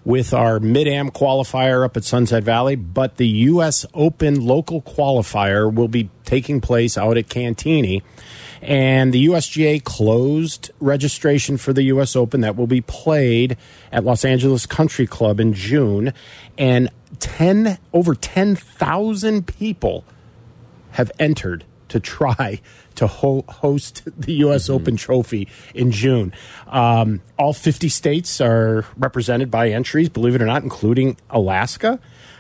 with 0.05 0.33
our 0.33 0.59
mid 0.61 0.89
am 0.89 1.11
qualifier 1.11 1.85
up 1.85 1.97
at 1.97 2.05
Sunset 2.05 2.43
Valley, 2.43 2.75
but 2.75 3.17
the 3.17 3.29
U.S. 3.29 3.85
Open 3.93 4.45
local 4.45 4.81
qualifier 4.83 5.73
will 5.73 5.89
be 5.89 6.09
taking 6.25 6.61
place 6.61 6.97
out 6.97 7.17
at 7.17 7.29
Cantigny. 7.29 8.03
And 8.63 9.13
the 9.13 9.27
USGA 9.27 9.83
closed 9.85 10.71
registration 10.81 11.57
for 11.57 11.73
the 11.73 11.85
U.S. 11.85 12.15
Open 12.15 12.43
that 12.43 12.57
will 12.57 12.67
be 12.67 12.83
played 12.83 13.57
at 13.91 14.05
Los 14.05 14.25
Angeles 14.25 14.67
Country 14.67 15.07
Club 15.07 15.41
in 15.41 15.55
June. 15.55 16.13
And 16.59 16.91
10, 17.21 17.79
over 17.93 18.15
10,000 18.15 19.47
people 19.47 20.05
have 20.93 21.11
entered 21.19 21.65
to 21.89 22.01
try 22.01 22.61
to 23.01 23.07
ho- 23.07 23.45
host 23.49 24.03
the 24.21 24.35
U.S. 24.35 24.71
Open 24.71 24.97
Trophy 24.97 25.49
in 25.75 25.91
June. 25.91 26.33
Um, 26.69 27.21
all 27.39 27.53
50 27.53 27.89
states 27.89 28.41
are 28.41 28.85
represented 28.97 29.51
by 29.51 29.71
entries, 29.71 30.09
believe 30.09 30.35
it 30.35 30.43
or 30.43 30.47
not, 30.47 30.63
including 30.63 31.17
Alaska. 31.31 31.99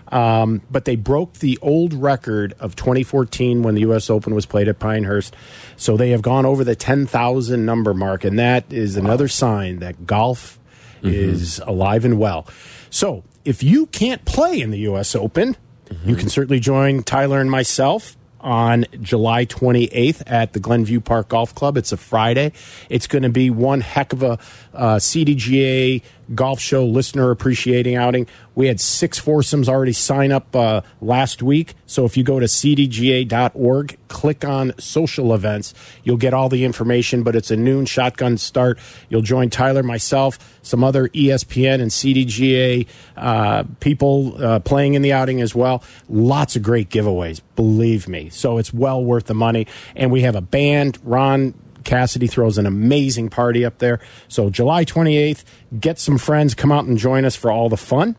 Um, 0.09 0.61
but 0.71 0.85
they 0.85 0.97
broke 0.97 1.35
the 1.35 1.59
old 1.63 1.95
record 1.95 2.55
of 2.59 2.75
2014 2.77 3.63
when 3.63 3.75
the 3.75 3.83
U.S. 3.83 4.11
Open 4.11 4.35
was 4.35 4.45
played 4.45 4.67
at 4.69 4.79
Pinehurst. 4.79 5.35
So 5.77 5.97
they 5.97 6.11
have 6.11 6.21
gone 6.21 6.45
over 6.45 6.65
the 6.65 6.75
10,000 6.75 7.65
number 7.65 7.95
mark, 7.95 8.25
and 8.25 8.39
that 8.39 8.73
is 8.73 8.97
another 8.97 9.29
sign 9.29 9.79
that 9.79 10.07
golf 10.07 10.59
is 11.03 11.61
alive 11.61 12.05
and 12.05 12.19
well. 12.19 12.47
So 12.91 13.25
if 13.45 13.63
you 13.63 13.87
can't 13.87 14.23
play 14.27 14.61
in 14.61 14.71
the 14.71 14.81
U.S. 14.81 15.15
Open, 15.15 15.57
you 16.05 16.15
can 16.17 16.29
certainly 16.29 16.61
join 16.61 17.03
Tyler 17.03 17.41
and 17.41 17.51
myself 17.51 18.17
on 18.41 18.87
July 19.01 19.47
28th 19.47 20.23
at 20.27 20.53
the 20.53 20.61
Glenview 20.61 21.01
Park 21.01 21.29
Golf 21.29 21.55
Club. 21.55 21.77
It's 21.77 21.93
a 21.93 21.97
Friday. 21.97 22.53
It's 22.89 23.07
going 23.07 23.23
to 23.23 23.29
be 23.29 23.51
one 23.51 23.81
heck 23.81 24.13
of 24.13 24.23
a 24.23 24.39
uh, 24.75 24.97
CDGA 24.97 26.03
golf 26.35 26.61
show 26.61 26.85
listener 26.85 27.31
appreciating 27.31 27.97
outing. 27.97 28.27
We 28.55 28.67
had 28.67 28.81
six 28.81 29.19
foursomes 29.19 29.69
already 29.69 29.93
sign 29.93 30.33
up 30.33 30.55
uh, 30.55 30.83
last 31.01 31.43
week. 31.43 31.75
So 31.87 32.05
if 32.05 32.17
you 32.17 32.25
go 32.25 32.41
to 32.41 32.47
cdga.org, 32.47 33.99
click 34.09 34.45
on 34.45 34.73
social 34.79 35.35
events, 35.35 35.75
you'll 36.05 36.17
get 36.17 36.35
all 36.35 36.49
the 36.49 36.65
information. 36.65 37.23
But 37.23 37.37
it's 37.37 37.51
a 37.51 37.57
noon 37.57 37.87
shotgun 37.87 38.39
start. 38.39 38.79
You'll 39.09 39.23
join 39.23 39.51
Tyler, 39.51 39.83
myself, 39.83 40.39
some 40.63 40.85
other 40.85 41.09
ESPN 41.09 41.81
and 41.81 41.91
CDGA 41.91 42.87
uh, 43.17 43.65
people 43.81 44.43
uh, 44.43 44.61
playing 44.61 44.95
in 44.95 45.03
the 45.03 45.13
outing 45.13 45.41
as 45.41 45.55
well. 45.55 45.83
Lots 46.09 46.57
of 46.57 46.63
great 46.63 46.91
giveaways, 46.91 47.41
believe 47.57 48.09
me. 48.09 48.29
So 48.31 48.59
it's 48.59 48.73
well 48.73 49.03
worth 49.03 49.27
the 49.27 49.35
money. 49.35 49.67
And 49.97 50.11
we 50.11 50.23
have 50.23 50.37
a 50.37 50.41
band, 50.41 50.99
Ron. 51.05 51.55
Cassidy 51.85 52.27
throws 52.27 52.59
an 52.59 52.67
amazing 52.67 53.29
party 53.29 53.65
up 53.65 53.79
there. 53.79 54.01
So 54.29 54.51
July 54.51 54.85
28th, 54.85 55.45
get 55.79 55.99
some 55.99 56.19
friends, 56.19 56.55
come 56.55 56.73
out 56.73 56.85
and 56.85 56.99
join 56.99 57.25
us 57.25 57.37
for 57.37 57.51
all 57.51 57.69
the 57.69 57.77
fun. 57.77 58.17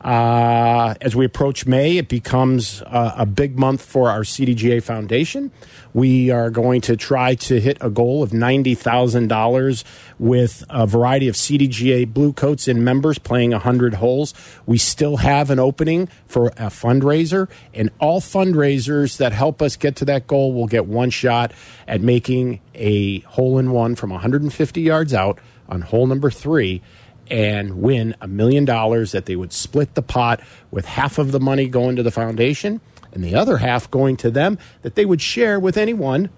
Uh, 0.00 0.94
as 1.02 1.14
we 1.14 1.26
approach 1.26 1.66
May, 1.66 1.98
it 1.98 2.08
becomes 2.08 2.80
uh, 2.82 3.14
a 3.18 3.26
big 3.26 3.58
month 3.58 3.84
for 3.84 4.08
our 4.08 4.20
CDGA 4.20 4.82
Foundation. 4.82 5.50
We 5.92 6.30
are 6.30 6.48
going 6.48 6.80
to 6.82 6.96
try 6.96 7.34
to 7.34 7.60
hit 7.60 7.76
a 7.82 7.90
goal 7.90 8.22
of 8.22 8.30
$90,000 8.30 9.84
with 10.18 10.64
a 10.70 10.86
variety 10.86 11.28
of 11.28 11.34
CDGA 11.34 12.10
Blue 12.10 12.32
Coats 12.32 12.66
and 12.66 12.82
members 12.82 13.18
playing 13.18 13.50
100 13.50 13.94
holes. 13.94 14.32
We 14.64 14.78
still 14.78 15.18
have 15.18 15.50
an 15.50 15.58
opening 15.58 16.08
for 16.26 16.46
a 16.48 16.70
fundraiser, 16.70 17.50
and 17.74 17.90
all 17.98 18.22
fundraisers 18.22 19.18
that 19.18 19.32
help 19.32 19.60
us 19.60 19.76
get 19.76 19.96
to 19.96 20.06
that 20.06 20.26
goal 20.26 20.54
will 20.54 20.66
get 20.66 20.86
one 20.86 21.10
shot 21.10 21.52
at 21.86 22.00
making 22.00 22.60
a 22.74 23.20
hole 23.20 23.58
in 23.58 23.70
one 23.72 23.96
from 23.96 24.10
150 24.10 24.80
yards 24.80 25.12
out 25.12 25.38
on 25.68 25.82
hole 25.82 26.06
number 26.06 26.30
three 26.30 26.82
and 27.30 27.80
win 27.80 28.14
a 28.20 28.26
million 28.28 28.64
dollars 28.64 29.12
that 29.12 29.26
they 29.26 29.36
would 29.36 29.52
split 29.52 29.94
the 29.94 30.02
pot 30.02 30.40
with 30.70 30.84
half 30.84 31.18
of 31.18 31.32
the 31.32 31.40
money 31.40 31.68
going 31.68 31.96
to 31.96 32.02
the 32.02 32.10
foundation 32.10 32.80
and 33.12 33.22
the 33.24 33.34
other 33.34 33.58
half 33.58 33.90
going 33.90 34.16
to 34.16 34.30
them 34.30 34.58
that 34.82 34.94
they 34.94 35.04
would 35.04 35.20
share 35.20 35.58
with 35.60 35.76
anyone 35.76 36.30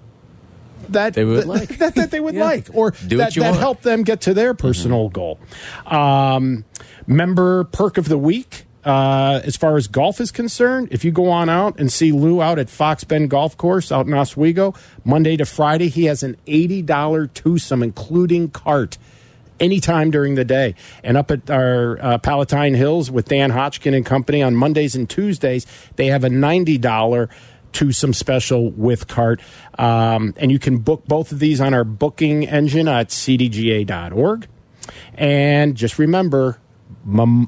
that 0.89 1.15
They 1.15 1.25
would 1.25 1.41
that, 1.43 1.47
like. 1.47 1.69
that, 1.79 1.95
that 1.95 2.11
they 2.11 2.21
would 2.21 2.35
Yeah. 2.35 2.45
like 2.45 2.69
or 2.73 2.91
Do 3.07 3.19
that, 3.19 3.35
that 3.35 3.55
help 3.55 3.83
them 3.83 4.03
get 4.03 4.21
to 4.23 4.35
their 4.35 4.53
personal 4.55 5.09
goal 5.09 5.39
um, 5.87 6.65
member 7.07 7.65
perk 7.65 7.99
of 7.99 8.09
the 8.09 8.19
week 8.19 8.65
uh, 8.85 9.41
as 9.45 9.57
far 9.57 9.77
as 9.77 9.87
golf 9.87 10.21
is 10.21 10.33
concerned, 10.33 10.89
if 10.91 11.05
you 11.05 11.13
go 11.13 11.29
on 11.31 11.49
out 11.49 11.79
and 11.79 11.93
see 11.93 12.11
Lou 12.11 12.43
out 12.43 12.59
at 12.59 12.69
Fox 12.69 13.05
Bend 13.05 13.31
Golf 13.31 13.57
Course 13.57 13.93
out 13.93 14.07
in 14.09 14.13
Oswego, 14.15 14.75
Monday 15.05 15.37
to 15.37 15.45
Friday, 15.45 15.89
he 15.89 16.07
has 16.07 16.25
an 16.25 16.37
$80 16.49 17.33
twosome, 17.33 17.85
including 17.85 18.51
cart 18.51 18.99
anytime 19.61 20.11
during 20.11 20.35
the 20.35 20.45
day. 20.45 20.75
And 21.03 21.17
up 21.17 21.31
at 21.31 21.51
our 21.51 21.99
uh, 22.01 22.19
Palatine 22.19 22.75
Hills 22.75 23.11
with 23.11 23.29
Dan 23.29 23.51
Hotchkin 23.51 23.95
and 23.95 24.05
company 24.05 24.43
on 24.43 24.55
Mondays 24.55 24.95
and 24.95 25.09
Tuesdays, 25.09 25.67
they 25.97 26.07
have 26.07 26.25
a 26.25 26.29
$90 26.29 27.29
twosome 27.73 28.13
special 28.13 28.71
with 28.71 29.09
cart. 29.09 29.41
Um, 29.79 30.35
and 30.37 30.53
you 30.53 30.59
can 30.59 30.79
book 30.79 31.05
both 31.07 31.33
of 31.33 31.39
these 31.39 31.61
on 31.61 31.75
our 31.75 31.85
booking 31.85 32.47
engine 32.47 32.89
at 32.89 33.09
cdga.org. 33.09 34.47
And 35.15 35.75
just 35.75 35.99
remember, 35.99 36.59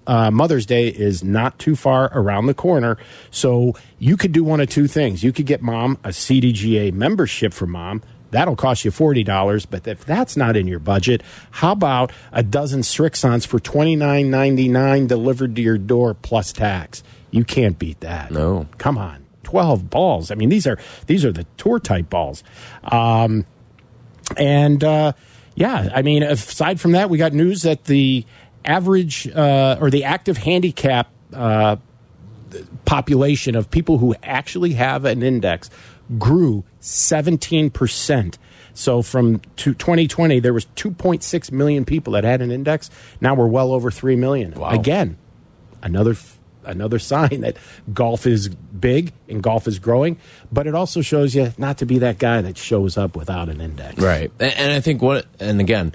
uh, 0.06 0.30
Mother's 0.30 0.66
Day 0.66 0.88
is 0.88 1.22
not 1.22 1.58
too 1.58 1.76
far 1.76 2.10
around 2.12 2.46
the 2.46 2.54
corner. 2.54 2.96
So 3.30 3.74
you 3.98 4.16
could 4.16 4.32
do 4.32 4.44
one 4.44 4.60
of 4.60 4.68
two 4.68 4.86
things. 4.86 5.22
You 5.22 5.32
could 5.32 5.46
get 5.46 5.62
mom 5.62 5.98
a 6.04 6.08
CDGA 6.08 6.92
membership 6.92 7.52
for 7.52 7.66
mom. 7.66 8.02
That'll 8.34 8.56
cost 8.56 8.84
you 8.84 8.90
$40. 8.90 9.66
But 9.70 9.86
if 9.86 10.04
that's 10.04 10.36
not 10.36 10.56
in 10.56 10.66
your 10.66 10.80
budget, 10.80 11.22
how 11.52 11.70
about 11.70 12.10
a 12.32 12.42
dozen 12.42 12.80
Srixons 12.80 13.46
for 13.46 13.60
$29.99 13.60 15.06
delivered 15.06 15.54
to 15.54 15.62
your 15.62 15.78
door 15.78 16.14
plus 16.14 16.52
tax? 16.52 17.04
You 17.30 17.44
can't 17.44 17.78
beat 17.78 18.00
that. 18.00 18.32
No. 18.32 18.66
Come 18.76 18.98
on. 18.98 19.24
12 19.44 19.88
balls. 19.88 20.32
I 20.32 20.34
mean, 20.34 20.48
these 20.48 20.66
are 20.66 20.78
these 21.06 21.24
are 21.24 21.30
the 21.30 21.44
tour 21.56 21.78
type 21.78 22.10
balls. 22.10 22.42
Um, 22.82 23.46
and 24.36 24.82
uh, 24.82 25.12
yeah, 25.54 25.90
I 25.94 26.02
mean, 26.02 26.24
aside 26.24 26.80
from 26.80 26.92
that, 26.92 27.10
we 27.10 27.18
got 27.18 27.32
news 27.32 27.62
that 27.62 27.84
the 27.84 28.24
average 28.64 29.28
uh, 29.28 29.76
or 29.80 29.90
the 29.90 30.04
active 30.04 30.38
handicap 30.38 31.08
uh, 31.32 31.76
population 32.84 33.56
of 33.56 33.70
people 33.70 33.98
who 33.98 34.14
actually 34.22 34.72
have 34.74 35.04
an 35.04 35.22
index 35.22 35.70
grew 36.18 36.64
17%. 36.80 38.38
So 38.74 39.02
from 39.02 39.40
2020, 39.56 40.40
there 40.40 40.52
was 40.52 40.66
2.6 40.76 41.52
million 41.52 41.84
people 41.84 42.12
that 42.14 42.24
had 42.24 42.42
an 42.42 42.50
index. 42.50 42.90
Now 43.20 43.34
we're 43.34 43.46
well 43.46 43.72
over 43.72 43.90
3 43.90 44.16
million. 44.16 44.52
Wow. 44.52 44.70
Again, 44.70 45.16
another 45.82 46.16
another 46.66 46.98
sign 46.98 47.42
that 47.42 47.56
golf 47.92 48.26
is 48.26 48.48
big 48.48 49.12
and 49.28 49.42
golf 49.42 49.68
is 49.68 49.78
growing, 49.78 50.16
but 50.50 50.66
it 50.66 50.74
also 50.74 51.02
shows 51.02 51.34
you 51.34 51.52
not 51.58 51.78
to 51.78 51.86
be 51.86 51.98
that 51.98 52.18
guy 52.18 52.40
that 52.40 52.56
shows 52.56 52.96
up 52.96 53.16
without 53.16 53.48
an 53.48 53.60
index. 53.60 53.98
Right. 53.98 54.30
And, 54.40 54.54
and 54.54 54.72
I 54.72 54.80
think 54.80 55.02
what, 55.02 55.26
and 55.38 55.60
again, 55.60 55.94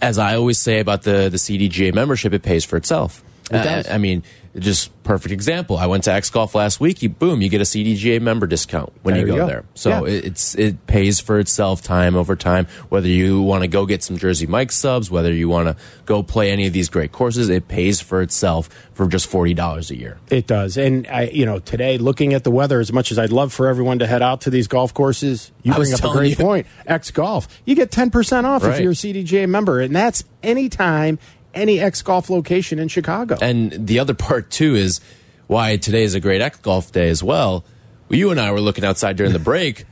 as 0.00 0.18
I 0.18 0.36
always 0.36 0.58
say 0.58 0.80
about 0.80 1.02
the, 1.02 1.28
the 1.28 1.36
CDGA 1.36 1.92
membership, 1.94 2.32
it 2.32 2.42
pays 2.42 2.64
for 2.64 2.76
itself. 2.76 3.22
It 3.50 3.54
does. 3.54 3.88
I, 3.88 3.94
I 3.94 3.98
mean, 3.98 4.22
just 4.58 4.90
perfect 5.02 5.32
example. 5.32 5.76
I 5.78 5.86
went 5.86 6.04
to 6.04 6.12
X 6.12 6.30
Golf 6.30 6.54
last 6.54 6.80
week. 6.80 7.02
You 7.02 7.08
boom, 7.08 7.40
you 7.40 7.48
get 7.48 7.60
a 7.60 7.64
CDGA 7.64 8.20
member 8.20 8.46
discount 8.46 8.92
when 9.02 9.14
There 9.14 9.26
you 9.26 9.32
go, 9.32 9.36
go. 9.38 9.46
there. 9.46 9.64
So 9.74 9.90
Yeah. 10.06 10.12
it, 10.12 10.24
it's 10.26 10.54
it 10.54 10.86
pays 10.86 11.20
for 11.20 11.38
itself 11.38 11.82
time 11.82 12.16
over 12.16 12.36
time. 12.36 12.66
Whether 12.88 13.08
you 13.08 13.40
want 13.42 13.62
to 13.62 13.68
go 13.68 13.86
get 13.86 14.02
some 14.02 14.16
Jersey 14.18 14.46
Mike 14.46 14.72
subs, 14.72 15.10
whether 15.10 15.32
you 15.32 15.48
want 15.48 15.68
to 15.68 15.76
go 16.06 16.22
play 16.22 16.50
any 16.50 16.66
of 16.66 16.72
these 16.72 16.88
great 16.88 17.12
courses, 17.12 17.48
it 17.48 17.68
pays 17.68 18.00
for 18.00 18.20
itself 18.22 18.68
for 18.92 19.06
just 19.06 19.26
forty 19.28 19.54
dollars 19.54 19.90
a 19.90 19.96
year. 19.96 20.18
It 20.30 20.46
does. 20.46 20.76
And 20.76 21.06
I, 21.06 21.22
you 21.24 21.46
know, 21.46 21.58
today 21.60 21.98
looking 21.98 22.34
at 22.34 22.44
the 22.44 22.50
weather, 22.50 22.80
as 22.80 22.92
much 22.92 23.10
as 23.12 23.18
I'd 23.18 23.32
love 23.32 23.52
for 23.52 23.68
everyone 23.68 23.98
to 24.00 24.06
head 24.06 24.22
out 24.22 24.42
to 24.42 24.50
these 24.50 24.66
golf 24.68 24.92
courses, 24.92 25.52
you 25.62 25.72
bring 25.72 25.92
up 25.94 26.04
a 26.04 26.10
great 26.10 26.30
you. 26.38 26.44
point. 26.44 26.66
X 26.86 27.10
Golf, 27.10 27.48
you 27.64 27.74
get 27.74 27.90
ten 27.90 28.10
percent 28.10 28.46
off 28.46 28.64
if 28.64 28.80
you're 28.80 28.92
a 28.92 28.94
CDGA 28.94 29.48
member, 29.48 29.80
and 29.80 29.94
that's 29.94 30.24
anytime, 30.42 31.18
any 31.58 31.80
X 31.80 32.02
Golf 32.02 32.30
location 32.30 32.78
in 32.78 32.88
Chicago. 32.88 33.36
And 33.40 33.72
the 33.86 33.98
other 33.98 34.14
part 34.14 34.50
too 34.50 34.74
is 34.74 35.00
why 35.46 35.76
today 35.76 36.02
is 36.04 36.14
a 36.14 36.20
great 36.20 36.40
X 36.40 36.58
golf 36.58 36.92
day 36.92 37.08
as 37.08 37.22
well. 37.22 37.64
You 38.08 38.30
and 38.30 38.40
I 38.40 38.50
were 38.52 38.60
looking 38.60 38.84
outside 38.84 39.16
during 39.16 39.32
the 39.32 39.38
break. 39.38 39.84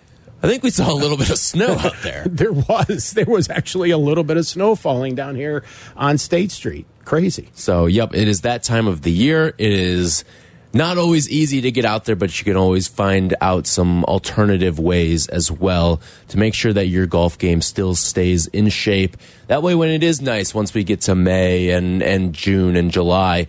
I 0.43 0.49
think 0.49 0.63
we 0.63 0.71
saw 0.71 0.93
a 0.93 0.95
little 0.95 1.17
bit 1.17 1.31
of 1.31 1.39
snow 1.39 1.73
out 1.79 1.95
there. 2.03 2.25
there 2.27 2.53
was 2.53 3.13
there 3.13 3.25
was 3.27 3.49
actually 3.51 3.91
a 3.91 3.99
little 3.99 4.25
bit 4.25 4.37
of 4.37 4.47
snow 4.47 4.75
falling 4.75 5.15
down 5.15 5.35
here 5.35 5.65
on 5.97 6.19
State 6.19 6.51
Street. 6.51 6.87
Crazy. 7.05 7.51
So, 7.55 7.87
yep, 7.87 8.15
it 8.15 8.29
is 8.29 8.41
that 8.43 8.63
time 8.63 8.87
of 8.87 9.03
the 9.03 9.13
year. 9.13 9.49
It 9.59 9.73
is 9.73 10.25
not 10.77 10.99
always 10.99 11.29
easy 11.29 11.61
to 11.63 11.71
get 11.71 11.85
out 11.85 12.05
there, 12.05 12.17
but 12.17 12.39
you 12.39 12.45
can 12.45 12.57
always 12.57 12.89
find 12.89 13.35
out 13.41 13.67
some 13.67 14.05
alternative 14.05 14.79
ways 14.79 15.27
as 15.29 15.51
well 15.51 16.01
to 16.29 16.39
make 16.39 16.55
sure 16.55 16.73
that 16.73 16.87
your 16.87 17.07
golf 17.07 17.39
game 17.39 17.61
still 17.61 17.95
stays 17.95 18.47
in 18.49 18.69
shape. 18.69 19.17
That 19.47 19.63
way, 19.63 19.75
when 19.75 19.91
it 19.91 20.03
is 20.03 20.21
nice, 20.21 20.55
once 20.55 20.75
we 20.75 20.85
get 20.85 21.03
to 21.03 21.15
May 21.15 21.71
and, 21.71 22.03
and 22.03 22.33
June 22.33 22.77
and 22.77 22.91
July, 22.91 23.47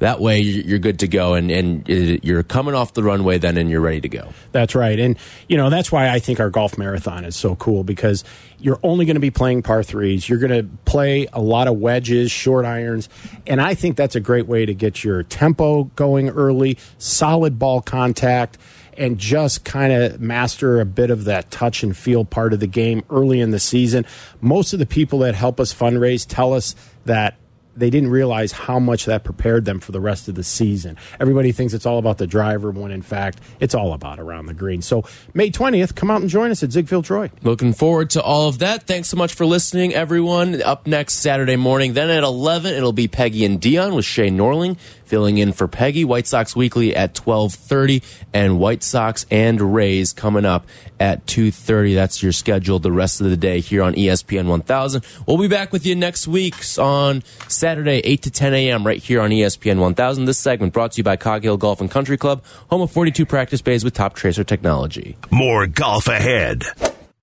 that 0.00 0.20
way 0.20 0.40
you- 0.40 0.62
you're 0.66 0.78
good 0.78 0.98
to 0.98 1.08
go 1.08 1.34
and, 1.34 1.50
and 1.50 1.88
uh, 1.88 2.18
you're 2.22 2.42
coming 2.42 2.74
off 2.74 2.94
the 2.94 3.02
runway 3.02 3.38
then 3.38 3.56
and 3.56 3.70
you're 3.70 3.80
ready 3.80 4.00
to 4.00 4.08
go. 4.08 4.28
That's 4.52 4.74
right. 4.74 4.98
And, 4.98 5.16
you 5.48 5.56
know, 5.56 5.70
that's 5.70 5.92
why 5.92 6.08
I 6.08 6.18
think 6.18 6.40
our 6.40 6.50
golf 6.50 6.76
marathon 6.76 7.24
is 7.24 7.36
so 7.36 7.54
cool 7.56 7.84
because 7.84 8.24
you're 8.58 8.80
only 8.82 9.04
going 9.04 9.14
to 9.16 9.20
be 9.20 9.30
playing 9.30 9.62
par 9.62 9.82
threes. 9.82 10.28
You're 10.28 10.38
going 10.38 10.50
to 10.52 10.68
play 10.84 11.26
a 11.32 11.40
lot 11.40 11.68
of 11.68 11.76
wedges, 11.78 12.30
short 12.30 12.64
irons. 12.64 13.08
And 13.46 13.60
I 13.60 13.74
think 13.74 13.96
that's 13.96 14.16
a 14.16 14.20
great 14.20 14.46
way 14.46 14.66
to 14.66 14.74
get 14.74 15.04
your 15.04 15.22
tempo 15.22 15.84
going 15.96 16.28
early, 16.30 16.76
solid 16.98 17.58
ball 17.58 17.80
contact, 17.80 18.58
and 18.98 19.16
just 19.18 19.64
kind 19.64 19.92
of 19.92 20.20
master 20.20 20.80
a 20.80 20.84
bit 20.84 21.10
of 21.10 21.24
that 21.24 21.50
touch 21.50 21.82
and 21.82 21.96
feel 21.96 22.24
part 22.24 22.52
of 22.52 22.60
the 22.60 22.66
game 22.66 23.02
early 23.08 23.40
in 23.40 23.50
the 23.50 23.60
season. 23.60 24.04
Most 24.42 24.72
of 24.74 24.78
the 24.78 24.84
people 24.86 25.20
that 25.20 25.34
help 25.34 25.58
us 25.60 25.72
fundraise 25.72 26.26
tell 26.28 26.52
us 26.52 26.74
that 27.06 27.36
they 27.80 27.90
didn't 27.90 28.10
realize 28.10 28.52
how 28.52 28.78
much 28.78 29.06
that 29.06 29.24
prepared 29.24 29.64
them 29.64 29.80
for 29.80 29.92
the 29.92 30.00
rest 30.00 30.28
of 30.28 30.34
the 30.34 30.44
season. 30.44 30.96
Everybody 31.18 31.52
thinks 31.52 31.74
it's 31.74 31.86
all 31.86 31.98
about 31.98 32.18
the 32.18 32.26
driver, 32.26 32.70
when 32.70 32.92
in 32.92 33.02
fact, 33.02 33.40
it's 33.58 33.74
all 33.74 33.92
about 33.92 34.20
around 34.20 34.46
the 34.46 34.54
green. 34.54 34.82
So, 34.82 35.04
May 35.34 35.50
20th, 35.50 35.94
come 35.94 36.10
out 36.10 36.20
and 36.20 36.30
join 36.30 36.50
us 36.50 36.62
at 36.62 36.72
Ziegfeld 36.72 37.04
Troy. 37.04 37.30
Looking 37.42 37.72
forward 37.72 38.10
to 38.10 38.22
all 38.22 38.48
of 38.48 38.58
that. 38.60 38.84
Thanks 38.84 39.08
so 39.08 39.16
much 39.16 39.34
for 39.34 39.46
listening, 39.46 39.94
everyone. 39.94 40.62
Up 40.62 40.86
next 40.86 41.14
Saturday 41.14 41.56
morning, 41.56 41.94
then 41.94 42.10
at 42.10 42.22
11, 42.22 42.74
it'll 42.74 42.92
be 42.92 43.08
Peggy 43.08 43.44
and 43.44 43.60
Dion 43.60 43.94
with 43.94 44.04
Shay 44.04 44.30
Norling 44.30 44.76
filling 45.10 45.38
in 45.38 45.52
for 45.52 45.66
Peggy. 45.66 46.04
White 46.04 46.28
Sox 46.28 46.54
Weekly 46.54 46.94
at 46.94 47.14
12:30, 47.14 48.02
and 48.32 48.60
White 48.60 48.84
Sox 48.84 49.26
and 49.30 49.74
Rays 49.74 50.12
coming 50.12 50.46
up 50.46 50.66
at 51.00 51.26
2:30. 51.26 51.94
That's 51.94 52.22
your 52.22 52.32
schedule 52.32 52.78
the 52.78 52.92
rest 52.92 53.20
of 53.20 53.28
the 53.28 53.36
day 53.36 53.60
here 53.60 53.82
on 53.82 53.94
ESPN 53.94 54.46
1000. 54.46 55.04
We'll 55.26 55.36
be 55.36 55.48
back 55.48 55.72
with 55.72 55.84
you 55.84 55.96
next 55.96 56.28
week 56.28 56.54
on 56.78 57.24
Saturday, 57.48 58.00
8 58.04 58.22
to 58.22 58.30
10 58.30 58.54
a.m. 58.54 58.86
right 58.86 59.02
here 59.02 59.20
on 59.20 59.30
ESPN 59.30 59.78
1000. 59.78 60.24
This 60.24 60.38
segment 60.38 60.72
brought 60.72 60.92
to 60.92 60.98
you 60.98 61.04
by 61.04 61.16
Cog 61.16 61.42
Hill 61.42 61.56
Golf 61.56 61.80
and 61.80 61.90
Country 61.90 62.16
Club, 62.16 62.42
home 62.70 62.82
of 62.82 62.92
42 62.92 63.26
practice 63.26 63.60
bays 63.60 63.82
with 63.82 63.94
Toptracer 63.94 64.46
technology. 64.46 65.16
More 65.30 65.66
golf 65.66 66.06
ahead. 66.06 66.62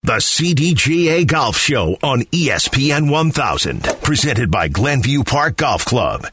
The 0.03 0.21
CDGA 0.21 1.25
Golf 1.25 1.57
Show 1.57 1.97
on 2.03 2.21
ESPN 2.31 3.09
1000. 3.09 3.83
Presented 4.01 4.51
by 4.51 4.67
Glenview 4.67 5.23
Park 5.23 5.57
Golf 5.57 5.85
Club. 5.85 6.27